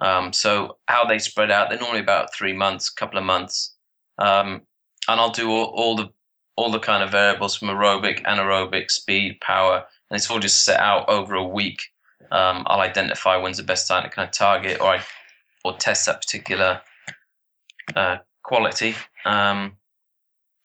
Um, 0.00 0.32
so 0.32 0.78
how 0.88 1.04
they 1.04 1.18
spread 1.18 1.50
out, 1.50 1.68
they're 1.68 1.78
normally 1.78 2.00
about 2.00 2.34
three 2.34 2.52
months, 2.52 2.90
couple 2.90 3.18
of 3.18 3.24
months, 3.24 3.74
um, 4.18 4.62
and 5.08 5.20
I'll 5.20 5.30
do 5.30 5.50
all, 5.50 5.66
all 5.76 5.96
the 5.96 6.08
all 6.56 6.70
the 6.70 6.78
kind 6.78 7.02
of 7.02 7.10
variables 7.10 7.56
from 7.56 7.68
aerobic, 7.68 8.22
anaerobic, 8.24 8.90
speed, 8.90 9.40
power, 9.40 9.76
and 10.10 10.16
it's 10.16 10.30
all 10.30 10.38
just 10.38 10.66
set 10.66 10.78
out 10.80 11.08
over 11.08 11.34
a 11.34 11.48
week 11.48 11.80
um, 12.32 12.62
I'll 12.66 12.80
identify 12.80 13.36
when's 13.36 13.58
the 13.58 13.62
best 13.62 13.86
time 13.86 14.02
to 14.04 14.08
kind 14.08 14.26
of 14.26 14.32
target 14.32 14.80
or 14.80 14.88
I, 14.94 15.02
or 15.64 15.76
test 15.76 16.06
that 16.06 16.20
particular 16.20 16.80
uh, 17.94 18.18
quality. 18.42 18.94
Um, 19.24 19.76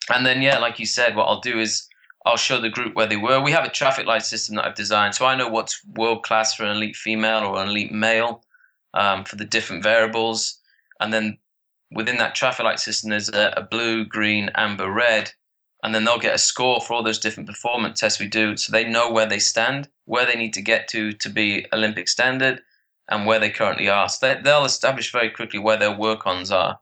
and 0.10 0.26
then, 0.26 0.42
yeah, 0.42 0.58
like 0.60 0.80
you 0.80 0.86
said, 0.86 1.16
what 1.16 1.26
I'll 1.26 1.42
do 1.42 1.60
is 1.60 1.88
I'll 2.26 2.38
show 2.38 2.60
the 2.60 2.70
group 2.70 2.96
where 2.96 3.08
they 3.08 3.18
were. 3.18 3.42
We 3.42 3.52
have 3.52 3.66
a 3.66 3.70
traffic 3.70 4.06
light 4.06 4.24
system 4.24 4.56
that 4.56 4.66
I've 4.66 4.76
designed, 4.76 5.16
so 5.16 5.26
I 5.26 5.36
know 5.36 5.48
what's 5.48 5.84
world 5.96 6.24
class 6.24 6.54
for 6.54 6.64
an 6.64 6.76
elite 6.76 6.96
female 6.96 7.46
or 7.46 7.62
an 7.62 7.70
elite 7.70 7.92
male 7.92 8.44
um, 8.94 9.24
for 9.24 9.36
the 9.36 9.46
different 9.46 9.84
variables. 9.84 10.60
And 11.00 11.14
then 11.14 11.38
within 11.92 12.18
that 12.18 12.36
traffic 12.36 12.66
light 12.66 12.80
system, 12.80 13.10
there's 13.10 13.30
a, 13.30 13.54
a, 13.58 13.64
blue, 13.64 14.06
green, 14.06 14.50
amber, 14.56 14.92
red, 14.92 15.32
and 15.84 15.94
then 15.94 16.04
they'll 16.04 16.20
get 16.20 16.36
a 16.36 16.40
score 16.40 16.82
for 16.82 16.94
all 16.94 17.04
those 17.04 17.20
different 17.20 17.48
performance 17.48 18.00
tests 18.00 18.20
we 18.20 18.28
do, 18.28 18.58
so 18.58 18.72
they 18.72 18.84
know 18.84 19.12
where 19.12 19.28
they 19.28 19.40
stand, 19.40 19.88
where 20.06 20.26
they 20.26 20.36
need 20.36 20.54
to 20.54 20.62
get 20.62 20.88
to 20.90 21.14
to 21.14 21.30
be 21.30 21.66
Olympic 21.72 22.08
standard, 22.10 22.62
and 23.10 23.26
where 23.26 23.40
they 23.40 23.50
currently 23.50 23.90
are. 23.90 24.10
So 24.10 24.28
they, 24.28 24.52
will 24.52 24.66
establish 24.66 25.12
very 25.12 25.30
quickly 25.30 25.60
where 25.60 25.78
their 25.78 25.96
work-ons 25.96 26.52
are. 26.52 26.80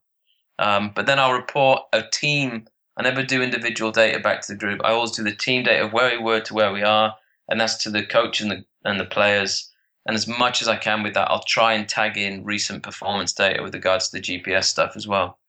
Um, 0.57 0.91
but 0.95 1.05
then 1.05 1.19
I'll 1.19 1.33
report 1.33 1.81
a 1.93 2.01
team. 2.01 2.67
I 2.97 3.03
never 3.03 3.23
do 3.23 3.41
individual 3.41 3.91
data 3.91 4.19
back 4.19 4.41
to 4.41 4.53
the 4.53 4.57
group. 4.57 4.81
I 4.83 4.91
always 4.91 5.11
do 5.11 5.23
the 5.23 5.35
team 5.35 5.63
data 5.63 5.85
of 5.85 5.93
where 5.93 6.17
we 6.17 6.23
were 6.23 6.39
to 6.41 6.53
where 6.53 6.71
we 6.71 6.83
are, 6.83 7.15
and 7.49 7.59
that's 7.59 7.83
to 7.83 7.89
the 7.89 8.05
coach 8.05 8.41
and 8.41 8.51
the 8.51 8.65
and 8.83 8.99
the 8.99 9.05
players. 9.05 9.71
And 10.05 10.15
as 10.15 10.27
much 10.27 10.61
as 10.61 10.67
I 10.67 10.77
can 10.77 11.01
with 11.01 11.15
that, 11.15 11.29
I'll 11.31 11.43
try 11.43 11.73
and 11.73 11.89
tag 11.89 12.15
in 12.17 12.45
recent 12.45 12.83
performance 12.83 13.33
data 13.33 13.63
with 13.63 13.73
regards 13.73 14.09
to 14.09 14.17
the 14.17 14.21
GPS 14.21 14.65
stuff 14.65 14.93
as 14.95 15.07
well. 15.07 15.39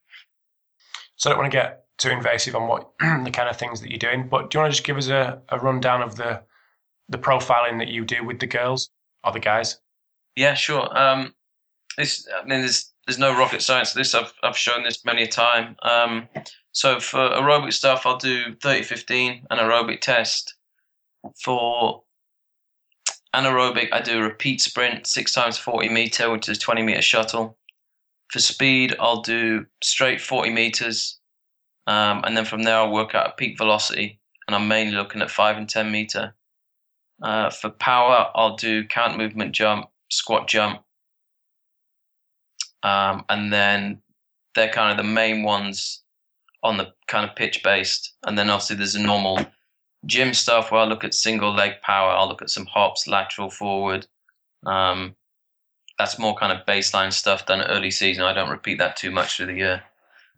So 1.17 1.29
I 1.29 1.33
don't 1.33 1.43
want 1.43 1.53
to 1.53 1.57
get 1.57 1.85
too 1.99 2.11
invasive 2.11 2.57
on 2.57 2.69
what 2.69 2.91
the 3.01 3.31
kind 3.31 3.49
of 3.49 3.57
things 3.57 3.81
that 3.81 3.91
you're 3.91 3.99
doing, 3.99 4.29
but 4.29 4.51
do 4.51 4.57
you 4.57 4.63
want 4.63 4.73
to 4.73 4.77
just 4.77 4.87
give 4.87 4.97
us 4.97 5.09
a, 5.09 5.41
a 5.49 5.59
rundown 5.59 6.03
of 6.03 6.17
the 6.17 6.43
the 7.09 7.19
profiling 7.19 7.79
that 7.79 7.89
you 7.89 8.05
do 8.05 8.25
with 8.25 8.41
the 8.41 8.47
girls 8.47 8.91
or 9.23 9.33
the 9.33 9.41
guys? 9.41 9.79
Yeah, 10.35 10.55
sure. 10.55 10.97
Um, 10.97 11.35
this, 11.97 12.27
I 12.35 12.47
mean, 12.47 12.61
there's 12.61 12.93
there's 13.07 13.19
no 13.19 13.37
rocket 13.37 13.63
science 13.63 13.93
to 13.93 13.99
this. 13.99 14.15
I've 14.15 14.33
I've 14.43 14.57
shown 14.57 14.83
this 14.83 15.05
many 15.05 15.23
a 15.23 15.29
time. 15.29 15.77
Um, 15.83 16.29
so 16.77 17.01
for 17.01 17.21
aerobic 17.21 17.73
stuff, 17.73 18.05
I'll 18.05 18.19
do 18.19 18.55
30-15, 18.57 19.45
an 19.49 19.59
aerobic 19.59 20.03
test. 20.03 20.57
For 21.43 22.03
anaerobic, 23.35 23.89
I 23.93 24.03
do 24.03 24.19
a 24.19 24.23
repeat 24.23 24.61
sprint, 24.61 25.07
six 25.07 25.33
times 25.33 25.57
40 25.57 25.89
meter, 25.89 26.31
which 26.31 26.51
is 26.51 26.59
20 26.59 26.83
meter 26.83 27.01
shuttle. 27.01 27.57
For 28.31 28.41
speed, 28.41 28.95
I'll 29.01 29.23
do 29.23 29.65
straight 29.83 30.21
40 30.21 30.51
meters, 30.51 31.19
um, 31.87 32.21
and 32.27 32.37
then 32.37 32.45
from 32.45 32.65
there 32.65 32.77
I'll 32.77 32.93
work 32.93 33.15
out 33.15 33.31
a 33.31 33.33
peak 33.33 33.57
velocity, 33.57 34.21
and 34.47 34.55
I'm 34.55 34.69
mainly 34.69 34.97
looking 34.97 35.23
at 35.23 35.31
five 35.31 35.57
and 35.57 35.67
10 35.67 35.91
meter. 35.91 36.35
Uh, 37.23 37.49
for 37.49 37.71
power, 37.71 38.31
I'll 38.35 38.57
do 38.57 38.85
count 38.85 39.17
movement 39.17 39.53
jump, 39.53 39.87
squat 40.11 40.47
jump, 40.47 40.83
um, 42.83 43.25
and 43.31 43.51
then 43.51 44.03
they're 44.55 44.69
kind 44.69 44.91
of 44.91 45.03
the 45.03 45.11
main 45.11 45.43
ones 45.43 46.03
on 46.67 46.77
the 46.77 46.93
kind 47.07 47.29
of 47.29 47.37
pitch 47.37 47.63
based. 47.63 48.15
And 48.27 48.39
then 48.39 48.51
obviously 48.51 48.77
there's 48.77 48.95
a 48.95 49.03
normal 49.03 49.45
gym 50.05 50.35
stuff 50.35 50.71
where 50.71 50.83
I 50.83 50.85
look 50.85 51.05
at 51.05 51.15
single 51.15 51.55
leg 51.55 51.81
power. 51.83 52.11
I'll 52.11 52.29
look 52.29 52.43
at 52.43 52.51
some 52.51 52.67
hops, 52.67 53.07
lateral 53.07 53.51
forward. 53.51 54.07
Um, 54.65 55.17
that's 55.99 56.19
more 56.19 56.35
kind 56.35 56.53
of 56.53 56.67
baseline 56.67 57.13
stuff 57.13 57.47
done 57.47 57.63
early 57.63 57.91
season. 57.91 58.25
I 58.25 58.35
don't 58.35 58.51
repeat 58.51 58.79
that 58.79 58.97
too 58.97 59.11
much 59.11 59.37
through 59.37 59.47
the 59.47 59.55
year. 59.55 59.83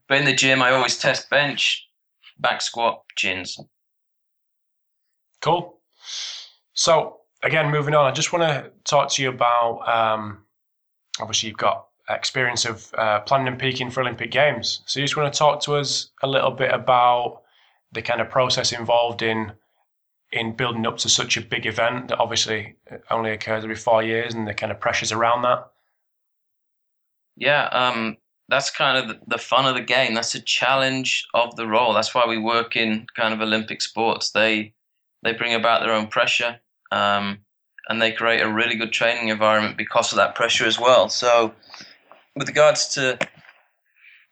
But 0.09 0.19
in 0.19 0.25
the 0.25 0.35
gym, 0.35 0.63
I 0.63 0.71
always 0.71 0.99
test 0.99 1.29
bench, 1.29 1.87
back 2.39 2.63
squat, 2.63 3.03
chins. 3.17 3.59
Cool. 5.41 5.81
So 6.75 7.19
again, 7.43 7.71
moving 7.71 7.95
on, 7.95 8.07
I 8.07 8.13
just 8.13 8.33
want 8.33 8.45
to 8.45 8.71
talk 8.85 9.11
to 9.13 9.23
you 9.23 9.31
about. 9.31 9.89
Um, 9.89 10.45
obviously, 11.21 11.49
you've 11.49 11.59
got 11.59 11.88
experience 12.11 12.65
of 12.65 12.93
uh, 12.97 13.21
planning 13.21 13.49
and 13.49 13.59
peaking 13.59 13.91
for 13.91 14.01
Olympic 14.01 14.31
Games. 14.31 14.81
So 14.87 15.01
you 15.01 15.05
just 15.05 15.17
want 15.17 15.33
to 15.33 15.39
talk 15.39 15.61
to 15.63 15.77
us 15.77 16.11
a 16.23 16.27
little 16.27 16.51
bit 16.51 16.73
about 16.73 17.43
the 17.93 18.03
kind 18.03 18.21
of 18.21 18.29
process 18.31 18.73
involved 18.73 19.23
in 19.23 19.53
in 20.31 20.55
building 20.55 20.87
up 20.87 20.99
to 20.99 21.09
such 21.09 21.37
a 21.39 21.41
big 21.41 21.65
event 21.65 22.09
that 22.09 22.19
obviously 22.19 22.77
only 23.11 23.31
occurs 23.31 23.65
every 23.65 23.77
four 23.77 24.03
years 24.03 24.35
and 24.35 24.47
the 24.47 24.53
kind 24.53 24.71
of 24.71 24.79
pressures 24.79 25.11
around 25.11 25.41
that. 25.41 25.71
Yeah, 27.35 27.65
um, 27.69 28.19
that's 28.49 28.71
kind 28.71 29.11
of 29.11 29.17
the 29.27 29.39
fun 29.39 29.67
of 29.67 29.75
the 29.75 29.81
game. 29.81 30.15
That's 30.15 30.35
a 30.35 30.41
challenge 30.41 31.27
of 31.33 31.57
the 31.57 31.67
role. 31.67 31.95
That's 31.95 32.15
why 32.15 32.27
we 32.27 32.37
work 32.37 32.77
in 32.77 33.07
kind 33.17 33.33
of 33.33 33.41
Olympic 33.41 33.81
sports. 33.81 34.31
They 34.31 34.75
they 35.23 35.33
bring 35.33 35.55
about 35.55 35.81
their 35.81 35.93
own 35.93 36.09
pressure, 36.09 36.61
um, 36.93 37.39
and 37.89 38.01
they 38.01 38.13
create 38.13 38.41
a 38.41 38.53
really 38.53 38.77
good 38.77 38.93
training 38.93 39.29
environment 39.29 39.77
because 39.77 40.13
of 40.13 40.17
that 40.17 40.35
pressure 40.35 40.67
as 40.67 40.79
well. 40.79 41.09
So 41.09 41.55
with 42.39 42.49
regards 42.49 42.87
to 42.95 43.19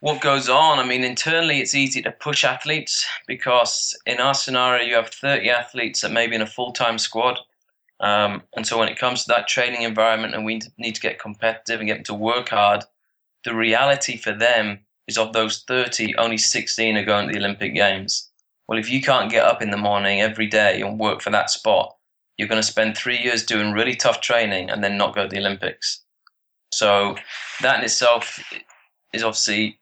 what 0.00 0.20
goes 0.20 0.48
on, 0.48 0.78
I 0.78 0.86
mean, 0.86 1.02
internally 1.02 1.58
it's 1.58 1.74
easy 1.74 2.00
to 2.02 2.12
push 2.12 2.44
athletes 2.44 3.04
because 3.26 3.98
in 4.06 4.20
our 4.20 4.34
scenario, 4.34 4.84
you 4.84 4.94
have 4.94 5.08
30 5.08 5.50
athletes 5.50 6.02
that 6.02 6.12
may 6.12 6.28
be 6.28 6.36
in 6.36 6.42
a 6.42 6.46
full 6.46 6.72
time 6.72 6.98
squad. 6.98 7.40
Um, 7.98 8.42
and 8.54 8.66
so 8.66 8.78
when 8.78 8.88
it 8.88 8.98
comes 8.98 9.22
to 9.22 9.28
that 9.28 9.48
training 9.48 9.82
environment 9.82 10.34
and 10.34 10.44
we 10.44 10.60
need 10.78 10.94
to 10.94 11.00
get 11.00 11.18
competitive 11.18 11.80
and 11.80 11.88
get 11.88 11.94
them 11.96 12.04
to 12.04 12.14
work 12.14 12.50
hard, 12.50 12.84
the 13.44 13.54
reality 13.54 14.16
for 14.16 14.32
them 14.32 14.80
is 15.08 15.18
of 15.18 15.32
those 15.32 15.64
30, 15.66 16.16
only 16.16 16.38
16 16.38 16.96
are 16.96 17.04
going 17.04 17.26
to 17.26 17.32
the 17.32 17.40
Olympic 17.40 17.74
Games. 17.74 18.30
Well, 18.68 18.78
if 18.78 18.90
you 18.90 19.00
can't 19.00 19.30
get 19.30 19.44
up 19.44 19.62
in 19.62 19.70
the 19.70 19.76
morning 19.76 20.20
every 20.20 20.46
day 20.46 20.80
and 20.80 21.00
work 21.00 21.22
for 21.22 21.30
that 21.30 21.50
spot, 21.50 21.96
you're 22.36 22.48
going 22.48 22.60
to 22.60 22.66
spend 22.66 22.96
three 22.96 23.18
years 23.18 23.44
doing 23.44 23.72
really 23.72 23.94
tough 23.96 24.20
training 24.20 24.70
and 24.70 24.84
then 24.84 24.96
not 24.96 25.14
go 25.14 25.22
to 25.22 25.28
the 25.28 25.38
Olympics. 25.38 26.02
So 26.76 27.16
that 27.62 27.78
in 27.78 27.84
itself 27.86 28.38
is 29.14 29.22
obviously, 29.22 29.78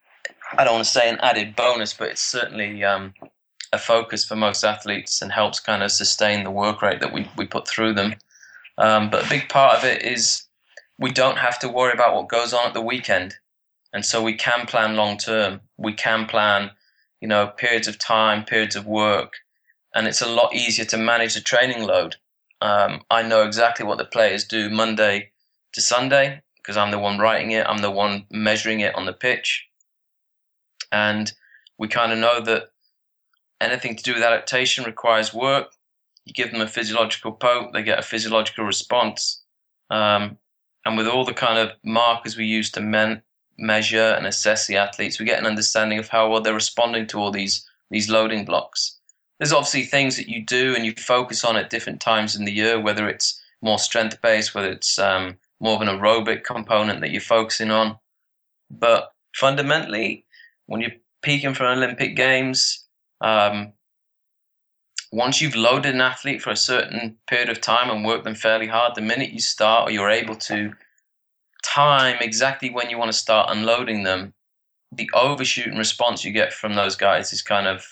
I 0.57 0.63
don't 0.63 0.75
want 0.75 0.85
to 0.85 0.91
say 0.93 1.11
an 1.11 1.19
added 1.23 1.57
bonus, 1.57 1.93
but 1.93 2.07
it's 2.07 2.21
certainly 2.21 2.85
um, 2.85 3.15
a 3.73 3.79
focus 3.79 4.25
for 4.25 4.37
most 4.37 4.63
athletes 4.63 5.21
and 5.21 5.33
helps 5.33 5.59
kind 5.59 5.83
of 5.83 5.91
sustain 5.91 6.45
the 6.45 6.53
work 6.53 6.83
rate 6.83 7.01
that 7.01 7.13
we, 7.13 7.29
we 7.37 7.47
put 7.47 7.67
through 7.67 7.95
them. 7.95 8.15
Um, 8.79 9.11
but 9.11 9.27
a 9.27 9.29
big 9.29 9.49
part 9.49 9.77
of 9.77 9.83
it 9.83 10.03
is 10.05 10.45
we 10.97 11.11
don't 11.11 11.39
have 11.39 11.59
to 11.61 11.69
worry 11.69 11.93
about 11.93 12.15
what 12.15 12.29
goes 12.29 12.55
on 12.55 12.65
at 12.65 12.75
the 12.75 12.81
weekend. 12.81 13.35
And 13.93 14.05
so 14.05 14.23
we 14.23 14.35
can 14.35 14.65
plan 14.65 14.95
long 14.95 15.19
term. 15.19 15.63
We 15.77 15.95
can 15.95 16.27
plan, 16.27 16.71
you 17.21 17.27
know, 17.27 17.49
periods 17.49 17.89
of 17.89 17.99
time, 17.99 18.45
periods 18.45 18.77
of 18.77 18.87
work. 18.87 19.33
And 19.97 20.07
it's 20.07 20.23
a 20.23 20.29
lot 20.29 20.55
easier 20.55 20.85
to 20.85 20.97
manage 20.97 21.35
the 21.35 21.41
training 21.41 21.89
load. 21.89 22.15
Um, 22.61 23.03
I 23.11 23.23
know 23.23 23.43
exactly 23.43 23.85
what 23.85 23.99
the 23.99 24.05
players 24.05 24.45
do 24.45 24.71
Monday 24.71 25.33
to 25.73 25.81
Sunday 25.81 26.43
because 26.65 26.79
I'm 26.79 26.91
the 26.91 26.99
one 26.99 27.19
writing 27.19 27.51
it, 27.51 27.67
I'm 27.67 27.83
the 27.83 27.91
one 27.91 28.25
measuring 28.31 28.81
it 28.81 28.95
on 28.95 29.05
the 29.05 29.13
pitch. 29.13 29.69
And 30.91 31.31
we 31.79 31.89
kind 31.89 32.11
of 32.11 32.19
know 32.19 32.41
that 32.41 32.71
anything 33.61 33.97
to 33.97 34.03
do 34.03 34.15
with 34.15 34.23
adaptation 34.23 34.85
requires 34.85 35.35
work. 35.35 35.73
You 36.25 36.33
give 36.33 36.53
them 36.53 36.63
a 36.63 36.67
physiological 36.67 37.33
poke, 37.33 37.75
they 37.75 37.83
get 37.83 37.99
a 37.99 38.03
physiological 38.03 38.65
response. 38.65 39.43
Um, 39.91 40.39
and 40.87 40.97
with 40.97 41.07
all 41.07 41.27
the 41.27 41.35
kind 41.35 41.59
of 41.59 41.77
markers 41.85 42.37
we 42.37 42.47
use 42.47 42.71
to 42.73 42.81
men- 42.81 43.23
measure 43.59 44.15
and 44.17 44.27
assess 44.27 44.67
the 44.67 44.79
athletes, 44.79 45.19
we 45.19 45.27
get 45.27 45.39
an 45.39 45.47
understanding 45.47 45.99
of 45.99 46.09
how 46.09 46.31
well 46.31 46.41
they're 46.41 46.55
responding 46.55 47.07
to 47.09 47.19
all 47.19 47.31
these 47.31 47.69
these 47.91 48.09
loading 48.09 48.47
blocks. 48.47 48.99
There's 49.39 49.53
obviously 49.53 49.85
things 49.85 50.17
that 50.17 50.29
you 50.29 50.43
do 50.43 50.75
and 50.75 50.87
you 50.87 50.95
focus 50.97 51.45
on 51.45 51.57
at 51.57 51.69
different 51.69 52.01
times 52.01 52.35
in 52.35 52.47
the 52.47 52.53
year, 52.53 52.81
whether 52.81 53.07
it's 53.09 53.41
more 53.61 53.79
strength 53.79 54.21
based, 54.23 54.55
whether 54.55 54.71
it's 54.71 54.99
um, 54.99 55.37
more 55.61 55.77
of 55.77 55.83
an 55.83 55.89
aerobic 55.89 56.45
component 56.45 57.01
that 57.01 57.11
you're 57.11 57.21
focusing 57.21 57.71
on. 57.71 57.97
But 58.71 59.13
fundamentally, 59.35 60.27
when 60.67 60.81
you're 60.81 60.93
peaking 61.23 61.55
for 61.55 61.67
Olympic 61.67 62.17
Games, 62.17 62.87
um, 63.21 63.73
once 65.13 65.41
you've 65.41 65.55
loaded 65.55 65.95
an 65.95 66.01
athlete 66.01 66.43
for 66.43 66.51
a 66.51 66.57
certain 66.57 67.17
period 67.29 67.49
of 67.49 67.61
time 67.61 67.89
and 67.89 68.05
worked 68.05 68.25
them 68.25 68.35
fairly 68.35 68.67
hard, 68.67 68.95
the 68.95 69.01
minute 69.01 69.31
you 69.31 69.41
start 69.41 69.89
or 69.89 69.93
you're 69.93 70.11
able 70.11 70.35
to 70.35 70.73
time 71.65 72.17
exactly 72.21 72.71
when 72.71 72.91
you 72.91 72.99
want 72.99 73.11
to 73.11 73.17
start 73.17 73.49
unloading 73.51 74.03
them, 74.03 74.35
the 74.93 75.09
overshooting 75.15 75.79
response 75.79 76.25
you 76.25 76.33
get 76.33 76.53
from 76.53 76.75
those 76.75 76.97
guys 76.97 77.33
is 77.33 77.43
kind 77.43 77.67
of 77.67 77.87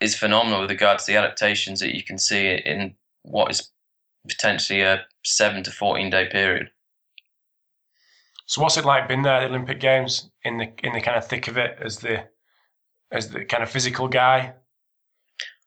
is 0.00 0.14
phenomenal 0.14 0.62
with 0.62 0.70
regards 0.70 1.04
to 1.04 1.12
the 1.12 1.18
adaptations 1.18 1.80
that 1.80 1.94
you 1.94 2.02
can 2.02 2.18
see 2.18 2.48
in 2.48 2.94
what 3.22 3.50
is 3.50 3.70
potentially 4.28 4.82
a 4.82 5.04
seven 5.24 5.62
to 5.64 5.70
fourteen 5.70 6.10
day 6.10 6.26
period. 6.26 6.70
So 8.46 8.60
what's 8.60 8.76
it 8.76 8.84
like 8.84 9.08
being 9.08 9.22
there 9.22 9.34
at 9.34 9.40
the 9.40 9.46
Olympic 9.46 9.80
Games 9.80 10.30
in 10.42 10.58
the 10.58 10.72
in 10.82 10.92
the 10.92 11.00
kind 11.00 11.16
of 11.16 11.26
thick 11.26 11.48
of 11.48 11.56
it 11.56 11.78
as 11.82 11.98
the 11.98 12.24
as 13.10 13.30
the 13.30 13.44
kind 13.44 13.62
of 13.62 13.70
physical 13.70 14.08
guy? 14.08 14.54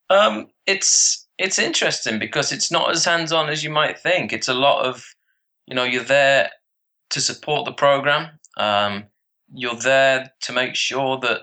Um, 0.10 0.48
it's 0.66 1.28
it's 1.38 1.60
interesting 1.60 2.20
because 2.20 2.52
it's 2.52 2.72
not 2.72 2.92
as 2.92 3.06
hands 3.06 3.32
on 3.32 3.50
as 3.50 3.64
you 3.64 3.70
might 3.70 4.00
think. 4.00 4.34
It's 4.34 4.48
a 4.48 4.54
lot 4.54 4.86
of, 4.86 5.06
you 5.68 5.76
know, 5.76 5.84
you're 5.84 6.04
there 6.04 6.50
to 7.10 7.22
support 7.22 7.66
the 7.66 7.74
program. 7.74 8.40
Um, 8.58 9.06
you're 9.54 9.76
there 9.76 10.32
to 10.42 10.54
make 10.54 10.76
sure 10.76 11.20
that 11.20 11.42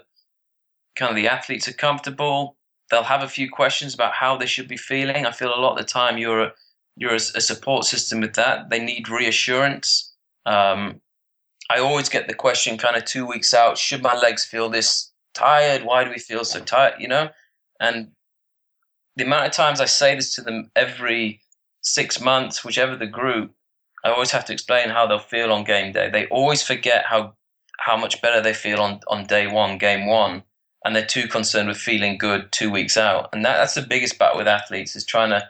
kind 0.97 1.11
of 1.11 1.16
the 1.16 1.28
athletes 1.28 1.68
are 1.68 1.72
comfortable. 1.72 2.57
They'll 2.91 3.03
have 3.03 3.22
a 3.22 3.28
few 3.28 3.51
questions 3.51 3.95
about 3.95 4.12
how 4.12 4.36
they 4.36 4.47
should 4.47 4.68
be 4.68 4.76
feeling. 4.76 5.26
I 5.26 5.32
feel 5.32 5.55
a 5.55 5.61
lot 5.61 5.72
of 5.72 5.78
the 5.78 5.84
time 5.84 6.18
you're 6.18 6.53
you're 6.97 7.12
a, 7.12 7.16
a 7.16 7.40
support 7.40 7.84
system 7.84 8.20
with 8.20 8.34
that. 8.34 8.70
They 8.70 8.78
need 8.78 9.09
reassurance. 9.09 10.14
Um, 10.47 11.01
I 11.70 11.78
always 11.78 12.09
get 12.09 12.28
the 12.28 12.34
question 12.34 12.78
kind 12.78 12.97
of 12.97 13.05
two 13.05 13.26
weeks 13.26 13.55
out 13.55 13.78
should 13.78 14.03
my 14.03 14.14
legs 14.14 14.45
feel 14.45 14.68
this 14.68 15.12
tired? 15.32 15.84
Why 15.84 16.05
do 16.05 16.11
we 16.11 16.18
feel 16.18 16.45
so 16.45 16.61
tired? 16.61 16.95
You 17.01 17.09
know? 17.09 17.28
And 17.80 18.12
the 19.16 19.24
amount 19.24 19.47
of 19.47 19.53
times 19.53 19.80
I 19.80 19.86
say 19.86 20.14
this 20.14 20.34
to 20.34 20.42
them 20.42 20.70
every 20.76 21.40
six 21.82 22.20
months, 22.20 22.64
whichever 22.64 22.97
the 22.97 23.07
group, 23.07 23.53
I 24.05 24.11
always 24.11 24.30
have 24.32 24.45
to 24.47 24.53
explain 24.53 24.90
how 24.90 25.07
they'll 25.07 25.18
feel 25.18 25.53
on 25.53 25.64
game 25.64 25.92
day. 25.92 26.11
They 26.11 26.26
always 26.26 26.62
forget 26.62 27.07
how 27.07 27.34
how 27.78 27.97
much 27.97 28.22
better 28.22 28.40
they 28.40 28.55
feel 28.55 28.80
on, 28.80 29.01
on 29.09 29.26
day 29.26 29.47
one, 29.47 29.78
game 29.78 30.07
one, 30.07 30.42
and 30.84 30.95
they're 30.95 31.05
too 31.05 31.26
concerned 31.26 31.68
with 31.68 31.76
feeling 31.76 32.16
good 32.16 32.51
two 32.53 32.70
weeks 32.70 32.97
out. 32.97 33.28
And 33.32 33.45
that, 33.45 33.57
that's 33.57 33.74
the 33.74 33.82
biggest 33.82 34.18
battle 34.18 34.38
with 34.38 34.49
athletes 34.49 34.95
is 34.97 35.05
trying 35.05 35.30
to 35.30 35.49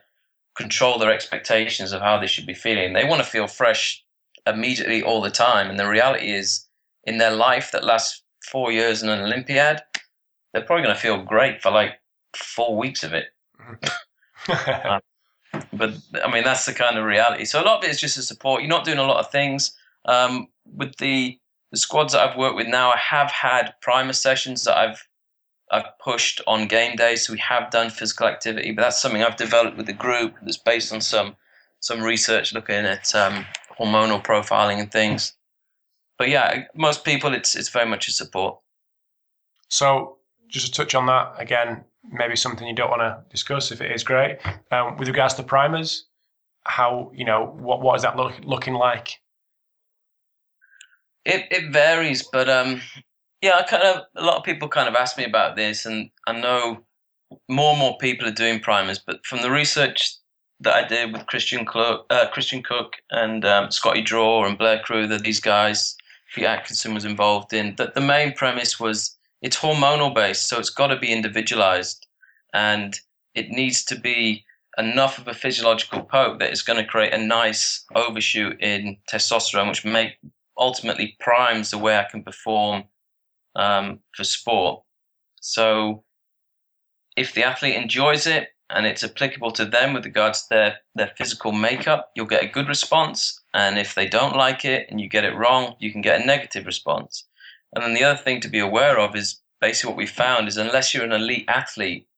control 0.57 0.99
their 0.99 1.13
expectations 1.13 1.93
of 1.93 2.01
how 2.01 2.19
they 2.19 2.27
should 2.27 2.47
be 2.47 2.55
feeling. 2.55 2.93
They 2.93 3.05
want 3.05 3.23
to 3.23 3.29
feel 3.29 3.47
fresh 3.47 4.05
immediately 4.47 5.03
all 5.03 5.21
the 5.21 5.31
time. 5.31 5.69
And 5.69 5.79
the 5.79 5.89
reality 5.89 6.31
is, 6.31 6.67
in 7.05 7.19
their 7.19 7.33
life 7.33 7.71
that 7.73 7.85
lasts 7.85 8.23
four 8.51 8.73
years 8.73 9.03
in 9.03 9.09
an 9.09 9.21
Olympiad, 9.21 9.83
they're 10.53 10.63
probably 10.63 10.85
going 10.85 10.95
to 10.95 11.01
feel 11.01 11.23
great 11.23 11.61
for 11.61 11.71
like 11.71 12.01
four 12.37 12.77
weeks 12.77 13.03
of 13.03 13.13
it. 13.13 13.27
uh, 14.49 15.01
but 15.73 15.95
I 16.25 16.31
mean, 16.31 16.45
that's 16.45 16.67
the 16.67 16.73
kind 16.73 16.97
of 16.97 17.05
reality. 17.05 17.45
So 17.45 17.61
a 17.61 17.65
lot 17.65 17.79
of 17.79 17.85
it 17.85 17.91
is 17.91 18.01
just 18.01 18.17
a 18.17 18.23
support. 18.23 18.63
You're 18.63 18.71
not 18.71 18.85
doing 18.85 18.99
a 18.99 19.05
lot 19.05 19.19
of 19.19 19.31
things. 19.31 19.77
Um, 20.07 20.49
with 20.65 20.97
the, 20.97 21.39
the 21.71 21.77
squads 21.77 22.13
that 22.13 22.29
I've 22.29 22.37
worked 22.37 22.57
with 22.57 22.69
now, 22.69 22.91
I 22.91 22.99
have 22.99 23.31
had 23.31 23.75
primer 23.81 24.13
sessions 24.13 24.65
that 24.65 24.77
I've 24.77 25.07
I've 25.71 25.99
pushed 25.99 26.41
on 26.47 26.69
game 26.69 26.97
days. 26.97 27.27
So 27.27 27.33
we 27.33 27.39
have 27.41 27.71
done 27.71 27.91
physical 27.91 28.27
activity, 28.27 28.73
but 28.73 28.83
that's 28.83 29.01
something 29.01 29.23
I've 29.23 29.37
developed 29.37 29.77
with 29.77 29.87
the 29.87 29.93
group 29.93 30.35
that's 30.43 30.59
based 30.59 30.93
on 30.93 31.01
some 31.01 31.37
some 31.81 32.03
research 32.03 32.55
looking 32.55 32.77
at 32.87 33.15
um, 33.15 33.45
hormonal 33.79 34.25
profiling 34.25 34.81
and 34.81 34.91
things. 34.91 35.35
But 36.19 36.29
yeah, 36.29 36.65
most 36.75 37.05
people, 37.05 37.35
it's 37.35 37.55
it's 37.55 37.69
very 37.69 37.89
much 37.89 38.09
a 38.09 38.13
support. 38.13 38.59
So 39.69 40.19
just 40.49 40.67
to 40.67 40.73
touch 40.73 40.95
on 40.95 41.07
that 41.07 41.35
again, 41.39 41.85
maybe 42.11 42.37
something 42.37 42.67
you 42.67 42.75
don't 42.75 42.91
want 42.91 43.03
to 43.03 43.23
discuss 43.31 43.73
if 43.73 43.81
it 43.81 43.91
is 43.91 44.05
great. 44.05 44.39
Um, 44.71 44.97
with 44.97 45.09
regards 45.09 45.35
to 45.35 45.43
primers, 45.43 46.07
how 46.65 47.11
you 47.15 47.25
know 47.25 47.47
what 47.59 47.81
what 47.83 47.97
is 47.97 48.03
that 48.03 48.17
look, 48.17 48.35
looking 48.45 48.75
like? 48.75 49.21
It 51.25 51.47
it 51.51 51.73
varies, 51.73 52.23
but 52.23 52.49
um, 52.49 52.81
yeah, 53.45 53.59
I 53.59 53.63
kind 53.63 53.83
of 53.83 54.05
a 54.17 54.25
lot 54.25 54.39
of 54.39 54.43
people 54.43 54.69
kind 54.69 54.89
of 54.89 54.95
ask 54.95 55.19
me 55.19 55.25
about 55.27 55.55
this, 55.55 55.85
and 55.85 56.09
I 56.27 56.33
know 56.33 56.83
more 57.47 57.73
and 57.73 57.79
more 57.79 57.99
people 57.99 58.27
are 58.27 58.41
doing 58.43 58.59
primers. 58.59 58.99
But 58.99 59.27
from 59.27 59.43
the 59.43 59.51
research 59.51 60.17
that 60.61 60.75
I 60.75 60.89
did 60.89 61.13
with 61.13 61.27
Christian 61.27 61.67
Cook, 61.67 62.07
uh, 62.09 62.29
Christian 62.33 62.63
Cook 62.63 62.95
and 63.11 63.45
um, 63.45 63.71
Scotty 63.71 64.01
Drawer 64.01 64.47
and 64.47 64.57
Blair 64.57 64.81
Crewther, 64.83 65.19
these 65.19 65.41
guys, 65.41 65.95
Pete 66.35 66.47
Atkinson 66.47 66.95
was 66.95 67.05
involved 67.05 67.53
in. 67.53 67.75
That 67.77 67.95
the 67.95 68.01
main 68.01 68.33
premise 68.33 68.81
was 68.81 69.15
it's 69.43 69.59
hormonal 69.59 70.15
based, 70.15 70.49
so 70.49 70.59
it's 70.59 70.71
got 70.71 70.87
to 70.87 70.99
be 70.99 71.13
individualized, 71.13 72.07
and 72.55 72.99
it 73.35 73.51
needs 73.51 73.85
to 73.85 74.01
be 74.01 74.43
enough 74.79 75.19
of 75.19 75.29
a 75.29 75.35
physiological 75.35 76.03
poke 76.05 76.39
that 76.39 76.51
it's 76.51 76.63
going 76.63 76.83
to 76.83 76.91
create 76.91 77.13
a 77.13 77.19
nice 77.19 77.85
overshoot 77.95 78.59
in 78.63 78.97
testosterone, 79.13 79.69
which 79.69 79.85
make 79.85 80.15
ultimately 80.57 81.15
primes 81.21 81.71
the 81.71 81.77
way 81.77 81.99
I 81.99 82.07
can 82.11 82.23
perform 82.23 82.85
um, 83.57 84.01
for 84.15 84.25
sport. 84.25 84.83
So 85.41 86.05
if 87.17 87.35
the 87.35 87.45
athlete 87.45 87.77
enjoys 87.77 88.27
it 88.27 88.49
and 88.71 88.87
it's 88.87 89.05
applicable 89.05 89.53
to 89.53 89.65
them 89.65 89.93
with 89.93 90.05
regards 90.05 90.43
to 90.43 90.47
their, 90.51 90.79
their 90.95 91.13
physical 91.17 91.53
makeup, 91.53 92.11
you'll 92.17 92.27
get 92.27 92.43
a 92.43 92.49
good 92.49 92.69
response. 92.69 93.41
And 93.53 93.79
if 93.79 93.95
they 93.95 94.09
don't 94.09 94.37
like 94.37 94.65
it 94.65 94.87
and 94.91 95.01
you 95.01 95.09
get 95.09 95.25
it 95.25 95.37
wrong, 95.37 95.77
you 95.79 95.93
can 95.93 96.01
get 96.01 96.21
a 96.21 96.27
negative 96.27 96.67
response. 96.67 97.27
And 97.75 97.85
then 97.85 97.95
the 97.95 98.05
other 98.05 98.19
thing 98.19 98.41
to 98.41 98.49
be 98.49 98.59
aware 98.59 98.99
of 98.99 99.15
is 99.15 99.41
basically 99.61 99.91
what 99.91 99.99
we 99.99 100.07
found 100.07 100.49
is 100.49 100.57
unless 100.57 100.93
you're 100.93 101.05
an 101.05 101.13
elite 101.13 101.45
athlete, 101.49 102.09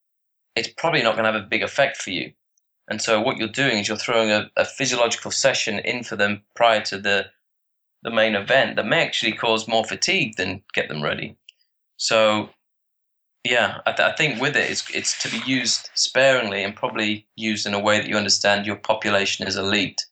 it's 0.55 0.68
probably 0.68 1.03
not 1.03 1.14
going 1.14 1.24
to 1.24 1.32
have 1.32 1.43
a 1.43 1.47
big 1.47 1.62
effect 1.62 1.97
for 1.97 2.11
you. 2.11 2.32
And 2.89 3.03
so 3.03 3.20
what 3.20 3.37
you're 3.37 3.49
doing 3.49 3.78
is 3.78 3.89
you're 3.89 3.97
throwing 3.97 4.30
a, 4.30 4.51
a 4.57 4.64
physiological 4.64 5.30
session 5.30 5.80
in 5.80 6.05
for 6.05 6.16
them 6.16 6.43
prior 6.55 6.80
to 6.82 6.99
the 6.99 7.26
the 8.07 8.13
main 8.13 8.37
event 8.37 8.77
that 8.77 8.87
may 8.87 9.05
actually 9.05 9.33
cause 9.33 9.67
more 9.67 9.85
fatigue 9.85 10.37
than 10.37 10.63
get 10.75 10.89
them 10.89 11.03
ready. 11.03 11.37
So, 11.97 12.51
yeah, 13.43 13.79
I, 13.85 13.91
th- 13.91 14.09
I, 14.09 14.15
think 14.15 14.41
with 14.41 14.57
it, 14.57 14.71
it's, 14.71 14.89
it's 14.95 15.21
to 15.25 15.29
be 15.29 15.43
used 15.45 15.91
sparingly 15.95 16.63
and 16.63 16.77
probably 16.77 17.27
used 17.35 17.67
in 17.67 17.75
a 17.75 17.81
way 17.81 17.99
that 17.99 18.09
you 18.09 18.17
understand 18.17 18.65
your 18.65 18.77
population 18.77 19.45
is 19.49 19.57
elite, 19.57 20.07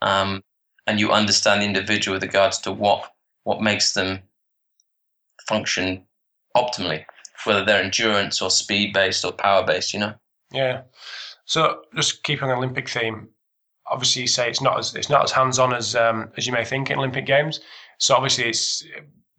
um, 0.00 0.42
and 0.86 0.98
you 0.98 1.10
understand 1.10 1.60
the 1.60 1.66
individual 1.66 2.14
with 2.14 2.22
regards 2.22 2.56
to 2.60 2.72
what 2.72 3.12
what 3.44 3.60
makes 3.60 3.92
them 3.92 4.20
function 5.46 6.02
optimally, 6.56 7.04
whether 7.44 7.66
they're 7.66 7.82
endurance 7.82 8.40
or 8.40 8.50
speed 8.50 8.94
based 8.94 9.26
or 9.26 9.32
power 9.32 9.62
based. 9.62 9.92
You 9.92 10.00
know. 10.00 10.14
Yeah. 10.52 10.82
So 11.44 11.82
just 11.94 12.26
on 12.30 12.48
the 12.48 12.54
Olympic 12.54 12.88
theme, 12.88 13.28
obviously 13.90 14.22
you 14.22 14.28
say 14.28 14.48
it's 14.48 14.60
not 14.60 14.78
as 14.78 14.94
it's 14.94 15.10
not 15.10 15.24
as 15.24 15.32
hands 15.32 15.58
on 15.58 15.74
as 15.74 15.94
um, 15.94 16.30
as 16.36 16.46
you 16.46 16.52
may 16.52 16.64
think 16.64 16.90
in 16.90 16.98
Olympic 16.98 17.26
Games. 17.26 17.60
So 17.98 18.14
obviously 18.14 18.48
it's 18.48 18.84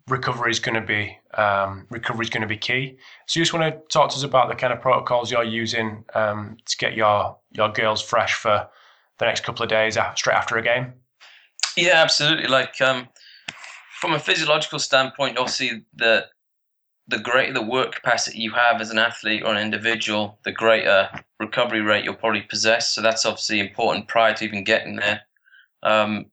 recovery 0.08 0.52
is 0.52 0.60
going 0.60 0.76
to 0.76 0.86
be 0.86 1.18
um, 1.36 1.88
recovery 1.89 2.26
is 2.26 2.30
going 2.30 2.41
to 2.41 2.47
be 2.47 2.58
key. 2.58 2.97
So 3.28 3.39
you 3.39 3.45
just 3.45 3.54
want 3.54 3.74
to 3.74 3.82
talk 3.88 4.10
to 4.12 4.16
us 4.16 4.24
about 4.24 4.49
the 4.49 4.56
kind 4.56 4.74
of 4.74 4.82
protocols 4.82 5.32
you're 5.32 5.43
using 5.43 6.04
um, 6.14 6.58
to 6.66 6.78
get 6.78 6.93
your 6.93 7.38
your 7.52 7.70
girls 7.70 8.02
fresh 8.02 8.34
for 8.34 8.68
the 9.20 9.26
next 9.26 9.43
couple 9.43 9.64
of 9.64 9.70
days 9.70 9.97
straight 10.16 10.36
after 10.36 10.58
a 10.58 10.62
game. 10.62 10.93
Yeah, 11.78 12.02
absolutely. 12.02 12.47
Like 12.47 12.82
um, 12.82 13.08
from 13.99 14.14
a 14.14 14.20
physiological 14.20 14.80
standpoint, 14.80 15.38
obviously 15.38 15.86
the 15.95 16.26
the 17.12 17.20
greater 17.20 17.53
the 17.53 17.62
work 17.62 17.93
capacity 17.93 18.39
you 18.39 18.51
have 18.51 18.82
as 18.82 18.89
an 18.89 18.97
athlete 18.97 19.43
or 19.45 19.53
an 19.53 19.62
individual, 19.62 20.39
the 20.43 20.51
greater 20.51 21.09
recovery 21.39 21.82
rate 21.82 22.03
you'll 22.03 22.16
probably 22.16 22.41
possess. 22.41 22.95
So 22.95 23.01
that's 23.01 23.26
obviously 23.26 23.59
important 23.59 24.07
prior 24.07 24.34
to 24.34 24.45
even 24.45 24.64
getting 24.64 24.95
there. 24.95 25.22
Um, 25.84 26.28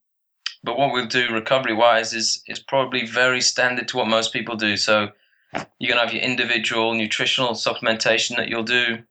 but 0.63 0.79
what 0.79 0.93
we'll 0.93 1.07
do 1.07 1.29
recovery 1.33 1.75
wise 1.75 2.15
is 2.15 2.43
is 2.47 2.59
probably 2.59 3.07
very 3.07 3.41
standard 3.41 3.89
to 3.89 3.97
what 3.97 4.09
most 4.09 4.33
people 4.33 4.57
do. 4.57 4.77
So 4.77 5.11
you're 5.79 5.91
gonna 5.91 6.05
have 6.05 6.15
your 6.15 6.23
individual 6.23 6.95
nutritional 6.95 7.53
supplementation 7.53 8.37
that 8.37 8.49
you'll 8.49 8.63
do. 8.63 9.03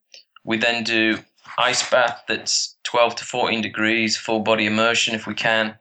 We 0.43 0.57
then 0.57 0.84
do 0.84 1.20
ice 1.57 1.89
bath 1.89 2.24
that's 2.28 2.78
12 2.84 3.15
to 3.15 3.26
14 3.26 3.61
degrees, 3.61 4.18
full 4.18 4.39
body 4.39 4.65
immersion 4.65 5.15
if 5.15 5.28
we 5.28 5.34
can. 5.34 5.78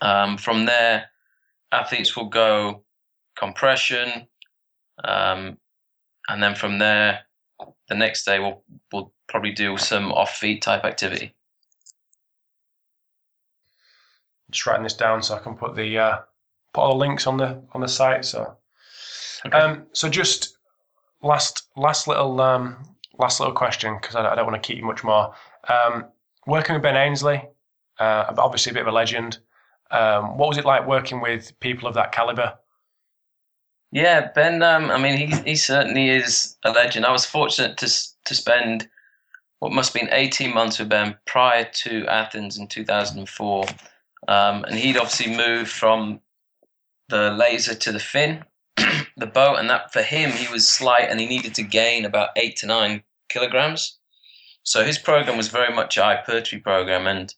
Um, 0.00 0.36
from 0.36 0.66
there, 0.66 1.06
athletes 1.72 2.16
will 2.16 2.28
go 2.28 2.82
compression, 3.36 4.26
um, 5.04 5.58
and 6.28 6.42
then 6.42 6.54
from 6.54 6.78
there, 6.78 7.20
the 7.88 7.94
next 7.94 8.24
day 8.24 8.38
we'll 8.38 8.62
we'll 8.92 9.12
probably 9.28 9.52
do 9.52 9.76
some 9.76 10.12
off 10.12 10.36
feet 10.36 10.62
type 10.62 10.84
activity. 10.84 11.34
Just 14.50 14.66
writing 14.66 14.82
this 14.82 14.94
down 14.94 15.22
so 15.22 15.36
I 15.36 15.38
can 15.38 15.56
put 15.56 15.76
the 15.76 15.98
uh, 15.98 16.18
put 16.72 16.82
all 16.82 16.90
the 16.90 16.98
links 16.98 17.26
on 17.26 17.36
the 17.36 17.62
on 17.72 17.80
the 17.80 17.88
site. 17.88 18.24
So, 18.24 18.56
okay. 19.46 19.56
um, 19.56 19.86
so 19.92 20.08
just 20.08 20.56
last 21.22 21.68
last 21.76 22.08
little 22.08 22.40
um, 22.40 22.76
last 23.18 23.40
little 23.40 23.54
question 23.54 23.96
because 24.00 24.16
I, 24.16 24.32
I, 24.32 24.34
don't 24.34 24.46
want 24.46 24.60
to 24.60 24.66
keep 24.66 24.78
you 24.78 24.84
much 24.84 25.04
more. 25.04 25.34
Um, 25.68 26.06
working 26.46 26.74
with 26.74 26.82
Ben 26.82 26.96
Ainslie, 26.96 27.42
uh, 27.98 28.32
obviously 28.38 28.70
a 28.70 28.74
bit 28.74 28.82
of 28.82 28.88
a 28.88 28.92
legend. 28.92 29.38
Um, 29.90 30.38
what 30.38 30.48
was 30.48 30.58
it 30.58 30.64
like 30.64 30.86
working 30.86 31.20
with 31.20 31.58
people 31.60 31.88
of 31.88 31.94
that 31.94 32.12
caliber? 32.12 32.54
Yeah, 33.92 34.30
Ben. 34.34 34.62
Um, 34.62 34.90
I 34.90 34.98
mean, 34.98 35.16
he 35.16 35.26
he 35.50 35.56
certainly 35.56 36.10
is 36.10 36.56
a 36.64 36.70
legend. 36.70 37.06
I 37.06 37.12
was 37.12 37.26
fortunate 37.26 37.76
to 37.78 37.86
to 38.26 38.34
spend 38.34 38.88
what 39.58 39.72
must 39.72 39.92
have 39.92 40.00
been 40.00 40.14
eighteen 40.14 40.54
months 40.54 40.78
with 40.78 40.88
Ben 40.88 41.16
prior 41.26 41.64
to 41.64 42.06
Athens 42.06 42.56
in 42.56 42.68
two 42.68 42.84
thousand 42.84 43.18
and 43.18 43.28
four, 43.28 43.64
um, 44.28 44.64
and 44.64 44.76
he'd 44.76 44.96
obviously 44.96 45.34
moved 45.34 45.70
from 45.70 46.20
the 47.08 47.32
laser 47.32 47.74
to 47.74 47.90
the 47.90 47.98
Finn, 47.98 48.44
the 49.16 49.26
boat, 49.26 49.56
and 49.56 49.68
that 49.68 49.92
for 49.92 50.02
him 50.02 50.30
he 50.30 50.50
was 50.52 50.68
slight 50.68 51.08
and 51.10 51.18
he 51.18 51.26
needed 51.26 51.54
to 51.56 51.62
gain 51.62 52.04
about 52.04 52.30
eight 52.36 52.56
to 52.58 52.66
nine 52.66 53.02
kilograms. 53.28 53.98
So 54.62 54.84
his 54.84 54.98
program 54.98 55.36
was 55.36 55.48
very 55.48 55.74
much 55.74 55.96
a 55.96 56.04
hypertrophy 56.04 56.58
program, 56.58 57.08
and 57.08 57.34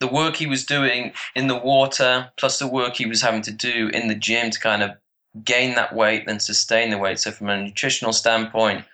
the 0.00 0.08
work 0.08 0.34
he 0.34 0.46
was 0.46 0.66
doing 0.66 1.12
in 1.36 1.46
the 1.46 1.56
water, 1.56 2.32
plus 2.36 2.58
the 2.58 2.66
work 2.66 2.96
he 2.96 3.06
was 3.06 3.22
having 3.22 3.42
to 3.42 3.52
do 3.52 3.90
in 3.94 4.08
the 4.08 4.16
gym 4.16 4.50
to 4.50 4.58
kind 4.58 4.82
of 4.82 4.90
gain 5.44 5.74
that 5.74 5.94
weight 5.94 6.26
then 6.26 6.40
sustain 6.40 6.90
the 6.90 6.98
weight. 6.98 7.18
So 7.18 7.30
from 7.30 7.48
a 7.48 7.62
nutritional 7.62 8.12
standpoint, 8.12 8.84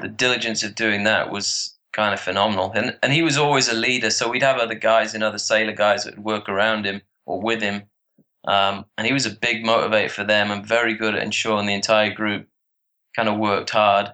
the 0.00 0.08
diligence 0.08 0.62
of 0.62 0.74
doing 0.74 1.04
that 1.04 1.30
was 1.30 1.76
kind 1.92 2.12
of 2.12 2.20
phenomenal. 2.20 2.72
And 2.74 2.96
and 3.02 3.12
he 3.12 3.22
was 3.22 3.36
always 3.36 3.68
a 3.68 3.74
leader. 3.74 4.10
So 4.10 4.28
we'd 4.28 4.42
have 4.42 4.58
other 4.58 4.74
guys 4.74 5.14
and 5.14 5.22
other 5.22 5.38
sailor 5.38 5.72
guys 5.72 6.04
that 6.04 6.16
would 6.16 6.24
work 6.24 6.48
around 6.48 6.84
him 6.84 7.02
or 7.26 7.40
with 7.40 7.62
him. 7.62 7.84
Um, 8.46 8.84
and 8.98 9.06
he 9.06 9.12
was 9.12 9.24
a 9.24 9.30
big 9.30 9.64
motivator 9.64 10.10
for 10.10 10.24
them 10.24 10.50
and 10.50 10.66
very 10.66 10.94
good 10.94 11.14
at 11.14 11.22
ensuring 11.22 11.66
the 11.66 11.74
entire 11.74 12.12
group 12.12 12.46
kind 13.16 13.28
of 13.28 13.38
worked 13.38 13.70
hard. 13.70 14.12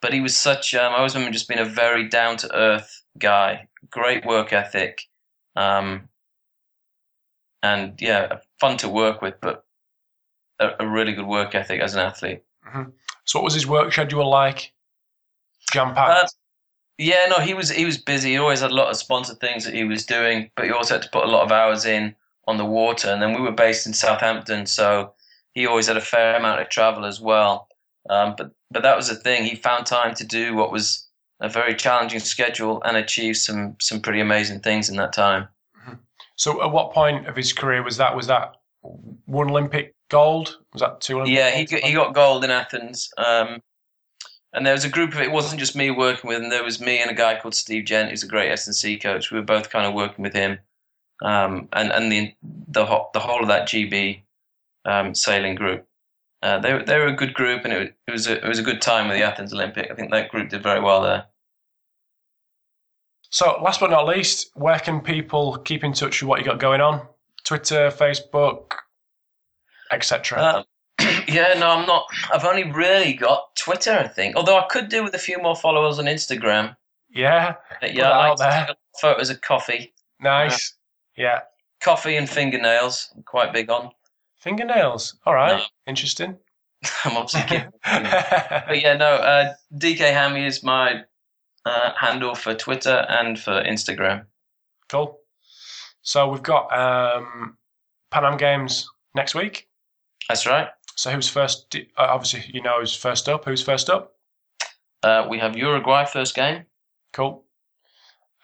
But 0.00 0.14
he 0.14 0.20
was 0.20 0.36
such, 0.36 0.74
um, 0.74 0.94
I 0.94 0.98
always 0.98 1.14
remember 1.14 1.34
just 1.34 1.48
being 1.48 1.60
a 1.60 1.64
very 1.64 2.08
down 2.08 2.38
to 2.38 2.56
earth 2.56 3.02
guy, 3.18 3.68
great 3.90 4.24
work 4.24 4.52
ethic. 4.52 5.02
Um, 5.56 6.08
and 7.62 8.00
yeah, 8.00 8.38
fun 8.58 8.78
to 8.78 8.88
work 8.88 9.20
with, 9.20 9.34
but 9.42 9.64
a, 10.60 10.70
a 10.80 10.86
really 10.86 11.12
good 11.12 11.26
work 11.26 11.54
ethic 11.54 11.80
as 11.80 11.94
an 11.94 12.00
athlete. 12.00 12.42
Mm-hmm. 12.68 12.90
So, 13.24 13.38
what 13.38 13.44
was 13.44 13.54
his 13.54 13.66
work 13.66 13.92
schedule 13.92 14.28
like? 14.28 14.72
jam 15.72 15.94
packed? 15.94 16.24
Uh, 16.24 16.28
yeah, 16.98 17.26
no, 17.30 17.38
he 17.38 17.54
was 17.54 17.70
he 17.70 17.84
was 17.84 17.96
busy. 17.96 18.30
He 18.30 18.38
always 18.38 18.60
had 18.60 18.70
a 18.70 18.74
lot 18.74 18.88
of 18.88 18.96
sponsored 18.96 19.40
things 19.40 19.64
that 19.64 19.74
he 19.74 19.84
was 19.84 20.04
doing, 20.04 20.50
but 20.54 20.66
he 20.66 20.70
also 20.70 20.94
had 20.94 21.02
to 21.02 21.10
put 21.10 21.24
a 21.24 21.30
lot 21.30 21.42
of 21.42 21.52
hours 21.52 21.86
in 21.86 22.14
on 22.46 22.58
the 22.58 22.64
water. 22.64 23.08
And 23.08 23.22
then 23.22 23.32
we 23.32 23.40
were 23.40 23.52
based 23.52 23.86
in 23.86 23.94
Southampton, 23.94 24.66
so 24.66 25.14
he 25.54 25.66
always 25.66 25.86
had 25.86 25.96
a 25.96 26.02
fair 26.02 26.36
amount 26.36 26.60
of 26.60 26.68
travel 26.68 27.04
as 27.06 27.20
well. 27.20 27.68
Um, 28.10 28.34
but 28.36 28.52
but 28.70 28.82
that 28.82 28.96
was 28.96 29.08
the 29.08 29.14
thing. 29.14 29.44
He 29.44 29.56
found 29.56 29.86
time 29.86 30.14
to 30.16 30.26
do 30.26 30.54
what 30.54 30.72
was 30.72 31.06
a 31.40 31.48
very 31.48 31.74
challenging 31.74 32.20
schedule 32.20 32.82
and 32.84 32.96
achieve 32.96 33.36
some 33.36 33.76
some 33.80 34.00
pretty 34.00 34.20
amazing 34.20 34.60
things 34.60 34.90
in 34.90 34.96
that 34.96 35.12
time. 35.12 35.48
So, 36.36 36.62
at 36.62 36.72
what 36.72 36.92
point 36.92 37.28
of 37.28 37.36
his 37.36 37.52
career 37.52 37.82
was 37.82 37.98
that? 37.98 38.16
Was 38.16 38.26
that 38.28 38.56
one 39.26 39.50
Olympic 39.50 39.94
gold? 40.10 40.58
Was 40.72 40.82
that 40.82 41.00
two 41.00 41.22
Yeah, 41.26 41.50
he 41.50 41.64
got, 41.64 41.80
he 41.80 41.92
got 41.92 42.14
gold 42.14 42.44
in 42.44 42.50
Athens. 42.50 43.10
Um, 43.16 43.62
and 44.52 44.66
there 44.66 44.74
was 44.74 44.84
a 44.84 44.88
group 44.88 45.14
of 45.14 45.20
it 45.20 45.30
wasn't 45.30 45.60
just 45.60 45.76
me 45.76 45.90
working 45.90 46.28
with 46.28 46.42
him. 46.42 46.50
There 46.50 46.64
was 46.64 46.80
me 46.80 46.98
and 46.98 47.10
a 47.10 47.14
guy 47.14 47.38
called 47.38 47.54
Steve 47.54 47.84
Gent, 47.84 48.10
who's 48.10 48.22
a 48.22 48.28
great 48.28 48.50
S 48.50 48.66
and 48.66 48.74
C 48.74 48.98
coach. 48.98 49.30
We 49.30 49.38
were 49.38 49.44
both 49.44 49.70
kind 49.70 49.86
of 49.86 49.94
working 49.94 50.22
with 50.22 50.34
him, 50.34 50.58
um, 51.22 51.68
and 51.72 51.92
and 51.92 52.10
the 52.10 52.34
the 52.42 52.84
whole, 52.84 53.10
the 53.14 53.20
whole 53.20 53.40
of 53.40 53.48
that 53.48 53.68
GB 53.68 54.22
um, 54.84 55.14
sailing 55.14 55.54
group. 55.54 55.86
Uh, 56.42 56.58
they 56.58 56.72
were 56.72 56.82
they 56.82 56.98
were 56.98 57.06
a 57.06 57.16
good 57.16 57.34
group, 57.34 57.64
and 57.64 57.72
it, 57.72 57.94
it 58.08 58.10
was 58.10 58.26
a, 58.26 58.44
it 58.44 58.48
was 58.48 58.58
a 58.58 58.64
good 58.64 58.82
time 58.82 59.08
with 59.08 59.16
the 59.16 59.22
Athens 59.24 59.52
Olympic. 59.52 59.88
I 59.90 59.94
think 59.94 60.10
that 60.10 60.30
group 60.30 60.48
did 60.48 60.62
very 60.62 60.80
well 60.80 61.02
there. 61.02 61.26
So, 63.30 63.60
last 63.62 63.78
but 63.78 63.90
not 63.90 64.08
least, 64.08 64.50
where 64.54 64.80
can 64.80 65.00
people 65.00 65.58
keep 65.58 65.84
in 65.84 65.92
touch 65.92 66.20
with 66.20 66.28
what 66.28 66.40
you 66.40 66.44
got 66.44 66.58
going 66.58 66.80
on? 66.80 67.06
Twitter, 67.44 67.90
Facebook, 67.90 68.72
etc. 69.90 70.40
Um, 70.42 70.64
yeah, 71.28 71.54
no, 71.58 71.70
I'm 71.70 71.86
not. 71.86 72.04
I've 72.32 72.44
only 72.44 72.70
really 72.70 73.12
got 73.14 73.54
Twitter, 73.56 73.92
I 73.92 74.08
think. 74.08 74.36
Although 74.36 74.58
I 74.58 74.66
could 74.68 74.88
do 74.88 75.02
with 75.02 75.14
a 75.14 75.18
few 75.18 75.38
more 75.40 75.56
followers 75.56 75.98
on 75.98 76.04
Instagram. 76.06 76.76
yeah, 77.10 77.54
But 77.80 77.94
yeah, 77.94 78.10
I 78.10 78.28
like 78.28 78.38
there. 78.38 78.68
photos 79.00 79.30
of 79.30 79.40
coffee, 79.40 79.92
nice. 80.20 80.74
Yeah, 81.16 81.40
coffee 81.80 82.16
and 82.16 82.28
fingernails. 82.28 83.10
I'm 83.16 83.22
quite 83.22 83.52
big 83.52 83.70
on. 83.70 83.90
fingernails. 84.38 85.18
All 85.26 85.34
right, 85.34 85.56
No. 85.58 85.64
interesting. 85.86 86.36
I'm 87.04 87.16
obviously 87.16 87.42
kidding. 87.48 87.70
But 87.84 88.80
yeah, 88.80 88.94
no. 88.96 89.06
Uh, 89.16 89.52
DK 89.74 89.98
Hammy 90.12 90.44
is 90.46 90.62
my 90.62 91.02
uh, 91.66 91.92
handle 91.98 92.34
for 92.34 92.54
Twitter 92.54 93.04
and 93.08 93.38
for 93.38 93.62
Instagram. 93.64 94.24
cool. 94.88 95.18
So 96.02 96.28
we've 96.28 96.42
got 96.42 96.72
um, 96.72 97.58
Pan 98.10 98.24
Am 98.24 98.36
Games 98.38 98.88
next 99.14 99.34
week. 99.34 99.68
That's 100.30 100.46
right. 100.46 100.68
So 100.96 101.10
who's 101.10 101.28
first? 101.28 101.74
Uh, 101.76 101.80
obviously, 101.98 102.44
you 102.54 102.62
know 102.62 102.78
who's 102.80 102.94
first 102.94 103.28
up. 103.28 103.44
Who's 103.46 103.62
first 103.64 103.90
up? 103.90 104.14
Uh, 105.02 105.26
we 105.28 105.38
have 105.40 105.56
Uruguay 105.56 106.04
first 106.04 106.36
game, 106.36 106.66
Cool. 107.12 107.44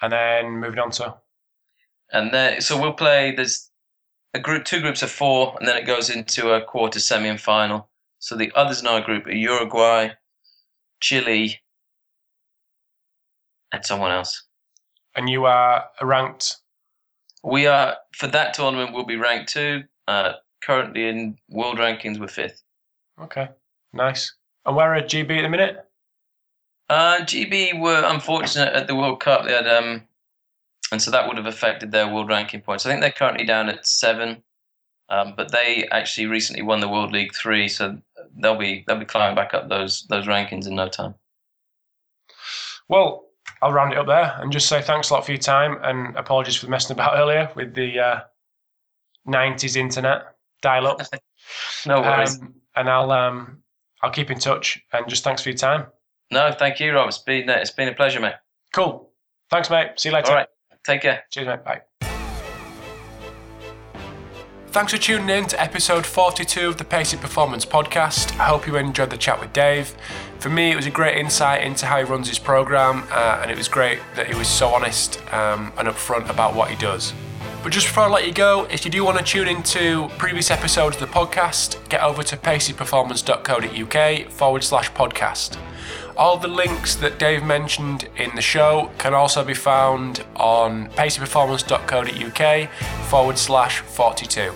And 0.03 0.13
then 0.13 0.51
moving 0.59 0.81
on 0.81 0.91
to 0.93 1.17
and 2.13 2.33
then 2.33 2.61
so 2.61 2.81
we'll 2.81 2.93
play. 2.95 3.35
There's 3.35 3.71
a 4.35 4.41
group, 4.41 4.65
two 4.65 4.81
groups 4.81 5.03
of 5.03 5.11
four, 5.11 5.57
and 5.61 5.69
then 5.69 5.77
it 5.77 5.87
goes 5.87 6.11
into 6.11 6.53
a 6.53 6.63
quarter, 6.65 7.01
semi, 7.01 7.29
and 7.29 7.41
final. 7.41 7.89
So 8.19 8.37
the 8.37 8.53
others 8.57 8.81
in 8.81 8.89
our 8.89 9.01
group 9.01 9.27
are 9.27 9.33
Uruguay, 9.33 10.11
Chile, 11.01 11.61
and 13.73 13.85
someone 13.87 14.13
else. 14.13 14.45
and 15.17 15.29
you 15.31 15.47
are 15.47 15.85
ranked. 16.03 16.59
We 17.45 17.67
are 17.67 17.97
for 18.15 18.27
that 18.29 18.55
tournament. 18.55 18.93
We'll 18.95 19.05
be 19.07 19.17
ranked 19.17 19.53
two. 19.53 19.85
Uh, 20.09 20.35
currently 20.67 21.09
in 21.09 21.39
world 21.49 21.79
rankings, 21.79 22.19
we're 22.19 22.27
fifth. 22.27 22.63
Okay, 23.21 23.49
nice. 23.93 24.35
And 24.67 24.75
where 24.75 24.93
are 24.95 25.01
GB 25.01 25.39
at 25.39 25.43
the 25.43 25.49
minute? 25.49 25.87
Uh, 26.91 27.19
GB 27.21 27.81
were 27.81 28.03
unfortunate 28.05 28.75
at 28.75 28.89
the 28.89 28.97
World 28.97 29.21
Cup. 29.21 29.45
They 29.45 29.53
had, 29.53 29.69
um, 29.69 30.03
and 30.91 31.01
so 31.01 31.11
that 31.11 31.27
would 31.27 31.37
have 31.37 31.47
affected 31.47 31.91
their 31.91 32.13
world 32.13 32.29
ranking 32.29 32.61
points. 32.61 32.85
I 32.85 32.91
think 32.91 33.01
they're 33.01 33.11
currently 33.11 33.47
down 33.47 33.69
at 33.69 33.87
seven, 33.87 34.43
um, 35.09 35.35
but 35.37 35.53
they 35.53 35.89
actually 35.91 36.27
recently 36.27 36.63
won 36.63 36.81
the 36.81 36.89
World 36.89 37.13
League 37.13 37.35
Three, 37.35 37.69
so 37.69 37.99
they'll 38.37 38.59
be 38.59 38.85
they'll 38.87 38.99
be 38.99 39.05
climbing 39.05 39.37
back 39.37 39.55
up 39.55 39.69
those 39.69 40.07
those 40.09 40.27
rankings 40.27 40.67
in 40.67 40.75
no 40.75 40.89
time. 40.89 41.15
Well, 42.89 43.25
I'll 43.63 43.73
round 43.73 43.93
it 43.93 43.99
up 43.99 44.07
there 44.07 44.37
and 44.39 44.53
just 44.53 44.69
say 44.69 44.83
thanks 44.83 45.11
a 45.11 45.15
lot 45.15 45.25
for 45.25 45.33
your 45.33 45.41
time 45.41 45.79
and 45.83 46.17
apologies 46.17 46.57
for 46.57 46.69
messing 46.69 46.95
about 46.95 47.15
earlier 47.19 47.51
with 47.57 47.75
the 47.75 47.99
uh, 47.99 48.21
90s 49.27 49.77
internet 49.77 50.36
dial 50.63 50.87
up. 50.87 51.01
No 51.87 52.01
worries. 52.01 52.41
um, 52.41 52.55
and 52.75 52.91
I'll 52.91 53.13
um, 53.13 53.63
I'll 54.03 54.11
keep 54.11 54.33
in 54.33 54.39
touch 54.41 54.83
and 54.93 55.07
just 55.09 55.23
thanks 55.23 55.43
for 55.43 55.51
your 55.51 55.57
time. 55.59 55.87
no, 56.33 56.51
thank 56.59 56.81
you, 56.81 56.93
Rob. 56.93 57.07
It's 57.09 57.19
been 57.19 57.49
it's 57.49 57.71
been 57.71 57.87
a 57.89 57.95
pleasure, 57.95 58.19
mate. 58.19 58.35
Cool. 58.75 59.11
Thanks, 59.49 59.71
mate. 59.71 59.91
See 59.97 60.09
you 60.09 60.15
later. 60.15 60.31
All 60.31 60.35
right, 60.39 60.49
take 60.85 61.03
care. 61.03 61.23
Cheers, 61.31 61.47
mate. 61.47 61.65
Bye. 61.65 61.83
Thanks 64.69 64.93
for 64.93 64.99
tuning 64.99 65.31
in 65.31 65.47
to 65.47 65.61
episode 65.63 66.05
42 66.05 66.69
of 66.69 66.77
the 66.77 66.85
Pacey 66.85 67.17
Performance 67.17 67.65
Podcast. 67.65 68.33
I 68.39 68.45
hope 68.45 68.67
you 68.67 68.77
enjoyed 68.77 69.09
the 69.09 69.17
chat 69.17 69.41
with 69.41 69.53
Dave. 69.55 69.97
For 70.39 70.51
me, 70.51 70.71
it 70.71 70.77
was 70.77 70.85
a 70.85 70.91
great 70.91 71.17
insight 71.17 71.63
into 71.63 71.87
how 71.87 71.97
he 71.97 72.05
runs 72.05 72.29
his 72.29 72.39
program, 72.39 73.05
uh, 73.11 73.39
and 73.41 73.51
it 73.51 73.57
was 73.57 73.69
great 73.69 74.01
that 74.17 74.27
he 74.27 74.35
was 74.35 74.49
so 74.49 74.69
honest 74.69 75.19
um, 75.33 75.73
and 75.79 75.89
upfront 75.89 76.29
about 76.29 76.55
what 76.55 76.69
he 76.69 76.77
does. 76.77 77.15
But 77.67 77.73
just 77.73 77.89
before 77.89 78.05
I 78.05 78.09
let 78.09 78.25
you 78.25 78.33
go, 78.33 78.69
if 78.71 78.85
you 78.85 78.93
do 78.93 79.05
want 79.05 79.19
to 79.19 79.25
tune 79.25 79.49
into 79.49 80.09
previous 80.19 80.53
episodes 80.53 80.95
of 80.95 81.01
the 81.01 81.09
podcast, 81.09 81.89
get 81.89 82.01
over 82.01 82.23
to 82.23 82.37
paceyperformance.co.uk 82.37 84.31
forward 84.31 84.63
slash 84.63 84.93
podcast. 84.93 85.59
All 86.17 86.37
the 86.37 86.47
links 86.47 86.95
that 86.95 87.19
Dave 87.19 87.43
mentioned 87.43 88.09
in 88.19 88.33
the 88.37 88.41
show 88.41 88.93
can 88.99 89.15
also 89.15 89.43
be 89.43 89.53
found 89.53 90.25
on 90.37 90.91
paceyperformance.co.uk 90.91 92.71
forward 93.09 93.37
slash 93.37 93.81
42. 93.81 94.53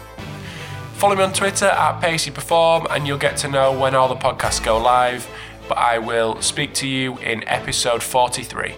Follow 0.94 1.16
me 1.16 1.24
on 1.24 1.32
Twitter 1.32 1.66
at 1.66 2.00
paceyperform 2.00 2.86
and 2.90 3.08
you'll 3.08 3.18
get 3.18 3.36
to 3.38 3.48
know 3.48 3.76
when 3.76 3.96
all 3.96 4.06
the 4.06 4.14
podcasts 4.14 4.62
go 4.62 4.78
live. 4.78 5.28
But 5.68 5.78
I 5.78 5.98
will 5.98 6.40
speak 6.40 6.74
to 6.74 6.86
you 6.86 7.18
in 7.18 7.42
episode 7.48 8.04
43. 8.04 8.76